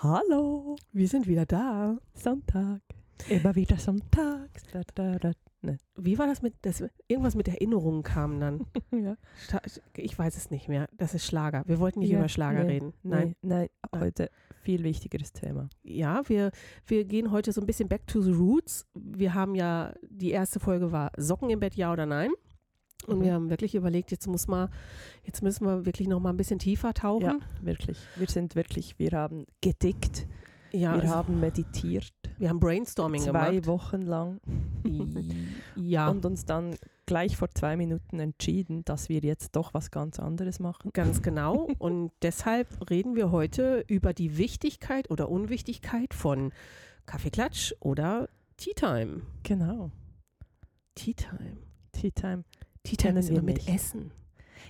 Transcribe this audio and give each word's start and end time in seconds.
Hallo, 0.00 0.76
Wir 0.92 1.08
sind 1.08 1.26
wieder 1.26 1.44
da. 1.44 1.98
Sonntag. 2.14 2.82
Immer 3.28 3.56
wieder 3.56 3.78
sonntags. 3.78 4.62
Da, 4.72 4.82
da, 4.94 5.18
da. 5.18 5.32
Ne. 5.60 5.76
Wie 5.96 6.16
war 6.20 6.28
das 6.28 6.40
mit, 6.40 6.54
das, 6.62 6.84
irgendwas 7.08 7.34
mit 7.34 7.48
Erinnerungen 7.48 8.04
kam 8.04 8.38
dann? 8.38 8.64
Ja. 8.92 9.16
Ich 9.96 10.16
weiß 10.16 10.36
es 10.36 10.52
nicht 10.52 10.68
mehr. 10.68 10.88
Das 10.96 11.14
ist 11.14 11.26
Schlager. 11.26 11.64
Wir 11.66 11.80
wollten 11.80 11.98
nicht 11.98 12.10
Ja, 12.10 12.18
über 12.18 12.28
Schlager 12.28 12.62
nee, 12.62 12.74
reden. 12.74 12.94
Nein, 13.02 13.34
nein, 13.42 13.70
Nein. 13.90 14.00
heute 14.00 14.30
viel 14.62 14.84
wichtigeres 14.84 15.32
Thema. 15.32 15.68
Ja, 15.82 16.22
wir, 16.28 16.52
wir 16.86 17.04
gehen 17.04 17.32
heute 17.32 17.50
so 17.50 17.60
ein 17.60 17.66
bisschen 17.66 17.88
back 17.88 18.06
to 18.06 18.20
the 18.20 18.30
roots. 18.30 18.86
Wir 18.94 19.34
haben 19.34 19.56
ja, 19.56 19.94
die 20.08 20.30
erste 20.30 20.60
Folge 20.60 20.92
war 20.92 21.10
Socken 21.16 21.50
im 21.50 21.58
Bett, 21.58 21.74
ja 21.74 21.92
oder 21.92 22.06
nein? 22.06 22.30
Und 23.06 23.18
Mhm. 23.18 23.22
wir 23.22 23.32
haben 23.34 23.50
wirklich 23.50 23.74
überlegt, 23.74 24.10
jetzt 24.10 24.26
muss 24.26 24.48
mal, 24.48 24.68
jetzt 25.24 25.42
müssen 25.42 25.64
wir 25.66 25.86
wirklich 25.86 26.08
noch 26.08 26.20
mal 26.20 26.30
ein 26.30 26.36
bisschen 26.36 26.58
tiefer 26.58 26.88
Ja, 26.88 26.92
tauchen. 26.92 27.42
wirklich. 27.62 27.98
Wir 28.16 28.28
sind 28.28 28.54
wirklich, 28.54 28.98
wir 28.98 29.12
haben 29.12 29.46
gedickt, 29.62 30.26
Ja, 30.72 30.94
wir 30.94 31.02
also, 31.02 31.14
haben 31.14 31.40
meditiert, 31.40 32.12
wir 32.38 32.48
haben 32.50 32.60
Brainstorming 32.60 33.22
zwei 33.22 33.50
gemacht. 33.52 33.66
Wochen 33.66 34.02
lang 34.02 34.40
Ja, 35.76 36.08
und 36.08 36.26
uns 36.26 36.44
dann 36.44 36.76
gleich 37.06 37.36
vor 37.38 37.48
zwei 37.52 37.76
Minuten 37.76 38.18
entschieden, 38.20 38.84
dass 38.84 39.08
wir 39.08 39.20
jetzt 39.20 39.56
doch 39.56 39.72
was 39.72 39.90
ganz 39.90 40.18
anderes 40.18 40.58
machen. 40.60 40.90
Ganz 40.92 41.22
genau. 41.22 41.68
Und 41.78 42.12
deshalb 42.20 42.90
reden 42.90 43.16
wir 43.16 43.30
heute 43.30 43.82
über 43.88 44.12
die 44.12 44.36
Wichtigkeit 44.36 45.10
oder 45.10 45.30
Unwichtigkeit 45.30 46.12
von 46.12 46.52
Kaffeeklatsch 47.06 47.72
oder 47.80 48.28
Tea 48.58 48.74
Time. 48.74 49.22
Genau. 49.42 49.90
Tea 50.94 51.14
Time. 51.14 51.56
Tea 51.92 52.10
Time. 52.10 52.44
Tea 52.82 53.10
ist 53.10 53.30
immer 53.30 53.42
mit 53.42 53.56
nicht. 53.56 53.68
Essen. 53.68 54.10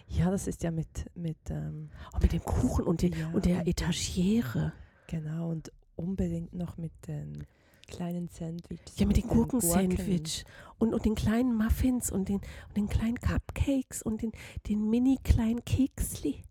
Ja, 0.09 0.31
das 0.31 0.47
ist 0.47 0.63
ja 0.63 0.71
mit, 0.71 1.07
mit 1.15 1.37
ähm, 1.51 1.91
Und 2.15 2.23
mit 2.23 2.33
dem 2.33 2.43
Kuchen 2.43 2.85
und, 2.85 3.03
den, 3.03 3.13
Ja, 3.13 3.29
und 3.31 3.45
der 3.45 3.67
Etagiere. 3.67 4.73
genau 5.07 5.51
und 5.51 5.71
unbedingt 5.97 6.55
noch 6.55 6.77
mit 6.79 6.93
den 7.07 7.47
kleinen 7.87 8.29
Sandwiches. 8.29 8.99
Ja, 8.99 9.07
mit 9.07 9.17
den 9.17 9.25
Gurken. 9.29 9.61
Gurkensandwich 9.61 10.45
und, 10.79 10.95
und 10.95 11.05
den 11.05 11.15
kleinen 11.15 11.55
Muffins 11.57 12.11
und 12.11 12.29
den, 12.29 12.37
und 12.69 12.77
den 12.77 12.89
kleinen 12.89 13.17
Cupcakes 13.19 14.03
und 14.03 14.23
den, 14.23 14.33
den 14.67 14.89
mini 14.89 15.19
kleinen 15.23 15.65
Keksli. 15.65 16.43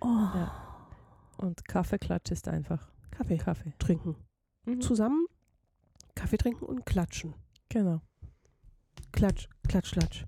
Oh, 0.00 0.06
Ja. 0.06 0.66
Und 1.38 1.66
Kaffeeklatsch 1.66 2.30
ist 2.32 2.48
einfach 2.48 2.90
Kaffee 3.10 3.38
Kaffee. 3.38 3.72
trinken. 3.78 4.16
Mhm. 4.66 4.80
Zusammen 4.82 5.26
Kaffee 6.14 6.36
trinken 6.36 6.66
und 6.66 6.84
klatschen. 6.84 7.34
Genau. 7.70 8.02
Klatsch, 9.12 9.48
klatsch, 9.66 9.92
klatsch. 9.92 10.24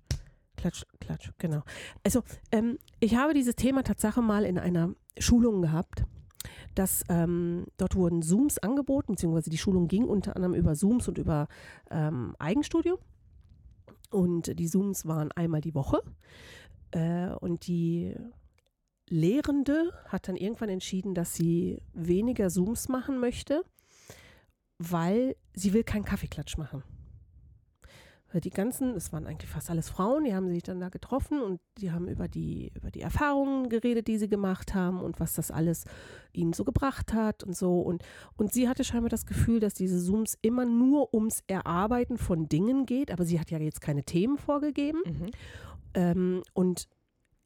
Klatsch, 0.62 0.84
klatsch, 1.00 1.30
genau. 1.38 1.62
Also, 2.04 2.22
ähm, 2.52 2.78
ich 3.00 3.16
habe 3.16 3.34
dieses 3.34 3.56
Thema 3.56 3.82
Tatsache 3.82 4.22
mal 4.22 4.44
in 4.44 4.58
einer 4.58 4.94
Schulung 5.18 5.60
gehabt. 5.60 6.04
Dass, 6.76 7.04
ähm, 7.08 7.66
dort 7.76 7.96
wurden 7.96 8.22
Zooms 8.22 8.58
angeboten, 8.58 9.12
beziehungsweise 9.12 9.50
die 9.50 9.58
Schulung 9.58 9.88
ging 9.88 10.04
unter 10.04 10.36
anderem 10.36 10.54
über 10.54 10.74
Zooms 10.74 11.06
und 11.08 11.18
über 11.18 11.48
ähm, 11.90 12.34
Eigenstudio. 12.38 12.98
Und 14.10 14.58
die 14.58 14.68
Zooms 14.68 15.04
waren 15.04 15.32
einmal 15.32 15.60
die 15.60 15.74
Woche. 15.74 16.00
Äh, 16.92 17.30
und 17.40 17.66
die 17.66 18.14
Lehrende 19.08 19.92
hat 20.06 20.28
dann 20.28 20.36
irgendwann 20.36 20.68
entschieden, 20.68 21.14
dass 21.14 21.34
sie 21.34 21.82
weniger 21.92 22.48
Zooms 22.48 22.88
machen 22.88 23.18
möchte, 23.18 23.64
weil 24.78 25.36
sie 25.54 25.72
will 25.72 25.84
keinen 25.84 26.04
Kaffeeklatsch 26.04 26.56
machen. 26.56 26.84
Die 28.40 28.50
ganzen, 28.50 28.94
es 28.94 29.12
waren 29.12 29.26
eigentlich 29.26 29.50
fast 29.50 29.68
alles 29.68 29.90
Frauen, 29.90 30.24
die 30.24 30.34
haben 30.34 30.48
sich 30.48 30.62
dann 30.62 30.80
da 30.80 30.88
getroffen 30.88 31.42
und 31.42 31.60
die 31.78 31.92
haben 31.92 32.08
über 32.08 32.28
die, 32.28 32.72
über 32.74 32.90
die 32.90 33.02
Erfahrungen 33.02 33.68
geredet, 33.68 34.08
die 34.08 34.18
sie 34.18 34.28
gemacht 34.28 34.74
haben 34.74 35.00
und 35.00 35.20
was 35.20 35.34
das 35.34 35.50
alles 35.50 35.84
ihnen 36.32 36.52
so 36.52 36.64
gebracht 36.64 37.12
hat 37.12 37.44
und 37.44 37.56
so. 37.56 37.80
Und, 37.80 38.02
und 38.36 38.52
sie 38.52 38.68
hatte 38.68 38.84
scheinbar 38.84 39.10
das 39.10 39.26
Gefühl, 39.26 39.60
dass 39.60 39.74
diese 39.74 40.02
Zooms 40.02 40.38
immer 40.40 40.64
nur 40.64 41.12
ums 41.12 41.42
Erarbeiten 41.46 42.16
von 42.16 42.48
Dingen 42.48 42.86
geht, 42.86 43.10
aber 43.10 43.24
sie 43.24 43.38
hat 43.38 43.50
ja 43.50 43.58
jetzt 43.58 43.80
keine 43.80 44.04
Themen 44.04 44.38
vorgegeben. 44.38 45.00
Mhm. 45.04 45.30
Ähm, 45.94 46.42
und 46.54 46.88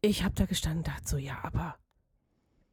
ich 0.03 0.23
habe 0.23 0.35
da 0.35 0.47
gestanden 0.47 0.79
und 0.79 0.89
dachte 0.89 1.09
so, 1.09 1.17
ja, 1.17 1.39
aber 1.43 1.77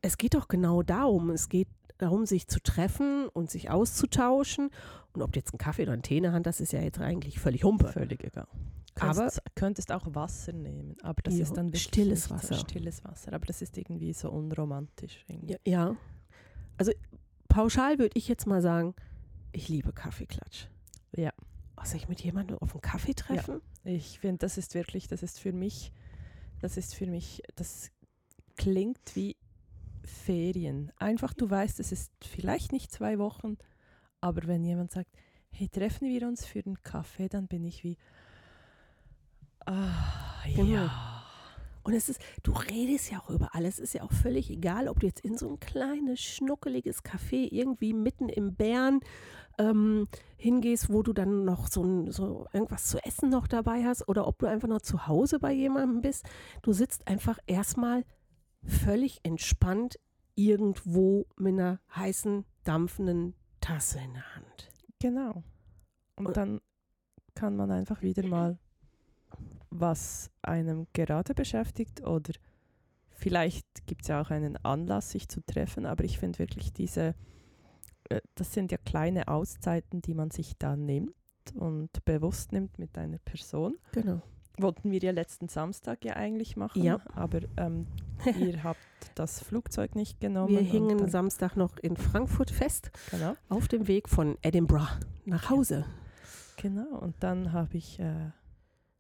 es 0.01 0.17
geht 0.17 0.35
doch 0.35 0.47
genau 0.47 0.83
darum. 0.83 1.31
Es 1.31 1.49
geht 1.49 1.67
darum, 2.03 2.25
sich 2.25 2.47
zu 2.47 2.61
treffen 2.61 3.27
und 3.29 3.49
sich 3.49 3.69
auszutauschen. 3.69 4.69
Und 5.13 5.21
ob 5.21 5.31
du 5.33 5.39
jetzt 5.39 5.53
einen 5.53 5.57
Kaffee 5.59 5.83
oder 5.83 5.93
einen 5.93 6.01
Tee 6.03 6.17
in 6.17 6.23
der 6.23 6.31
Hand 6.33 6.47
hast, 6.47 6.59
ist 6.59 6.73
ja 6.73 6.81
jetzt 6.81 6.99
eigentlich 6.99 7.39
völlig 7.39 7.63
Humpe. 7.63 7.87
Völlig 7.91 8.23
egal. 8.23 8.47
Aber- 8.99 9.13
Könntest, 9.15 9.41
könntest 9.55 9.91
auch 9.91 10.05
Wasser 10.13 10.53
nehmen, 10.53 10.95
aber 11.01 11.21
das 11.23 11.35
Ja, 11.35 11.43
ist 11.43 11.53
dann 11.57 11.67
wirklich 11.67 11.83
stilles 11.83 12.29
Wasser. 12.29 12.53
So 12.55 12.61
stilles 12.61 13.03
Wasser, 13.03 13.33
aber 13.33 13.45
das 13.47 13.61
ist 13.63 13.75
irgendwie 13.77 14.13
so 14.13 14.29
unromantisch. 14.29 15.25
Irgendwie. 15.27 15.53
Ja, 15.53 15.57
ja. 15.65 15.95
Also 16.77 16.91
pauschal 17.47 17.97
würde 17.97 18.11
ich 18.17 18.27
jetzt 18.27 18.45
mal 18.45 18.61
sagen, 18.61 18.93
ich 19.51 19.67
liebe 19.67 19.93
Kaffeeklatsch. 19.93 20.67
Ja. 21.15 21.31
Was 21.75 21.89
soll 21.91 21.97
ich 22.01 22.07
mit 22.07 22.21
jemandem 22.21 22.57
auf 22.59 22.73
einen 22.73 22.81
Kaffee 22.81 23.13
treffen? 23.15 23.61
Ich 23.83 24.19
finde, 24.19 24.37
das 24.39 24.57
ist 24.59 24.75
wirklich, 24.75 25.07
das 25.07 25.23
ist 25.23 25.39
für 25.39 25.51
mich, 25.53 25.91
das 26.61 26.77
ist 26.77 26.93
für 26.95 27.07
mich, 27.07 27.41
das 27.55 27.89
klingt 28.57 28.99
wie 29.15 29.35
Ferien. 30.03 30.91
Einfach, 30.97 31.33
du 31.33 31.49
weißt, 31.49 31.79
es 31.79 31.91
ist 31.91 32.11
vielleicht 32.21 32.71
nicht 32.71 32.91
zwei 32.91 33.19
Wochen, 33.19 33.57
aber 34.21 34.47
wenn 34.47 34.63
jemand 34.63 34.91
sagt, 34.91 35.09
hey, 35.49 35.69
treffen 35.69 36.07
wir 36.07 36.27
uns 36.27 36.45
für 36.45 36.63
einen 36.65 36.81
Kaffee, 36.81 37.29
dann 37.29 37.47
bin 37.47 37.63
ich 37.63 37.83
wie, 37.83 37.97
ah, 39.65 40.43
Genau. 40.55 40.73
ja. 40.73 41.23
Und 41.83 41.93
es 41.93 42.07
ist, 42.07 42.21
du 42.43 42.53
redest 42.53 43.11
ja 43.11 43.19
auch 43.19 43.29
über 43.29 43.53
alles. 43.55 43.75
Es 43.75 43.89
ist 43.89 43.93
ja 43.93 44.03
auch 44.03 44.11
völlig 44.13 44.49
egal, 44.49 44.87
ob 44.87 45.01
du 45.01 45.07
jetzt 45.07 45.19
in 45.19 45.37
so 45.37 45.49
ein 45.49 45.59
kleines, 45.59 46.21
schnuckeliges 46.21 47.03
Café 47.03 47.49
irgendwie 47.51 47.93
mitten 47.93 48.29
im 48.29 48.55
Bären 48.55 49.01
ähm, 49.57 50.07
hingehst, 50.37 50.91
wo 50.91 51.03
du 51.03 51.11
dann 51.11 51.43
noch 51.43 51.67
so, 51.67 51.83
ein, 51.83 52.11
so 52.11 52.47
irgendwas 52.53 52.85
zu 52.87 53.03
essen 53.05 53.29
noch 53.29 53.47
dabei 53.47 53.83
hast 53.83 54.07
oder 54.07 54.27
ob 54.27 54.39
du 54.39 54.45
einfach 54.45 54.69
noch 54.69 54.81
zu 54.81 55.07
Hause 55.07 55.39
bei 55.39 55.51
jemandem 55.51 56.01
bist. 56.01 56.25
Du 56.61 56.71
sitzt 56.71 57.07
einfach 57.07 57.37
erstmal 57.47 58.05
völlig 58.65 59.19
entspannt 59.23 59.99
irgendwo 60.35 61.25
mit 61.37 61.53
einer 61.53 61.79
heißen, 61.95 62.45
dampfenden 62.63 63.35
Tasse 63.61 63.99
in 63.99 64.13
der 64.13 64.35
Hand. 64.35 64.69
Genau. 64.99 65.43
Und 66.15 66.27
Und- 66.27 66.37
dann 66.37 66.61
kann 67.35 67.55
man 67.55 67.71
einfach 67.71 68.01
wieder 68.01 68.25
mal, 68.27 68.57
was 69.69 70.29
einem 70.43 70.87
gerade 70.93 71.33
beschäftigt 71.33 72.01
oder 72.03 72.33
vielleicht 73.09 73.65
gibt 73.87 74.03
es 74.03 74.07
ja 74.09 74.21
auch 74.21 74.29
einen 74.29 74.57
Anlass, 74.57 75.09
sich 75.11 75.27
zu 75.27 75.41
treffen, 75.41 75.85
aber 75.85 76.03
ich 76.03 76.19
finde 76.19 76.39
wirklich 76.39 76.73
diese, 76.73 77.15
äh, 78.09 78.21
das 78.35 78.53
sind 78.53 78.71
ja 78.71 78.77
kleine 78.77 79.27
Auszeiten, 79.27 80.01
die 80.01 80.13
man 80.13 80.29
sich 80.29 80.53
da 80.59 80.75
nimmt 80.75 81.15
und 81.55 81.89
bewusst 82.05 82.51
nimmt 82.51 82.77
mit 82.77 82.97
einer 82.97 83.17
Person. 83.17 83.77
Genau. 83.93 84.21
Wollten 84.59 84.91
wir 84.91 84.99
ja 84.99 85.11
letzten 85.11 85.47
Samstag 85.47 86.05
ja 86.05 86.15
eigentlich 86.15 86.55
machen, 86.55 86.83
Ja. 86.83 86.99
aber 87.15 87.39
ähm, 87.57 87.87
ihr 88.39 88.63
habt 88.63 88.79
das 89.15 89.41
Flugzeug 89.41 89.95
nicht 89.95 90.19
genommen. 90.19 90.49
Wir 90.49 90.61
hingen 90.61 91.07
Samstag 91.09 91.55
noch 91.55 91.77
in 91.77 91.97
Frankfurt 91.97 92.51
fest, 92.51 92.91
genau. 93.11 93.35
auf 93.49 93.67
dem 93.67 93.87
Weg 93.87 94.09
von 94.09 94.37
Edinburgh 94.41 94.87
nach 95.25 95.49
Hause. 95.49 95.85
Genau, 96.57 96.97
und 96.99 97.15
dann 97.19 97.51
habe 97.51 97.77
ich 97.77 97.99
äh, 97.99 98.31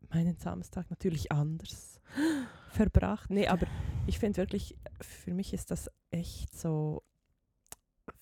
meinen 0.09 0.37
Samstag 0.37 0.89
natürlich 0.89 1.31
anders 1.31 2.01
verbracht. 2.69 3.29
Nee, 3.29 3.47
aber 3.47 3.67
ich 4.07 4.19
finde 4.19 4.37
wirklich, 4.37 4.77
für 5.01 5.33
mich 5.33 5.53
ist 5.53 5.71
das 5.71 5.89
echt 6.11 6.55
so 6.57 7.03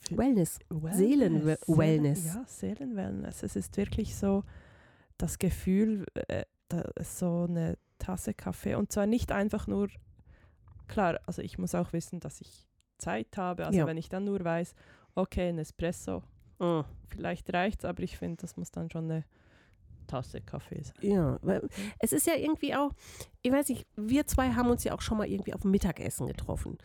Wellness. 0.10 0.60
Wellness, 0.70 0.98
Seelen-Wellness. 0.98 2.24
Seelen, 2.24 2.36
ja, 2.36 2.46
Seelenwellness. 2.48 3.44
Es 3.44 3.56
ist 3.56 3.78
wirklich 3.78 4.16
so 4.16 4.44
das 5.18 5.40
Gefühl, 5.40 6.06
äh, 6.28 6.44
da, 6.68 6.90
so 7.04 7.46
eine 7.48 7.78
Tasse 8.00 8.34
Kaffee 8.34 8.76
und 8.76 8.92
zwar 8.92 9.06
nicht 9.06 9.32
einfach 9.32 9.68
nur, 9.68 9.90
klar, 10.92 11.20
also 11.26 11.42
ich 11.42 11.58
muss 11.58 11.74
auch 11.74 11.94
wissen, 11.94 12.20
dass 12.20 12.42
ich 12.42 12.68
Zeit 12.98 13.36
habe. 13.38 13.66
Also 13.66 13.80
Ja. 13.80 13.88
wenn 13.88 13.98
ich 13.98 14.10
dann 14.10 14.26
nur 14.26 14.44
weiß, 14.44 14.76
okay, 15.16 15.50
ein 15.50 15.58
Espresso, 15.58 16.22
Mm. 16.60 16.82
vielleicht 17.08 17.52
reicht's, 17.54 17.86
aber 17.86 18.04
ich 18.04 18.18
finde, 18.18 18.38
das 18.42 18.56
muss 18.58 18.70
dann 18.70 18.92
schon 18.92 19.06
eine 19.06 19.26
Tasse 20.06 20.42
Kaffee 20.42 20.84
sein. 20.84 20.96
Ja, 21.02 21.40
weil 21.42 21.68
es 22.00 22.12
ist 22.14 22.28
ja 22.28 22.36
irgendwie 22.36 22.76
auch, 22.76 22.92
ich 23.42 23.52
weiß 23.52 23.70
nicht, 23.70 23.88
wir 23.96 24.28
zwei 24.28 24.52
haben 24.52 24.70
uns 24.70 24.84
ja 24.84 24.94
auch 24.94 25.02
schon 25.02 25.18
mal 25.18 25.28
irgendwie 25.28 25.54
auf 25.54 25.64
Mittagessen 25.64 26.28
getroffen. 26.28 26.78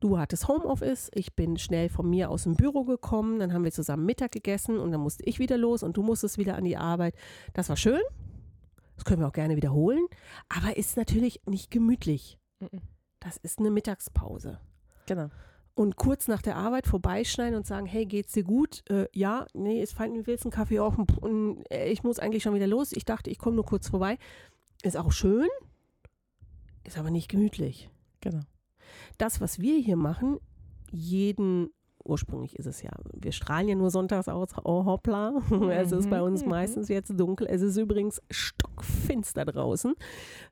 Du 0.00 0.16
hattest 0.18 0.46
Homeoffice, 0.48 1.10
ich 1.12 1.34
bin 1.34 1.58
schnell 1.58 1.88
von 1.88 2.08
mir 2.08 2.30
aus 2.30 2.44
dem 2.44 2.54
Büro 2.54 2.84
gekommen, 2.84 3.40
dann 3.40 3.52
haben 3.52 3.64
wir 3.64 3.72
zusammen 3.72 4.06
Mittag 4.06 4.32
gegessen 4.32 4.78
und 4.78 4.92
dann 4.92 5.00
musste 5.00 5.24
ich 5.24 5.38
wieder 5.40 5.58
los 5.58 5.82
und 5.82 5.96
du 5.96 6.02
musstest 6.02 6.38
wieder 6.38 6.56
an 6.56 6.64
die 6.64 6.76
Arbeit. 6.76 7.14
Das 7.52 7.68
war 7.68 7.76
schön, 7.76 8.00
das 8.94 9.04
können 9.04 9.20
wir 9.20 9.28
auch 9.28 9.32
gerne 9.32 9.56
wiederholen, 9.56 10.06
aber 10.48 10.76
ist 10.76 10.96
natürlich 10.96 11.42
nicht 11.46 11.70
gemütlich. 11.70 12.38
Mhm. 12.60 12.80
Das 13.20 13.36
ist 13.38 13.58
eine 13.58 13.70
Mittagspause. 13.70 14.60
Genau. 15.06 15.30
Und 15.74 15.96
kurz 15.96 16.26
nach 16.26 16.42
der 16.42 16.56
Arbeit 16.56 16.86
vorbeischneiden 16.86 17.56
und 17.56 17.66
sagen, 17.66 17.86
hey, 17.86 18.04
geht's 18.04 18.32
dir 18.32 18.42
gut? 18.42 18.82
Äh, 18.90 19.06
ja, 19.12 19.46
nee, 19.54 19.80
ist 19.80 19.92
fein, 19.92 20.26
willst 20.26 20.44
einen 20.44 20.52
Kaffee 20.52 20.80
auch? 20.80 20.96
Und 21.20 21.64
äh, 21.70 21.88
ich 21.88 22.02
muss 22.02 22.18
eigentlich 22.18 22.42
schon 22.42 22.54
wieder 22.54 22.66
los. 22.66 22.92
Ich 22.92 23.04
dachte, 23.04 23.30
ich 23.30 23.38
komme 23.38 23.56
nur 23.56 23.64
kurz 23.64 23.88
vorbei. 23.88 24.18
Ist 24.82 24.96
auch 24.96 25.12
schön, 25.12 25.48
ist 26.84 26.98
aber 26.98 27.10
nicht 27.10 27.28
gemütlich. 27.28 27.90
Genau. 28.20 28.40
Das, 29.18 29.40
was 29.40 29.60
wir 29.60 29.78
hier 29.78 29.96
machen, 29.96 30.38
jeden 30.90 31.70
ursprünglich 32.08 32.56
ist 32.56 32.66
es 32.66 32.82
ja, 32.82 32.90
wir 33.12 33.32
strahlen 33.32 33.68
ja 33.68 33.74
nur 33.74 33.90
sonntags 33.90 34.28
aus, 34.28 34.48
oh 34.64 34.84
hoppla, 34.84 35.34
es 35.72 35.92
ist 35.92 36.08
bei 36.10 36.22
uns 36.22 36.42
Mhm. 36.42 36.48
meistens 36.50 36.88
jetzt 36.88 37.18
dunkel. 37.18 37.46
Es 37.48 37.62
ist 37.62 37.76
übrigens 37.76 38.20
stockfinster 38.30 39.44
draußen. 39.44 39.94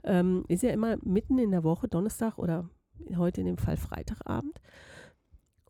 Ähm, 0.05 0.45
ist 0.49 0.63
ja 0.63 0.71
immer 0.71 0.97
mitten 1.03 1.39
in 1.39 1.51
der 1.51 1.65
Woche, 1.65 1.89
Donnerstag 1.89 2.39
oder 2.39 2.69
heute 3.17 3.41
in 3.41 3.47
dem 3.47 3.59
Fall 3.59 3.77
Freitagabend. 3.77 4.59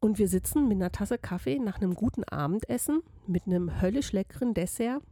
Und 0.01 0.19
wir 0.19 0.29
sitzen 0.29 0.69
mit 0.69 0.77
einer 0.77 0.93
Tasse 0.93 1.19
Kaffee 1.19 1.59
nach 1.59 1.81
einem 1.81 1.95
guten 1.95 2.23
Abendessen 2.25 3.01
mit 3.27 3.47
einem 3.47 3.81
höllisch 3.81 4.13
leckeren 4.13 4.53
Dessert 4.55 5.03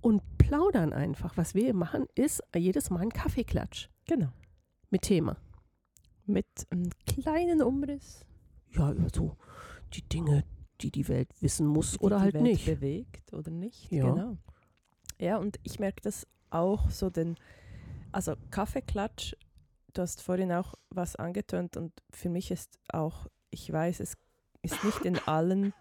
und 0.00 0.22
plaudern 0.38 0.92
einfach. 0.92 1.36
Was 1.36 1.54
wir 1.54 1.74
machen, 1.74 2.06
ist 2.14 2.42
jedes 2.54 2.90
Mal 2.90 3.00
ein 3.00 3.10
Kaffeeklatsch 3.10 3.88
Genau. 4.06 4.28
mit 4.90 5.02
Thema. 5.02 5.36
Mit 6.26 6.46
einem 6.70 6.90
kleinen 7.06 7.62
Umriss. 7.62 8.24
Ja, 8.70 8.92
über 8.92 9.08
so 9.14 9.36
die 9.94 10.08
Dinge, 10.08 10.44
die 10.80 10.90
die 10.90 11.08
Welt 11.08 11.30
wissen 11.40 11.66
muss 11.66 11.92
die 11.92 11.98
oder 11.98 12.16
die 12.16 12.22
halt 12.22 12.34
Welt 12.34 12.44
nicht. 12.44 12.66
bewegt 12.66 13.32
oder 13.32 13.50
nicht. 13.50 13.90
Ja. 13.90 14.10
Genau. 14.10 14.36
Ja, 15.18 15.38
und 15.38 15.58
ich 15.62 15.78
merke 15.78 16.00
das 16.02 16.26
auch 16.50 16.90
so, 16.90 17.10
denn, 17.10 17.36
also 18.12 18.34
Kaffeeklatsch, 18.50 19.34
du 19.92 20.02
hast 20.02 20.22
vorhin 20.22 20.52
auch 20.52 20.74
was 20.90 21.16
angetönt 21.16 21.76
und 21.76 21.92
für 22.10 22.28
mich 22.28 22.50
ist 22.50 22.78
auch, 22.92 23.28
ich 23.50 23.70
weiß, 23.72 24.00
es 24.00 24.16
ist 24.62 24.82
nicht 24.84 25.04
in 25.04 25.18
allen 25.26 25.72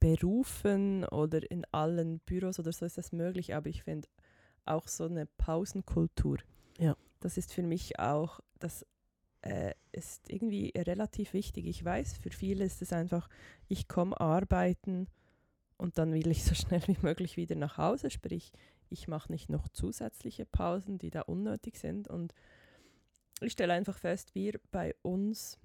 Berufen 0.00 1.04
oder 1.06 1.50
in 1.50 1.64
allen 1.72 2.20
Büros 2.20 2.58
oder 2.58 2.72
so 2.72 2.84
ist 2.84 2.98
das 2.98 3.12
möglich, 3.12 3.54
aber 3.54 3.68
ich 3.68 3.82
finde 3.82 4.08
auch 4.64 4.88
so 4.88 5.04
eine 5.04 5.26
Pausenkultur. 5.26 6.38
Ja. 6.78 6.96
Das 7.20 7.36
ist 7.36 7.52
für 7.52 7.62
mich 7.62 7.98
auch, 7.98 8.40
das 8.58 8.84
äh, 9.46 9.74
ist 9.92 10.30
irgendwie 10.30 10.72
relativ 10.76 11.32
wichtig. 11.32 11.66
Ich 11.66 11.84
weiß, 11.84 12.18
für 12.18 12.30
viele 12.30 12.64
ist 12.64 12.82
es 12.82 12.92
einfach, 12.92 13.28
ich 13.68 13.88
komme 13.88 14.20
arbeiten 14.20 15.08
und 15.76 15.98
dann 15.98 16.12
will 16.12 16.28
ich 16.28 16.44
so 16.44 16.54
schnell 16.54 16.82
wie 16.86 16.98
möglich 17.02 17.36
wieder 17.36 17.56
nach 17.56 17.78
Hause. 17.78 18.10
Sprich, 18.10 18.52
ich 18.88 19.08
mache 19.08 19.32
nicht 19.32 19.50
noch 19.50 19.68
zusätzliche 19.68 20.46
Pausen, 20.46 20.98
die 20.98 21.10
da 21.10 21.22
unnötig 21.22 21.78
sind. 21.78 22.08
Und 22.08 22.34
ich 23.40 23.52
stelle 23.52 23.72
einfach 23.72 23.98
fest, 23.98 24.34
wir 24.34 24.60
bei 24.70 24.94
uns 25.02 25.58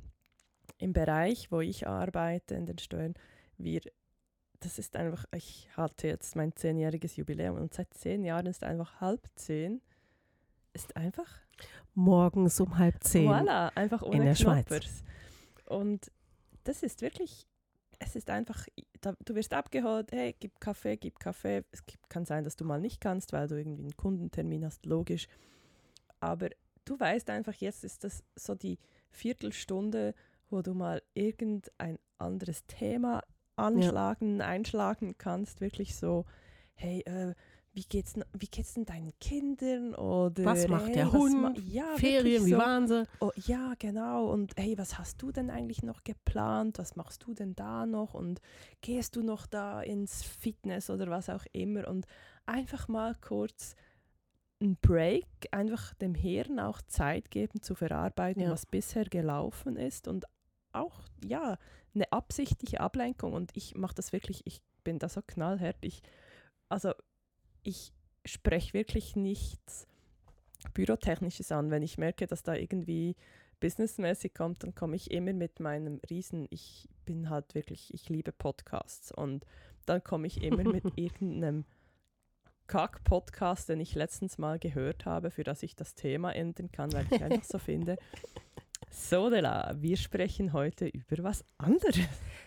im 0.77 0.93
Bereich, 0.93 1.51
wo 1.51 1.61
ich 1.61 1.87
arbeite, 1.87 2.55
in 2.55 2.65
den 2.65 2.77
Steuern, 2.77 3.13
wir, 3.57 3.81
das 4.59 4.79
ist 4.79 4.95
einfach, 4.95 5.25
ich 5.35 5.69
hatte 5.75 6.07
jetzt 6.07 6.35
mein 6.35 6.55
zehnjähriges 6.55 7.15
Jubiläum 7.15 7.55
und 7.57 7.73
seit 7.73 7.93
zehn 7.93 8.23
Jahren 8.23 8.47
ist 8.47 8.63
einfach 8.63 8.99
halb 8.99 9.27
zehn, 9.35 9.81
ist 10.73 10.95
einfach 10.95 11.27
Morgens 11.93 12.59
um 12.59 12.77
halb 12.77 13.03
zehn. 13.03 13.27
Voila, 13.27 13.69
einfach 13.69 14.01
ohne 14.01 14.17
in 14.17 14.25
der 14.25 14.35
Schweiz. 14.35 14.67
Knoppers. 14.67 15.03
Und 15.65 16.11
das 16.63 16.83
ist 16.83 17.01
wirklich, 17.01 17.45
es 17.99 18.15
ist 18.15 18.29
einfach, 18.29 18.65
da, 19.01 19.13
du 19.25 19.35
wirst 19.35 19.53
abgeholt, 19.53 20.11
hey, 20.11 20.35
gib 20.39 20.59
Kaffee, 20.59 20.97
gib 20.97 21.19
Kaffee. 21.19 21.63
Es 21.71 21.85
gibt, 21.85 22.09
kann 22.09 22.25
sein, 22.25 22.43
dass 22.43 22.55
du 22.55 22.65
mal 22.65 22.79
nicht 22.79 23.01
kannst, 23.01 23.33
weil 23.33 23.47
du 23.47 23.55
irgendwie 23.55 23.83
einen 23.83 23.97
Kundentermin 23.97 24.65
hast, 24.65 24.85
logisch. 24.85 25.27
Aber 26.19 26.49
du 26.85 26.99
weißt 26.99 27.29
einfach, 27.29 27.53
jetzt 27.55 27.83
ist 27.83 28.03
das 28.03 28.23
so 28.35 28.55
die 28.55 28.79
Viertelstunde, 29.09 30.13
wo 30.49 30.61
du 30.61 30.73
mal 30.73 31.01
irgendein 31.13 31.99
anderes 32.17 32.65
Thema 32.67 33.23
anschlagen, 33.55 34.41
einschlagen 34.41 35.15
kannst. 35.17 35.59
Wirklich 35.61 35.95
so, 35.95 36.25
hey, 36.73 37.01
äh, 37.01 37.33
wie 37.73 37.83
geht's, 37.83 38.15
wie 38.37 38.47
geht's 38.47 38.73
denn 38.73 38.85
deinen 38.85 39.13
Kindern? 39.19 39.95
Oder 39.95 40.43
Was 40.43 40.67
macht 40.67 40.87
hey, 40.87 40.93
der 40.93 41.11
Hund? 41.11 41.41
ma- 41.41 41.53
ja, 41.67 41.85
Ferien, 41.95 42.25
wirklich 42.25 42.45
wie 42.47 42.51
so. 42.51 42.57
waren 42.57 42.87
sie? 42.87 43.07
Oh, 43.21 43.31
ja, 43.35 43.73
genau. 43.79 44.29
Und 44.29 44.53
hey, 44.57 44.77
was 44.77 44.97
hast 44.99 45.21
du 45.21 45.31
denn 45.31 45.49
eigentlich 45.49 45.81
noch 45.81 46.03
geplant? 46.03 46.79
Was 46.79 46.95
machst 46.97 47.23
du 47.25 47.33
denn 47.33 47.55
da 47.55 47.85
noch? 47.85 48.13
Und 48.13 48.41
gehst 48.81 49.15
du 49.15 49.23
noch 49.23 49.45
da 49.47 49.81
ins 49.81 50.23
Fitness 50.23 50.89
oder 50.89 51.09
was 51.09 51.29
auch 51.29 51.45
immer? 51.53 51.87
Und 51.87 52.05
einfach 52.45 52.87
mal 52.89 53.15
kurz 53.15 53.75
ein 54.61 54.77
Break, 54.81 55.25
einfach 55.51 55.93
dem 55.95 56.13
Hirn 56.13 56.59
auch 56.59 56.81
Zeit 56.83 57.31
geben 57.31 57.61
zu 57.61 57.73
verarbeiten, 57.73 58.43
Ja. 58.43 58.51
was 58.51 58.65
bisher 58.65 59.05
gelaufen 59.05 59.75
ist 59.77 60.07
und 60.07 60.25
auch, 60.73 60.99
ja, 61.25 61.57
eine 61.95 62.11
absichtliche 62.11 62.79
Ablenkung. 62.81 63.33
Und 63.33 63.51
ich 63.55 63.75
mache 63.75 63.95
das 63.95 64.11
wirklich, 64.13 64.41
ich 64.45 64.61
bin 64.83 64.99
da 64.99 65.09
so 65.09 65.21
knallhart. 65.25 65.77
Ich, 65.81 66.01
also, 66.69 66.91
ich 67.63 67.93
spreche 68.25 68.73
wirklich 68.73 69.15
nichts 69.15 69.87
Bürotechnisches 70.73 71.51
an. 71.51 71.71
Wenn 71.71 71.83
ich 71.83 71.97
merke, 71.97 72.27
dass 72.27 72.43
da 72.43 72.53
irgendwie 72.53 73.15
businessmäßig 73.59 74.33
kommt, 74.33 74.63
dann 74.63 74.75
komme 74.75 74.95
ich 74.95 75.11
immer 75.11 75.33
mit 75.33 75.59
meinem 75.59 75.99
Riesen, 76.09 76.47
ich 76.49 76.89
bin 77.05 77.29
halt 77.29 77.53
wirklich, 77.55 77.93
ich 77.93 78.09
liebe 78.09 78.31
Podcasts 78.31 79.11
und 79.11 79.45
dann 79.85 80.03
komme 80.03 80.27
ich 80.27 80.43
immer 80.43 80.63
mit 80.63 80.83
irgendeinem 80.97 81.65
Kack-Podcast, 82.67 83.69
den 83.69 83.79
ich 83.79 83.95
letztens 83.95 84.37
mal 84.37 84.57
gehört 84.57 85.05
habe, 85.05 85.29
für 85.29 85.43
das 85.43 85.61
ich 85.63 85.75
das 85.75 85.93
Thema 85.93 86.33
ändern 86.33 86.71
kann, 86.71 86.91
weil 86.93 87.05
ich 87.11 87.23
einfach 87.23 87.43
so 87.43 87.59
finde, 87.59 87.97
so 88.91 89.29
de 89.29 89.39
la, 89.41 89.73
wir 89.79 89.97
sprechen 89.97 90.53
heute 90.53 90.87
über 90.87 91.23
was 91.23 91.43
anderes. 91.57 91.97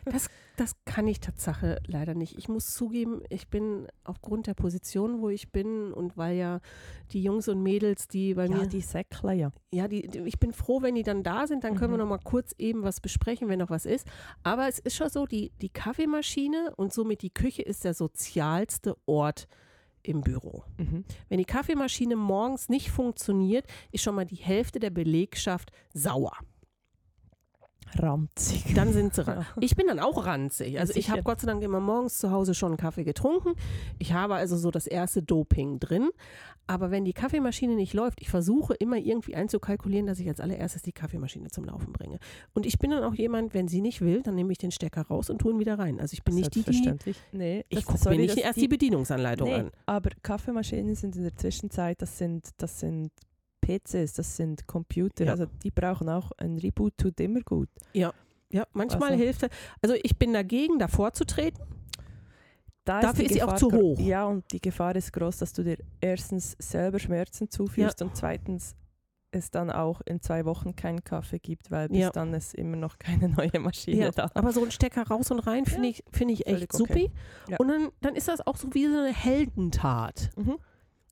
Das 0.57 0.77
kann 0.85 1.09
ich 1.09 1.19
Tatsache 1.19 1.81
leider 1.89 2.15
nicht. 2.15 2.39
Ich 2.39 2.49
muss 2.49 2.75
zugeben, 2.75 3.23
ich 3.29 3.49
bin 3.49 3.89
aufgrund 4.05 4.47
der 4.47 4.55
Position, 4.55 5.21
wo 5.21 5.29
ich 5.29 5.51
bin 5.51 5.93
und 5.93 6.17
weil 6.17 6.37
ja 6.37 6.61
die 7.11 7.25
Jungs 7.25 7.49
und 7.49 7.61
Mädels, 7.65 8.07
die 8.07 8.35
bei 8.35 8.47
Ja, 8.47 8.59
mir, 8.59 8.67
die 8.69 8.81
Säckler, 8.83 9.33
ja. 9.33 9.51
ja, 9.73 9.89
die, 9.89 10.05
ich 10.25 10.39
bin 10.39 10.53
froh, 10.53 10.81
wenn 10.81 10.95
die 10.95 11.03
dann 11.03 11.25
da 11.25 11.49
sind, 11.49 11.65
dann 11.65 11.75
können 11.75 11.93
wir 11.95 11.97
Mhm. 11.97 12.03
noch 12.11 12.19
mal 12.19 12.23
kurz 12.23 12.53
eben 12.57 12.85
was 12.85 13.01
besprechen, 13.01 13.49
wenn 13.49 13.59
noch 13.59 13.71
was 13.71 13.85
ist. 13.85 14.07
Aber 14.45 14.69
es 14.69 14.79
ist 14.79 14.95
schon 14.95 15.09
so, 15.09 15.27
die, 15.27 15.51
die 15.61 15.71
Kaffeemaschine 15.71 16.73
und 16.77 16.93
somit 16.93 17.23
die 17.23 17.35
Küche 17.35 17.63
ist 17.63 17.83
der 17.83 17.95
sozialste 17.95 18.97
Ort 19.07 19.49
im 20.05 20.21
Büro. 20.21 20.65
Mhm. 20.79 21.05
Wenn 21.29 21.39
die 21.39 21.45
Kaffeemaschine 21.45 22.17
morgens 22.17 22.69
nicht 22.69 22.91
funktioniert, 22.91 23.67
ist 23.91 24.03
schon 24.03 24.15
mal 24.15 24.27
die 24.27 24.37
Hälfte 24.37 24.79
der 24.79 24.91
Belegschaft 24.91 25.71
sauer. 25.93 26.37
Ranzig. 27.97 28.75
Dann 28.75 28.93
sind 28.93 29.15
sie 29.15 29.27
ran. 29.27 29.39
Ja. 29.41 29.47
Ich 29.61 29.77
bin 29.77 29.87
dann 29.87 30.01
auch 30.01 30.27
ranzig. 30.27 30.79
Also 30.81 30.95
ich 30.97 31.11
habe 31.11 31.23
Gott 31.23 31.41
sei 31.41 31.47
Dank 31.47 31.63
immer 31.63 31.81
morgens 31.81 32.19
zu 32.19 32.31
Hause 32.31 32.55
schon 32.55 32.73
einen 32.73 32.77
Kaffee 32.77 33.05
getrunken. 33.05 33.53
Ich 33.99 34.13
habe 34.13 34.35
also 34.35 34.57
so 34.57 34.71
das 34.71 34.87
erste 34.87 35.23
Doping 35.23 35.81
drin. 35.81 36.11
Aber 36.67 36.91
wenn 36.91 37.05
die 37.05 37.13
Kaffeemaschine 37.13 37.75
nicht 37.75 37.93
läuft, 37.93 38.23
ich 38.23 38.31
versuche 38.31 38.73
immer 38.75 38.97
irgendwie 38.97 39.35
einzukalkulieren, 39.35 40.07
dass 40.07 40.19
ich 40.19 40.29
als 40.29 40.41
allererstes 40.41 40.81
die 40.83 40.93
Kaffeemaschine 40.93 41.51
zum 41.51 41.65
Laufen 41.65 41.93
bringe. 41.93 42.19
Und 42.55 42.65
ich 42.65 42.79
bin 42.79 42.91
dann 42.91 43.05
auch 43.05 43.15
jemand, 43.15 43.53
wenn 43.53 43.69
sie 43.69 43.83
nicht 43.83 44.01
will, 44.01 44.23
dann 44.23 44.35
nehme 44.35 44.51
ich 44.51 44.59
den 44.59 44.71
Stecker 44.71 45.03
raus 45.03 45.29
und 45.29 45.39
tue 45.41 45.53
ihn 45.53 45.59
wieder 45.59 45.79
rein. 45.79 46.01
Also 46.01 46.15
ich 46.15 46.25
bin 46.25 46.35
nicht 46.37 46.55
die, 46.55 46.63
die. 46.63 47.15
Nee, 47.33 47.65
ich 47.69 47.85
gucke 47.85 48.09
mir 48.09 48.17
nicht 48.17 48.39
erst 48.39 48.61
die 48.61 48.69
Bedienungsanleitung 48.69 49.49
Nee, 49.49 49.55
an. 49.55 49.71
aber 49.85 50.11
Kaffeemaschinen 50.23 50.95
sind 50.95 51.17
in 51.17 51.23
der 51.25 51.37
Zwischenzeit, 51.37 52.01
das 52.01 52.17
sind, 52.17 52.49
das 52.57 52.81
sind 52.81 53.11
PCs, 53.67 54.13
das 54.15 54.37
sind 54.37 54.67
Computer, 54.67 55.25
Ja. 55.25 55.33
also 55.33 55.47
die 55.63 55.71
brauchen 55.71 56.09
auch 56.09 56.33
ein 56.39 56.59
Reboot, 56.59 56.97
tut 56.99 57.19
immer 57.21 57.41
gut. 57.41 57.69
Ja, 57.93 58.13
manchmal 58.73 59.13
Also- 59.13 59.25
hilft 59.25 59.43
es. 59.45 59.49
Also 59.83 59.97
ich 60.03 60.17
bin 60.17 60.33
dagegen, 60.33 60.79
davor 60.79 61.13
zu 61.13 61.25
treten. 61.25 61.61
Da 62.85 63.01
Dafür 63.01 63.25
die 63.25 63.31
ist 63.31 63.33
sie 63.35 63.43
auch 63.43 63.55
zu 63.57 63.73
hoch. 63.73 63.99
Ja, 63.99 64.27
und 64.27 64.45
die 64.53 64.61
Gefahr 64.61 64.95
ist 64.95 65.13
groß, 65.13 65.39
dass 65.39 65.53
du 65.55 65.63
dir 65.65 65.79
erstens 66.01 66.55
selber 66.59 66.99
Schmerzen 66.99 67.49
zuführst 67.51 68.03
und 68.03 68.15
zweitens 68.15 68.77
es 69.31 69.51
dann 69.51 69.71
auch 69.73 70.01
in 70.05 70.21
zwei 70.21 70.45
Wochen 70.45 70.77
keinen 70.77 71.03
Kaffee 71.03 71.39
gibt, 71.41 71.71
weil 71.73 71.89
bis 71.89 71.99
Ja. 71.99 72.11
dann 72.11 72.33
ist 72.35 72.55
immer 72.55 72.77
noch 72.77 72.99
keine 72.99 73.29
neue 73.57 73.59
Maschine 73.59 73.97
Ja, 74.05 74.11
da. 74.13 74.31
aber 74.35 74.53
so 74.53 74.63
ein 74.63 74.71
Stecker 74.71 75.05
raus 75.09 75.31
und 75.33 75.41
rein 75.41 75.65
finde 75.65 75.89
Ja, 75.89 75.95
ich, 75.95 76.05
finde 76.13 76.35
ich 76.35 76.47
echt 76.47 76.73
okay. 76.75 76.77
supi. 76.77 77.11
Ja. 77.49 77.57
Und 77.57 77.69
dann, 77.69 77.89
dann 78.03 78.15
ist 78.15 78.29
das 78.29 78.47
auch 78.47 78.57
so 78.57 78.69
wie 78.75 78.87
so 78.87 78.99
eine 78.99 79.13
Heldentat. 79.13 80.31
Mhm. 80.37 80.59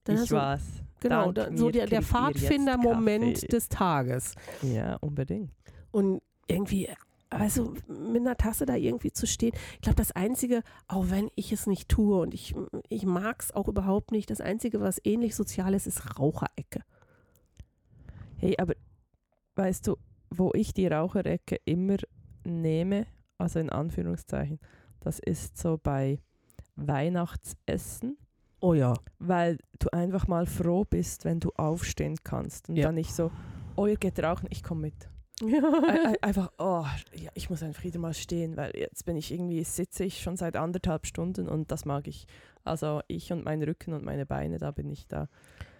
Dann 0.05 0.23
Ich 0.23 0.31
weiß. 0.31 0.63
Genau, 1.03 1.33
da, 1.33 1.49
so 1.55 1.71
der, 1.71 1.87
der 1.87 2.03
Pfadfinder-Moment 2.03 3.53
des 3.53 3.69
Tages. 3.69 4.35
Ja, 4.63 4.97
unbedingt. 4.97 5.51
Und 5.91 6.23
irgendwie, 6.47 6.89
also 7.29 7.75
mit 7.89 8.21
einer 8.21 8.37
Tasse 8.37 8.67
da 8.67 8.77
irgendwie 8.77 9.11
zu 9.13 9.27
stehen. 9.27 9.53
Ich 9.75 9.81
glaube, 9.81 9.97
das 9.97 10.13
Einzige, 10.13 10.63
auch 10.87 11.11
wenn 11.11 11.29
ich 11.35 11.53
es 11.53 11.67
nicht 11.67 11.89
tue 11.89 12.21
und 12.21 12.35
ich, 12.35 12.55
ich 12.89 13.05
mag 13.05 13.43
es 13.43 13.53
auch 13.53 13.69
überhaupt 13.69 14.13
nicht, 14.13 14.31
das 14.31 14.41
Einzige, 14.41 14.81
was 14.81 15.01
ähnlich 15.05 15.35
sozial 15.35 15.75
ist, 15.75 15.87
ist 15.87 16.19
Raucherecke. 16.19 16.83
Hey, 18.37 18.55
aber 18.59 18.75
weißt 19.57 19.87
du, 19.87 19.97
wo 20.31 20.53
ich 20.55 20.73
die 20.73 20.87
Raucherecke 20.87 21.57
immer 21.65 21.97
nehme, 22.45 23.07
also 23.39 23.59
in 23.59 23.71
Anführungszeichen, 23.71 24.61
das 25.01 25.19
ist 25.19 25.59
so 25.59 25.79
bei 25.83 26.21
Weihnachtsessen, 26.77 28.17
Oh 28.63 28.73
ja. 28.75 28.95
weil 29.19 29.59
du 29.79 29.89
einfach 29.93 30.27
mal 30.29 30.47
froh 30.47 30.85
bist, 30.85 31.25
wenn 31.27 31.41
du 31.41 31.51
aufstehen 31.57 32.17
kannst 32.25 32.69
und 32.71 32.77
Ja. 32.77 32.87
dann 32.87 32.95
nicht 32.95 33.13
so, 33.15 33.31
oh, 33.77 33.87
ihr 33.87 33.97
geht 33.97 34.19
rauchen, 34.23 34.47
ich 34.51 34.63
komme 34.63 34.81
mit. 34.83 35.09
Ei- 35.43 36.07
ei- 36.13 36.23
einfach, 36.23 36.53
oh, 36.59 36.85
ja, 37.15 37.31
ich 37.35 37.51
muss 37.51 37.63
einfach 37.65 37.83
wieder 37.83 37.99
mal 37.99 38.15
stehen, 38.15 38.57
weil 38.57 38.71
jetzt 38.77 39.05
bin 39.05 39.17
ich 39.17 39.33
irgendwie, 39.33 39.65
sitze 39.65 40.05
ich 40.05 40.21
schon 40.23 40.37
seit 40.37 40.57
anderthalb 40.57 41.07
Stunden 41.07 41.49
und 41.49 41.71
das 41.73 41.85
mag 41.85 42.07
ich. 42.07 42.27
Also 42.65 43.01
ich 43.09 43.33
und 43.33 43.45
mein 43.45 43.63
Rücken 43.63 43.93
und 43.93 44.05
meine 44.05 44.25
Beine, 44.27 44.59
da 44.59 44.71
bin 44.71 44.89
ich 44.89 45.09
da. 45.09 45.29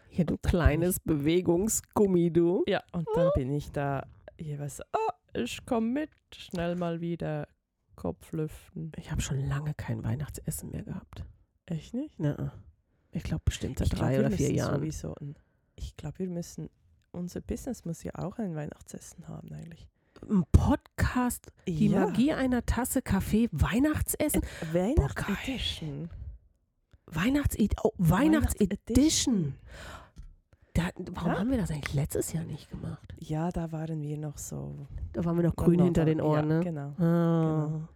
Hier, 0.09 0.25
du 0.25 0.37
kleines 0.37 0.99
Bewegungsgummi, 1.01 2.33
du. 2.33 2.65
Ja, 2.67 2.83
und 2.93 3.07
dann 3.15 3.31
bin 3.35 3.53
ich 3.53 3.71
da 3.71 4.05
jeweils, 4.39 4.81
oh, 4.93 5.13
ich 5.39 5.65
komme 5.65 5.87
mit, 5.87 6.11
schnell 6.35 6.75
mal 6.75 7.01
wieder 7.01 7.47
Kopf 7.95 8.33
lüften. 8.33 8.91
Ich 8.97 9.11
habe 9.13 9.21
schon 9.23 9.39
lange 9.47 9.73
kein 9.75 10.03
Weihnachtsessen 10.03 10.71
mehr 10.71 10.83
gehabt. 10.83 11.25
Echt 11.67 11.95
nicht? 11.95 12.17
Na, 12.19 12.53
ich 13.13 13.23
glaube 13.23 13.43
bestimmt 13.45 13.79
seit 13.79 13.89
Ich 13.89 13.93
glaub, 13.95 14.03
drei 14.09 14.13
wir 14.19 14.27
oder 14.27 14.31
vier 14.31 14.53
Jahren. 14.53 14.77
Sowieso 14.81 15.15
ein, 15.21 15.37
ich 15.77 15.97
glaube, 15.97 16.19
wir 16.21 16.29
müssen, 16.29 16.69
unser 17.13 17.41
Business 17.41 17.85
muss 17.85 18.03
ja 18.03 18.13
auch 18.17 18.39
ein 18.39 18.55
Weihnachtsessen 18.55 19.29
haben 19.29 19.53
eigentlich. 19.53 19.87
Ein 20.29 20.45
Podcast, 20.53 21.51
die 21.67 21.89
ja. 21.89 22.01
Magie 22.07 22.33
einer 22.33 22.65
Tasse 22.65 23.03
Kaffee, 23.03 23.49
Weihnachtsessen, 23.53 24.43
Äh, 24.43 24.75
Weihnachtsedition. 24.75 26.11
Weihnachts 27.07 27.57
oh, 27.83 27.91
Weihnachtsedition. 27.99 29.55
Da, 30.75 30.89
warum 31.11 31.33
Ja. 31.33 31.39
haben 31.41 31.51
wir 31.51 31.59
das 31.59 31.71
eigentlich 31.71 31.93
letztes 31.95 32.33
Jahr 32.33 32.45
nicht 32.45 32.71
gemacht? 32.71 33.13
Ja, 33.19 33.51
da 33.51 33.73
waren 33.73 34.01
wir 34.01 34.17
noch 34.17 34.39
so. 34.39 34.87
Da 35.13 35.25
waren 35.25 35.37
wir 35.37 35.45
noch 35.45 35.57
grün 35.57 35.83
hinter 35.83 36.05
den 36.07 36.21
Ohren, 36.21 36.49
ja, 36.49 36.57
ne? 36.59 36.65
Genau. 36.65 36.89
Ah. 36.99 37.89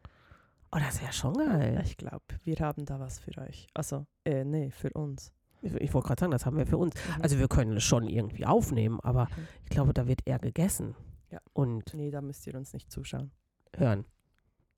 Oh, 0.72 0.78
das 0.78 1.00
wäre 1.00 1.12
schon 1.12 1.34
geil. 1.34 1.80
Ich 1.84 1.96
glaube, 1.96 2.24
wir 2.44 2.56
haben 2.56 2.84
da 2.84 2.98
was 3.00 3.18
für 3.18 3.36
euch. 3.40 3.66
Also, 3.74 4.06
äh, 4.24 4.44
nee, 4.44 4.70
für 4.70 4.90
uns. 4.90 5.32
Ich, 5.62 5.72
ich 5.74 5.94
wollte 5.94 6.08
gerade 6.08 6.20
sagen, 6.20 6.32
das 6.32 6.44
haben 6.44 6.56
wir 6.58 6.66
für 6.66 6.76
uns. 6.76 6.94
Mhm. 6.94 7.22
Also 7.22 7.38
wir 7.38 7.48
können 7.48 7.76
es 7.76 7.82
schon 7.84 8.08
irgendwie 8.08 8.44
aufnehmen, 8.46 9.00
aber 9.00 9.24
Mhm. 9.24 9.46
ich 9.64 9.70
glaube, 9.70 9.94
da 9.94 10.06
wird 10.06 10.20
eher 10.26 10.38
gegessen 10.38 10.94
Ja. 11.30 11.40
und 11.52 11.94
Nee, 11.94 12.10
da 12.10 12.20
müsst 12.20 12.46
ihr 12.46 12.54
uns 12.54 12.72
nicht 12.72 12.90
zuschauen. 12.90 13.30
hören. 13.76 14.04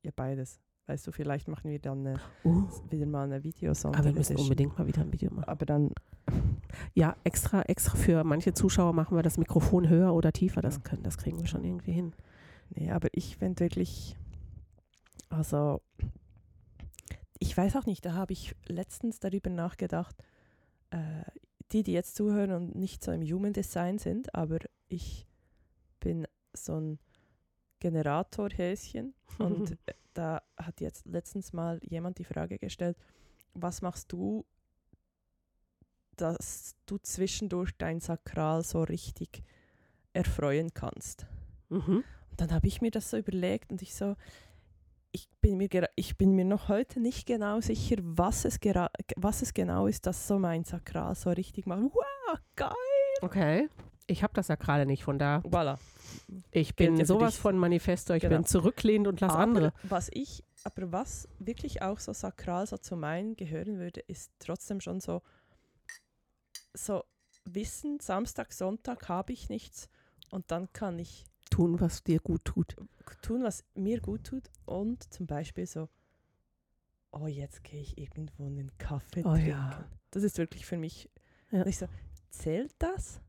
Ihr 0.03 0.13
beides. 0.13 0.61
Weißt 0.87 1.07
du, 1.07 1.13
vielleicht 1.13 1.49
machen 1.49 1.71
wir 1.71 1.79
dann 1.79 2.07
eine, 2.07 2.21
Uh, 2.45 2.67
wieder 2.91 3.05
mal 3.07 3.25
eine 3.25 3.43
Videosong. 3.45 3.95
aber 3.95 4.05
wir 4.07 4.13
müssen 4.13 4.37
unbedingt 4.37 4.79
mal 4.79 4.87
wieder 4.87 5.03
ein 5.03 5.13
Video 5.13 5.31
machen. 5.33 5.45
Aber 5.49 5.67
dann, 5.67 5.91
Ja, 6.95 7.17
extra, 7.25 7.63
extra 7.63 7.97
für 7.97 8.25
manche 8.25 8.53
Zuschauer 8.55 8.93
machen 8.93 9.17
wir 9.17 9.23
das 9.23 9.37
Mikrofon 9.39 9.89
höher 9.89 10.15
oder 10.15 10.33
tiefer. 10.33 10.61
Das, 10.63 10.77
Ja. 10.77 10.81
können, 10.83 11.03
das 11.03 11.17
kriegen 11.19 11.39
wir 11.41 11.47
schon 11.47 11.65
irgendwie 11.65 11.93
hin. 11.93 12.13
nee, 12.71 12.91
aber 12.91 13.09
ich 13.13 13.37
finde 13.39 13.61
wirklich, 13.61 14.17
also, 15.29 15.81
ich 17.39 17.57
weiß 17.57 17.77
auch 17.77 17.87
nicht, 17.87 18.05
da 18.05 18.15
habe 18.15 18.33
ich 18.33 18.55
letztens 18.67 19.21
darüber 19.21 19.51
nachgedacht, 19.51 20.17
äh, 20.91 21.23
die, 21.73 21.83
die 21.83 21.93
jetzt 21.93 22.17
zuhören 22.17 22.53
und 22.53 22.75
nicht 22.75 23.05
so 23.05 23.13
im 23.13 23.23
Human 23.23 23.53
Design 23.53 23.99
sind, 23.99 24.35
aber 24.35 24.59
ich 24.89 25.27
bin 26.01 26.27
so 26.55 26.81
ein 26.81 26.99
Generatorhäschen 27.81 29.15
und 29.39 29.73
äh, 29.87 29.95
da 30.15 30.43
hat 30.57 30.81
jetzt 30.81 31.07
letztens 31.07 31.53
mal 31.53 31.79
jemand 31.83 32.19
die 32.19 32.25
Frage 32.25 32.59
gestellt, 32.59 32.97
was 33.55 33.83
machst 33.83 34.13
du, 34.13 34.45
dass 36.17 36.75
du 36.87 36.99
zwischendurch 36.99 37.71
dein 37.79 38.01
Sakral 38.01 38.65
so 38.65 38.83
richtig 38.83 39.45
erfreuen 40.13 40.75
kannst? 40.75 41.27
Mhm. 41.69 42.03
Und 42.31 42.41
dann 42.41 42.53
habe 42.53 42.67
ich 42.67 42.81
mir 42.81 42.91
das 42.91 43.11
so 43.11 43.17
überlegt 43.17 43.71
und 43.71 43.83
ich 43.83 43.95
so, 43.95 44.17
ich 45.13 45.29
bin 45.41 45.57
mir, 45.57 45.69
ich 45.97 46.17
bin 46.17 46.33
mir 46.33 46.45
noch 46.45 46.69
heute 46.69 47.01
nicht 47.01 47.27
genau 47.27 47.61
sicher, 47.61 47.97
was 48.03 48.45
es, 48.45 48.59
was 49.17 49.43
es 49.43 49.55
genau 49.55 49.87
ist, 49.87 50.07
das 50.07 50.27
so 50.29 50.39
mein 50.39 50.65
Sakral 50.65 51.15
so 51.15 51.31
richtig 51.31 51.67
macht. 51.67 51.83
Wow, 51.83 52.39
geil! 52.57 52.73
Okay. 53.23 53.69
Ich 54.11 54.23
habe 54.23 54.33
das 54.33 54.49
ja 54.49 54.55
gerade 54.55 54.87
nicht, 54.87 55.05
von 55.05 55.19
da. 55.19 55.41
Voilà. 55.45 55.77
Ich 56.51 56.75
bin 56.75 56.97
ja 56.97 57.05
sowas 57.05 57.35
dich. 57.35 57.43
von 57.43 57.59
Manifesto. 57.59 58.15
Ich 58.15 58.23
Genau. 58.23 58.37
bin 58.37 58.47
zurücklehnt 58.47 59.07
und 59.07 59.21
lass 59.21 59.33
aber 59.33 59.43
andere. 59.43 59.73
Was 59.83 60.09
ich, 60.13 60.43
aber 60.65 60.91
was 60.93 61.29
wirklich 61.39 61.83
auch 61.83 61.99
so 61.99 62.15
sakral 62.15 62.67
so 62.67 62.79
zu 62.79 62.97
meinen 62.97 63.37
gehören 63.37 63.79
würde, 63.79 64.01
ist 64.01 64.33
trotzdem 64.39 64.81
schon 64.81 65.01
so, 65.01 65.21
so 66.73 67.05
Wissen, 67.45 68.01
Samstag, 68.01 68.53
Sonntag 68.55 69.09
habe 69.11 69.33
ich 69.35 69.51
nichts 69.51 69.91
und 70.31 70.51
dann 70.51 70.73
kann 70.73 70.99
ich 70.99 71.27
Tun, 71.51 71.81
was 71.81 72.03
dir 72.05 72.19
gut 72.21 72.45
tut. 72.45 72.77
tun, 73.23 73.43
was 73.43 73.65
mir 73.75 74.01
gut 74.01 74.25
tut 74.25 74.51
und 74.67 75.03
zum 75.13 75.27
Beispiel 75.27 75.67
so, 75.67 75.89
oh, 77.11 77.27
jetzt 77.27 77.65
gehe 77.65 77.81
ich 77.81 77.97
irgendwo 77.99 78.47
einen 78.47 78.71
Kaffee 78.79 79.21
Oh 79.25 79.33
trinken. 79.33 79.49
ja. 79.51 79.89
Das 80.11 80.23
ist 80.23 80.39
wirklich 80.39 80.67
für 80.67 80.77
mich, 80.77 81.11
Ja. 81.51 81.65
ich 81.67 81.79
so, 81.79 81.87
zählt 82.31 82.75
das? 82.79 83.21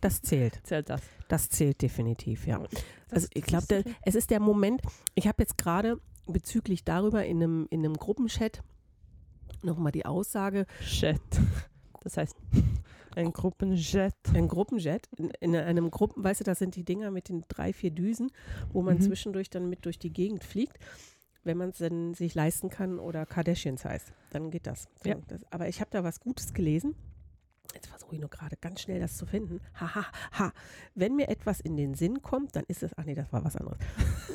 Das 0.00 0.22
zählt. 0.22 0.60
Zählt 0.66 0.90
das? 0.90 1.02
Das 1.28 1.48
zählt 1.48 1.80
definitiv, 1.82 2.46
ja. 2.46 2.58
Das- 2.58 2.82
Also 3.10 3.28
ich 3.34 3.44
glaube, 3.44 3.84
es 4.02 4.14
ist 4.14 4.30
der 4.30 4.40
Moment, 4.40 4.80
ich 5.14 5.26
habe 5.28 5.42
jetzt 5.42 5.56
gerade 5.58 6.00
bezüglich 6.26 6.84
darüber 6.84 7.24
in 7.24 7.36
einem, 7.42 7.66
in 7.70 7.84
einem 7.84 7.94
Gruppenchat 7.94 8.62
nochmal 9.62 9.92
die 9.92 10.04
Aussage, 10.04 10.66
Chat. 10.80 11.20
Das 12.02 12.16
heißt, 12.16 12.36
ein 13.16 13.32
Gruppenchat. 13.32 14.14
ein 14.34 14.46
Gruppenchat, 14.48 15.08
in, 15.16 15.30
in 15.40 15.56
einem 15.56 15.90
Gruppen, 15.90 16.22
weißt 16.22 16.40
du, 16.40 16.44
das 16.44 16.58
sind 16.58 16.76
die 16.76 16.84
Dinger 16.84 17.10
mit 17.10 17.28
den 17.28 17.44
drei, 17.48 17.72
vier 17.72 17.90
Düsen, 17.90 18.30
wo 18.72 18.82
man 18.82 18.96
Mhm. 18.96 19.00
zwischendurch 19.02 19.50
dann 19.50 19.68
mit 19.68 19.84
durch 19.86 19.98
die 19.98 20.12
Gegend 20.12 20.44
fliegt, 20.44 20.78
wenn 21.44 21.56
man 21.56 21.70
es 21.70 21.78
dann 21.78 22.14
sich 22.14 22.34
leisten 22.34 22.70
kann 22.70 22.98
oder 22.98 23.24
Kardashians 23.26 23.84
heißt. 23.84 24.12
Dann 24.30 24.50
geht 24.50 24.66
das. 24.66 24.88
Dann, 25.02 25.18
Ja. 25.20 25.24
das 25.28 25.44
aber 25.52 25.68
ich 25.68 25.80
habe 25.80 25.90
da 25.90 26.04
was 26.04 26.20
Gutes 26.20 26.52
gelesen. 26.54 26.94
Jetzt 27.74 27.88
versuche 27.88 28.14
ich 28.14 28.20
nur 28.20 28.30
gerade 28.30 28.56
ganz 28.56 28.80
schnell 28.80 29.00
das 29.00 29.16
zu 29.16 29.26
finden. 29.26 29.60
Ha, 29.80 29.94
ha, 29.94 30.06
ha. 30.32 30.52
Wenn 30.94 31.16
mir 31.16 31.28
etwas 31.28 31.60
in 31.60 31.76
den 31.76 31.94
Sinn 31.94 32.22
kommt, 32.22 32.54
dann 32.56 32.64
ist 32.68 32.82
es, 32.82 32.92
ach 32.96 33.04
nee, 33.04 33.14
das 33.14 33.30
war 33.32 33.44
was 33.44 33.56
anderes. 33.56 33.78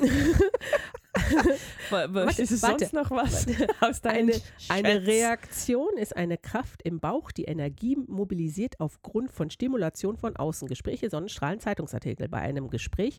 Wa- 1.90 2.08
wa- 2.14 2.26
Warte, 2.26 2.42
ist 2.42 2.62
warte, 2.62 2.86
sonst 2.86 2.92
noch 2.94 3.10
was 3.10 3.46
aus 3.80 4.02
Eine, 4.04 4.32
eine? 4.68 5.06
Reaktion 5.06 5.96
ist 5.98 6.16
eine 6.16 6.38
Kraft 6.38 6.82
im 6.84 7.00
Bauch, 7.00 7.30
die 7.32 7.44
Energie 7.44 7.96
mobilisiert 7.96 8.80
aufgrund 8.80 9.30
von 9.30 9.50
Stimulation 9.50 10.16
von 10.16 10.36
außen. 10.36 10.68
Gespräche, 10.68 11.10
Sonnenstrahlen, 11.10 11.60
Zeitungsartikel. 11.60 12.28
Bei 12.28 12.38
einem 12.38 12.70
Gespräch 12.70 13.18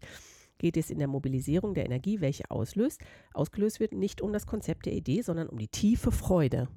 geht 0.57 0.77
es 0.77 0.89
in 0.89 0.97
der 0.99 1.07
Mobilisierung 1.07 1.73
der 1.75 1.85
Energie, 1.85 2.19
welche 2.21 2.49
auslöst, 2.49 3.01
ausgelöst 3.33 3.79
wird, 3.79 3.91
nicht 3.93 4.21
um 4.21 4.33
das 4.33 4.47
Konzept 4.47 4.85
der 4.85 4.93
Idee, 4.93 5.21
sondern 5.21 5.49
um 5.49 5.57
die 5.57 5.67
tiefe 5.67 6.11
Freude. 6.11 6.67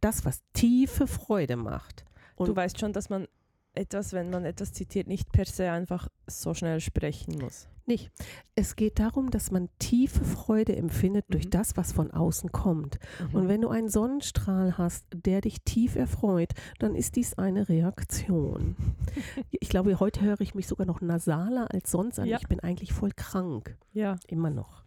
Das, 0.00 0.24
was 0.24 0.42
tiefe 0.52 1.06
Freude 1.06 1.56
macht. 1.56 2.04
Du 2.36 2.44
Und 2.44 2.56
weißt 2.56 2.78
schon, 2.78 2.92
dass 2.92 3.08
man 3.10 3.26
etwas, 3.74 4.12
wenn 4.12 4.30
man 4.30 4.44
etwas 4.44 4.72
zitiert, 4.72 5.06
nicht 5.08 5.32
per 5.32 5.46
se 5.46 5.70
einfach 5.70 6.08
so 6.26 6.52
schnell 6.54 6.80
sprechen 6.80 7.38
muss. 7.40 7.68
Nicht. 7.88 8.10
Es 8.54 8.76
geht 8.76 8.98
darum, 8.98 9.30
dass 9.30 9.50
man 9.50 9.68
tiefe 9.78 10.24
Freude 10.24 10.76
empfindet 10.76 11.24
durch 11.30 11.46
Mhm. 11.46 11.50
das, 11.50 11.76
was 11.76 11.92
von 11.92 12.10
außen 12.10 12.52
kommt. 12.52 12.98
Und 13.32 13.48
wenn 13.48 13.60
du 13.62 13.68
einen 13.68 13.88
Sonnenstrahl 13.88 14.76
hast, 14.78 15.06
der 15.14 15.40
dich 15.40 15.62
tief 15.62 15.96
erfreut, 15.96 16.52
dann 16.78 16.94
ist 16.94 17.16
dies 17.16 17.34
eine 17.38 17.68
Reaktion. 17.68 18.76
Ich 19.50 19.68
glaube, 19.68 20.00
heute 20.00 20.20
höre 20.22 20.40
ich 20.40 20.54
mich 20.54 20.66
sogar 20.66 20.86
noch 20.86 21.00
nasaler 21.00 21.72
als 21.72 21.90
sonst 21.90 22.18
an. 22.18 22.26
Ja. 22.26 22.38
Ich 22.40 22.48
bin 22.48 22.60
eigentlich 22.60 22.92
voll 22.92 23.10
krank. 23.14 23.76
ja, 23.92 24.16
Immer 24.26 24.50
noch. 24.50 24.81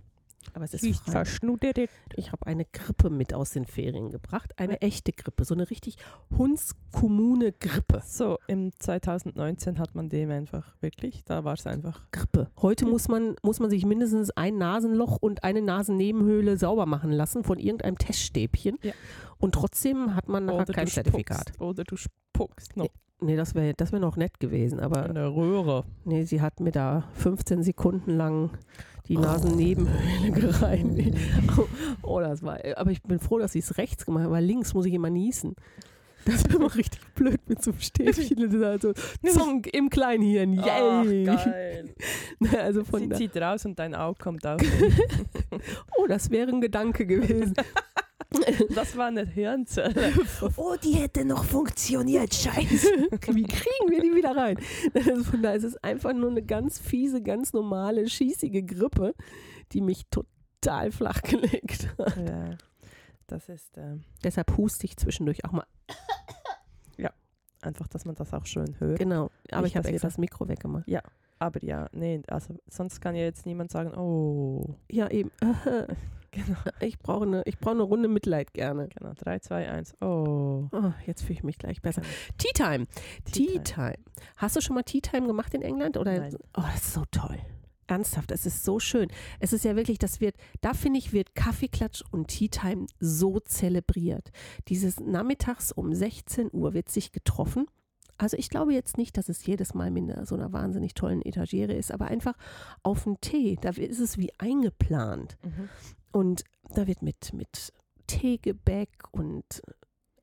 Aber 0.54 0.66
es 0.66 0.74
ist 0.74 0.84
ich 0.84 0.98
frei. 0.98 1.12
verschnuddere. 1.12 1.88
Ich 2.16 2.32
habe 2.32 2.46
eine 2.46 2.66
Grippe 2.66 3.10
mit 3.10 3.34
aus 3.34 3.52
den 3.52 3.66
Ferien 3.66 4.10
gebracht. 4.10 4.54
Eine 4.58 4.82
echte 4.82 5.12
Grippe. 5.12 5.44
So 5.46 5.54
eine 5.54 5.70
richtig 5.70 5.98
hundskommune 6.38 7.52
Grippe. 7.54 8.02
So, 8.06 8.38
im 8.48 8.72
2019 8.80 9.80
hat 9.80 9.96
man 9.96 10.10
dem 10.10 10.32
einfach 10.32 10.76
wirklich, 10.82 11.24
da 11.26 11.44
war 11.44 11.54
es 11.54 11.66
einfach. 11.68 12.02
Grippe. 12.12 12.50
Heute 12.62 12.86
Mhm. 12.86 12.92
muss 12.92 13.08
man, 13.08 13.36
muss 13.44 13.60
man 13.60 13.70
sich 13.70 13.86
mindestens 13.86 14.32
ein 14.32 14.58
Nasenloch 14.58 15.18
und 15.18 15.44
eine 15.44 15.62
Nasennebenhöhle 15.62 16.58
sauber 16.58 16.86
machen 16.86 17.12
lassen 17.12 17.44
von 17.44 17.60
irgendeinem 17.60 17.98
Teststäbchen. 17.98 18.78
Ja. 18.82 18.94
Und 19.38 19.54
trotzdem 19.56 20.16
hat 20.16 20.30
man 20.30 20.46
nachher 20.46 20.66
kein 20.74 20.88
Zertifikat. 20.88 21.50
Spuckst, 21.50 21.62
oder 21.62 21.84
du 21.84 21.96
spuckst 21.98 22.78
noch 22.78 22.88
Nee, 23.22 23.38
das 23.38 23.56
wäre 23.56 23.74
das 23.74 23.94
wär 23.94 24.00
noch 24.00 24.18
nett 24.18 24.42
gewesen, 24.42 24.80
aber 24.82 25.06
in 25.08 25.16
der 25.16 25.34
Röhre. 25.34 25.86
nee, 26.04 26.26
sie 26.26 26.42
hat 26.42 26.60
mir 26.60 26.72
da 26.72 27.06
15 27.14 27.64
Sekunden 27.64 28.12
lang 28.12 28.50
die 29.08 29.18
Nasennebenhöhle 29.18 30.32
gereinigt. 30.32 31.18
Oh, 32.02 32.20
das 32.20 32.44
war, 32.44 32.60
aber 32.76 32.92
ich 32.92 33.02
bin 33.02 33.20
froh, 33.20 33.40
dass 33.40 33.54
sie 33.54 33.60
es 33.60 33.78
rechts 33.78 34.06
gemacht 34.06 34.26
hat, 34.26 34.32
weil 34.32 34.44
links 34.44 34.74
muss 34.74 34.86
ich 34.86 34.94
immer 34.94 35.10
niesen. 35.10 35.56
Das 36.26 36.36
ist 36.36 36.54
immer 36.54 36.74
richtig 36.76 37.02
blöd 37.14 37.40
mit 37.48 37.64
so 37.64 37.72
einem 37.72 37.80
Stäbchen. 37.80 38.38
Das 38.38 38.54
ist 38.54 38.64
halt 38.64 38.82
so 38.82 38.94
Zonk 39.28 39.68
im 39.74 39.90
Kleinhirn. 39.90 40.54
Yay! 40.54 41.30
Ach, 41.30 41.46
geil. 41.46 41.96
Also 42.60 42.84
von 42.84 43.02
Sie 43.02 43.10
zieht 43.10 43.38
raus 43.38 43.66
und 43.66 43.78
dein 43.80 43.96
Auge 43.96 44.18
kommt 44.22 44.46
auf. 44.46 44.62
oh, 45.98 46.08
das 46.08 46.32
wäre 46.32 46.50
ein 46.50 46.62
Gedanke 46.62 47.06
gewesen. 47.06 47.54
Das 48.76 48.98
war 48.98 49.08
eine 49.08 49.26
Hirnzelle. 49.26 50.14
oh, 50.58 50.76
die 50.82 50.94
hätte 50.94 51.26
noch 51.26 51.44
funktioniert, 51.44 52.34
scheiße. 52.34 52.88
Wie 53.34 53.44
kriegen 53.44 53.90
wir 53.90 54.02
die 54.02 54.16
wieder 54.16 54.36
rein? 54.36 54.58
Von 55.24 55.42
da 55.42 55.54
ist 55.54 55.64
es 55.64 55.78
einfach 55.78 56.14
nur 56.14 56.30
eine 56.30 56.44
ganz 56.44 56.80
fiese, 56.80 57.22
ganz 57.22 57.54
normale, 57.54 58.08
schießige 58.10 58.64
Grippe, 58.64 59.14
die 59.72 59.82
mich 59.82 60.04
total 60.10 60.92
flach 60.92 61.22
gelegt 61.22 61.90
hat. 61.98 62.18
ja, 62.18 62.58
das 63.28 63.50
ist 63.50 63.78
ähm, 63.78 64.04
Deshalb 64.24 64.58
huste 64.58 64.86
ich 64.86 64.98
zwischendurch 64.98 65.46
auch 65.46 65.52
mal. 65.52 65.66
einfach, 67.66 67.88
dass 67.88 68.06
man 68.06 68.16
das 68.16 68.34
auch 68.34 68.46
schön 68.46 68.80
hört. 68.80 69.00
Genau, 69.00 69.30
aber 69.52 69.64
Nicht, 69.64 69.72
ich 69.72 69.78
habe 69.78 69.90
extra 69.90 70.08
das 70.08 70.18
Mikro 70.18 70.48
weggemacht. 70.48 70.88
Aber 71.40 71.64
ja, 71.64 71.88
nee, 71.92 72.22
also 72.28 72.56
sonst 72.68 73.02
kann 73.02 73.16
ja 73.16 73.24
jetzt 73.24 73.46
niemand 73.46 73.72
sagen, 73.72 73.94
oh. 73.96 74.76
Ja, 74.90 75.10
eben. 75.10 75.32
Genau, 76.36 76.58
Ich 76.82 77.00
brauche 77.00 77.24
eine, 77.26 77.44
ich 77.46 77.58
brauche 77.60 77.76
eine 77.76 77.84
Runde 77.84 78.10
Mitleid 78.10 78.54
gerne. 78.54 78.90
genau. 78.90 79.14
3, 79.16 79.40
2, 79.40 79.70
1, 79.70 80.02
oh. 80.02 80.68
Oh, 80.72 80.92
jetzt 81.06 81.22
fühle 81.22 81.36
ich 81.36 81.44
mich 81.44 81.58
gleich 81.58 81.82
besser. 81.82 82.02
Tea 82.38 82.52
Time. 82.54 82.88
Tea 83.24 83.48
Tea 83.48 83.60
Time. 83.60 83.98
Hast 84.36 84.56
du 84.58 84.62
schon 84.62 84.76
mal 84.76 84.84
Tea 84.84 85.00
Time 85.00 85.28
gemacht 85.28 85.54
in 85.54 85.62
England? 85.62 85.96
Oder? 85.98 86.20
Nein. 86.20 86.36
Oh, 86.58 86.62
das 86.62 86.76
ist 86.88 86.94
so 86.94 87.04
toll. 87.10 87.38
ernsthaft, 87.88 88.32
es 88.32 88.46
ist 88.46 88.66
so 88.66 88.80
schön. 88.80 89.08
Es 89.40 89.54
ist 89.54 89.64
ja 89.64 89.78
wirklich, 89.78 89.98
das 89.98 90.20
wird, 90.20 90.36
da 90.60 90.74
finde 90.74 91.00
ich, 91.00 91.14
wird 91.14 91.36
Kaffeeklatsch 91.36 92.04
und 92.12 92.28
Tea 92.28 92.50
Time 92.50 92.88
so 93.00 93.40
zelebriert. 93.40 94.32
Dieses 94.68 95.00
nachmittags 95.00 95.72
um 95.72 95.94
16 95.94 96.50
Uhr 96.52 96.74
wird 96.74 96.90
sich 96.90 97.14
getroffen. 97.14 97.68
Also 98.18 98.38
ich 98.38 98.50
glaube 98.50 98.74
jetzt 98.74 98.98
nicht, 98.98 99.18
dass 99.18 99.30
es 99.30 99.46
jedes 99.46 99.74
Mal 99.74 99.92
mit 99.92 100.28
so 100.28 100.36
einer 100.36 100.54
wahnsinnig 100.54 100.94
tollen 100.94 101.22
Etagere 101.22 101.74
ist, 101.74 101.92
aber 101.92 102.06
einfach 102.06 102.36
auf 102.82 103.06
einen 103.06 103.20
Tee, 103.20 103.58
da 103.60 103.70
ist 103.70 104.00
es 104.00 104.18
wie 104.18 104.32
eingeplant. 104.38 105.38
Mhm. 105.44 105.70
Und 106.12 106.44
da 106.74 106.88
wird 106.88 107.02
mit, 107.02 107.34
mit 107.34 107.74
Teegebäck 108.08 108.90
und 109.12 109.62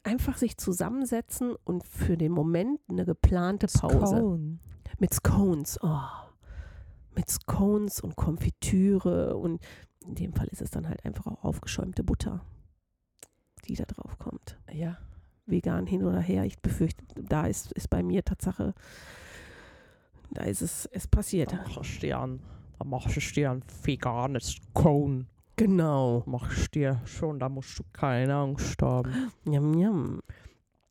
einfach 0.02 0.36
sich 0.36 0.56
zusammensetzen 0.56 1.54
und 1.64 1.84
für 1.84 2.16
den 2.16 2.32
Moment 2.32 2.80
eine 2.88 3.04
geplante 3.04 3.66
Pause. 3.66 4.16
Scone. 4.16 4.58
Mit 4.98 5.14
Scones. 5.14 5.78
Oh. 5.82 6.00
Mit 7.14 7.30
Scones 7.30 8.00
und 8.00 8.16
Konfitüre 8.16 9.36
und 9.36 9.60
in 10.06 10.14
dem 10.14 10.32
Fall 10.32 10.48
ist 10.48 10.62
es 10.62 10.70
dann 10.70 10.88
halt 10.88 11.04
einfach 11.04 11.26
auch 11.26 11.44
aufgeschäumte 11.44 12.02
Butter, 12.02 12.44
die 13.66 13.74
da 13.74 13.84
drauf 13.84 14.18
kommt. 14.18 14.58
Ja. 14.72 14.98
Vegan 15.46 15.86
hin 15.86 16.04
oder 16.04 16.20
her. 16.20 16.44
Ich 16.44 16.58
befürchte, 16.60 17.04
da 17.16 17.46
ist, 17.46 17.72
ist 17.72 17.90
bei 17.90 18.02
mir 18.02 18.24
Tatsache, 18.24 18.74
da 20.30 20.44
ist 20.44 20.62
es, 20.62 20.86
es 20.86 21.06
passiert. 21.06 21.52
Da 21.52 21.56
machst 21.68 21.96
du 21.96 22.00
dir 22.00 22.18
an, 22.18 22.40
da 22.78 22.84
machst 22.84 23.16
du 23.16 23.20
dir 23.34 23.50
ein 23.50 23.62
veganes 23.84 24.60
Scone. 24.72 25.26
Genau. 25.56 26.22
Machst 26.26 26.74
du 26.74 26.78
dir 26.80 27.00
schon, 27.04 27.38
da 27.38 27.48
musst 27.48 27.78
du 27.78 27.82
keine 27.92 28.34
Angst 28.34 28.80
haben. 28.80 29.30
Njam, 29.44 29.70
njam. 29.72 30.22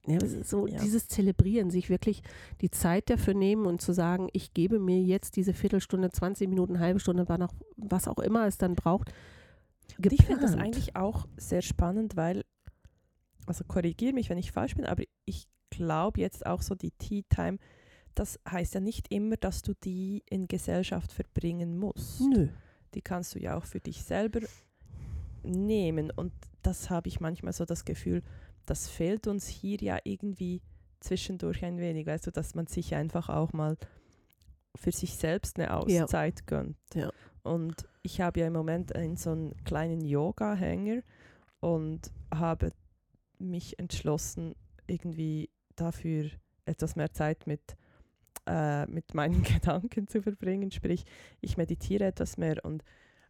Ja, 0.07 0.17
so 0.43 0.65
Ja. 0.67 0.79
dieses 0.81 1.07
Zelebrieren, 1.07 1.69
sich 1.69 1.89
wirklich 1.89 2.21
die 2.61 2.71
Zeit 2.71 3.09
dafür 3.09 3.33
nehmen 3.33 3.65
und 3.65 3.81
zu 3.81 3.93
sagen, 3.93 4.29
ich 4.33 4.53
gebe 4.53 4.79
mir 4.79 4.99
jetzt 5.01 5.35
diese 5.35 5.53
Viertelstunde, 5.53 6.09
20 6.09 6.47
Minuten, 6.49 6.79
halbe 6.79 6.99
Stunde, 6.99 7.27
wann 7.27 7.43
auch, 7.43 7.53
was 7.77 8.07
auch 8.07 8.19
immer 8.19 8.47
es 8.47 8.57
dann 8.57 8.75
braucht. 8.75 9.11
Und 9.97 10.11
ich 10.13 10.25
finde 10.25 10.41
das 10.41 10.51
geplant. 10.51 10.75
eigentlich 10.75 10.95
auch 10.95 11.27
sehr 11.37 11.61
spannend, 11.61 12.15
weil, 12.15 12.43
also 13.51 13.65
korrigiere 13.65 14.13
mich, 14.13 14.29
wenn 14.29 14.37
ich 14.37 14.53
falsch 14.53 14.75
bin, 14.75 14.85
aber 14.85 15.03
ich 15.25 15.45
glaube 15.71 16.21
jetzt 16.21 16.45
auch 16.45 16.61
so 16.61 16.73
die 16.73 16.91
Tea 16.91 17.23
Time, 17.27 17.57
das 18.15 18.39
heißt 18.49 18.75
ja 18.75 18.79
nicht 18.79 19.11
immer, 19.11 19.35
dass 19.35 19.61
du 19.61 19.73
die 19.73 20.23
in 20.29 20.47
Gesellschaft 20.47 21.11
verbringen 21.11 21.77
musst. 21.77 22.21
Nö. 22.21 22.47
Die 22.93 23.01
kannst 23.01 23.35
du 23.35 23.39
ja 23.39 23.57
auch 23.57 23.65
für 23.65 23.81
dich 23.81 24.03
selber 24.03 24.39
nehmen. 25.43 26.11
Und 26.11 26.31
das 26.61 26.89
habe 26.89 27.09
ich 27.09 27.19
manchmal 27.19 27.51
so 27.51 27.65
das 27.65 27.83
Gefühl, 27.83 28.23
das 28.65 28.87
fehlt 28.87 29.27
uns 29.27 29.47
hier 29.47 29.77
ja 29.81 29.99
irgendwie 30.05 30.61
zwischendurch 31.01 31.65
ein 31.65 31.77
wenig, 31.77 32.07
weißt 32.07 32.27
du, 32.27 32.31
dass 32.31 32.55
man 32.55 32.67
sich 32.67 32.95
einfach 32.95 33.27
auch 33.27 33.51
mal 33.51 33.75
für 34.75 34.93
sich 34.93 35.17
selbst 35.17 35.57
eine 35.59 35.67
Ja. 35.67 35.77
Auszeit 35.77 36.47
gönnt. 36.47 36.77
Ja. 36.93 37.11
Und 37.43 37.85
ich 38.01 38.21
habe 38.21 38.39
ja 38.39 38.47
im 38.47 38.53
Moment 38.53 38.95
einen 38.95 39.17
so 39.17 39.31
einen 39.31 39.61
kleinen 39.65 39.99
Yoga-Hänger 40.05 41.01
und 41.59 42.11
habe 42.33 42.71
mich 43.49 43.79
entschlossen, 43.79 44.55
irgendwie 44.87 45.49
dafür 45.75 46.29
etwas 46.65 46.95
mehr 46.95 47.11
Zeit 47.11 47.47
mit, 47.47 47.75
äh, 48.47 48.85
mit 48.87 49.13
meinen 49.13 49.43
Gedanken 49.43 50.07
zu 50.07 50.21
verbringen. 50.21 50.71
Sprich, 50.71 51.05
ich 51.41 51.57
meditiere 51.57 52.05
etwas 52.05 52.37
mehr 52.37 52.63
und 52.63 52.83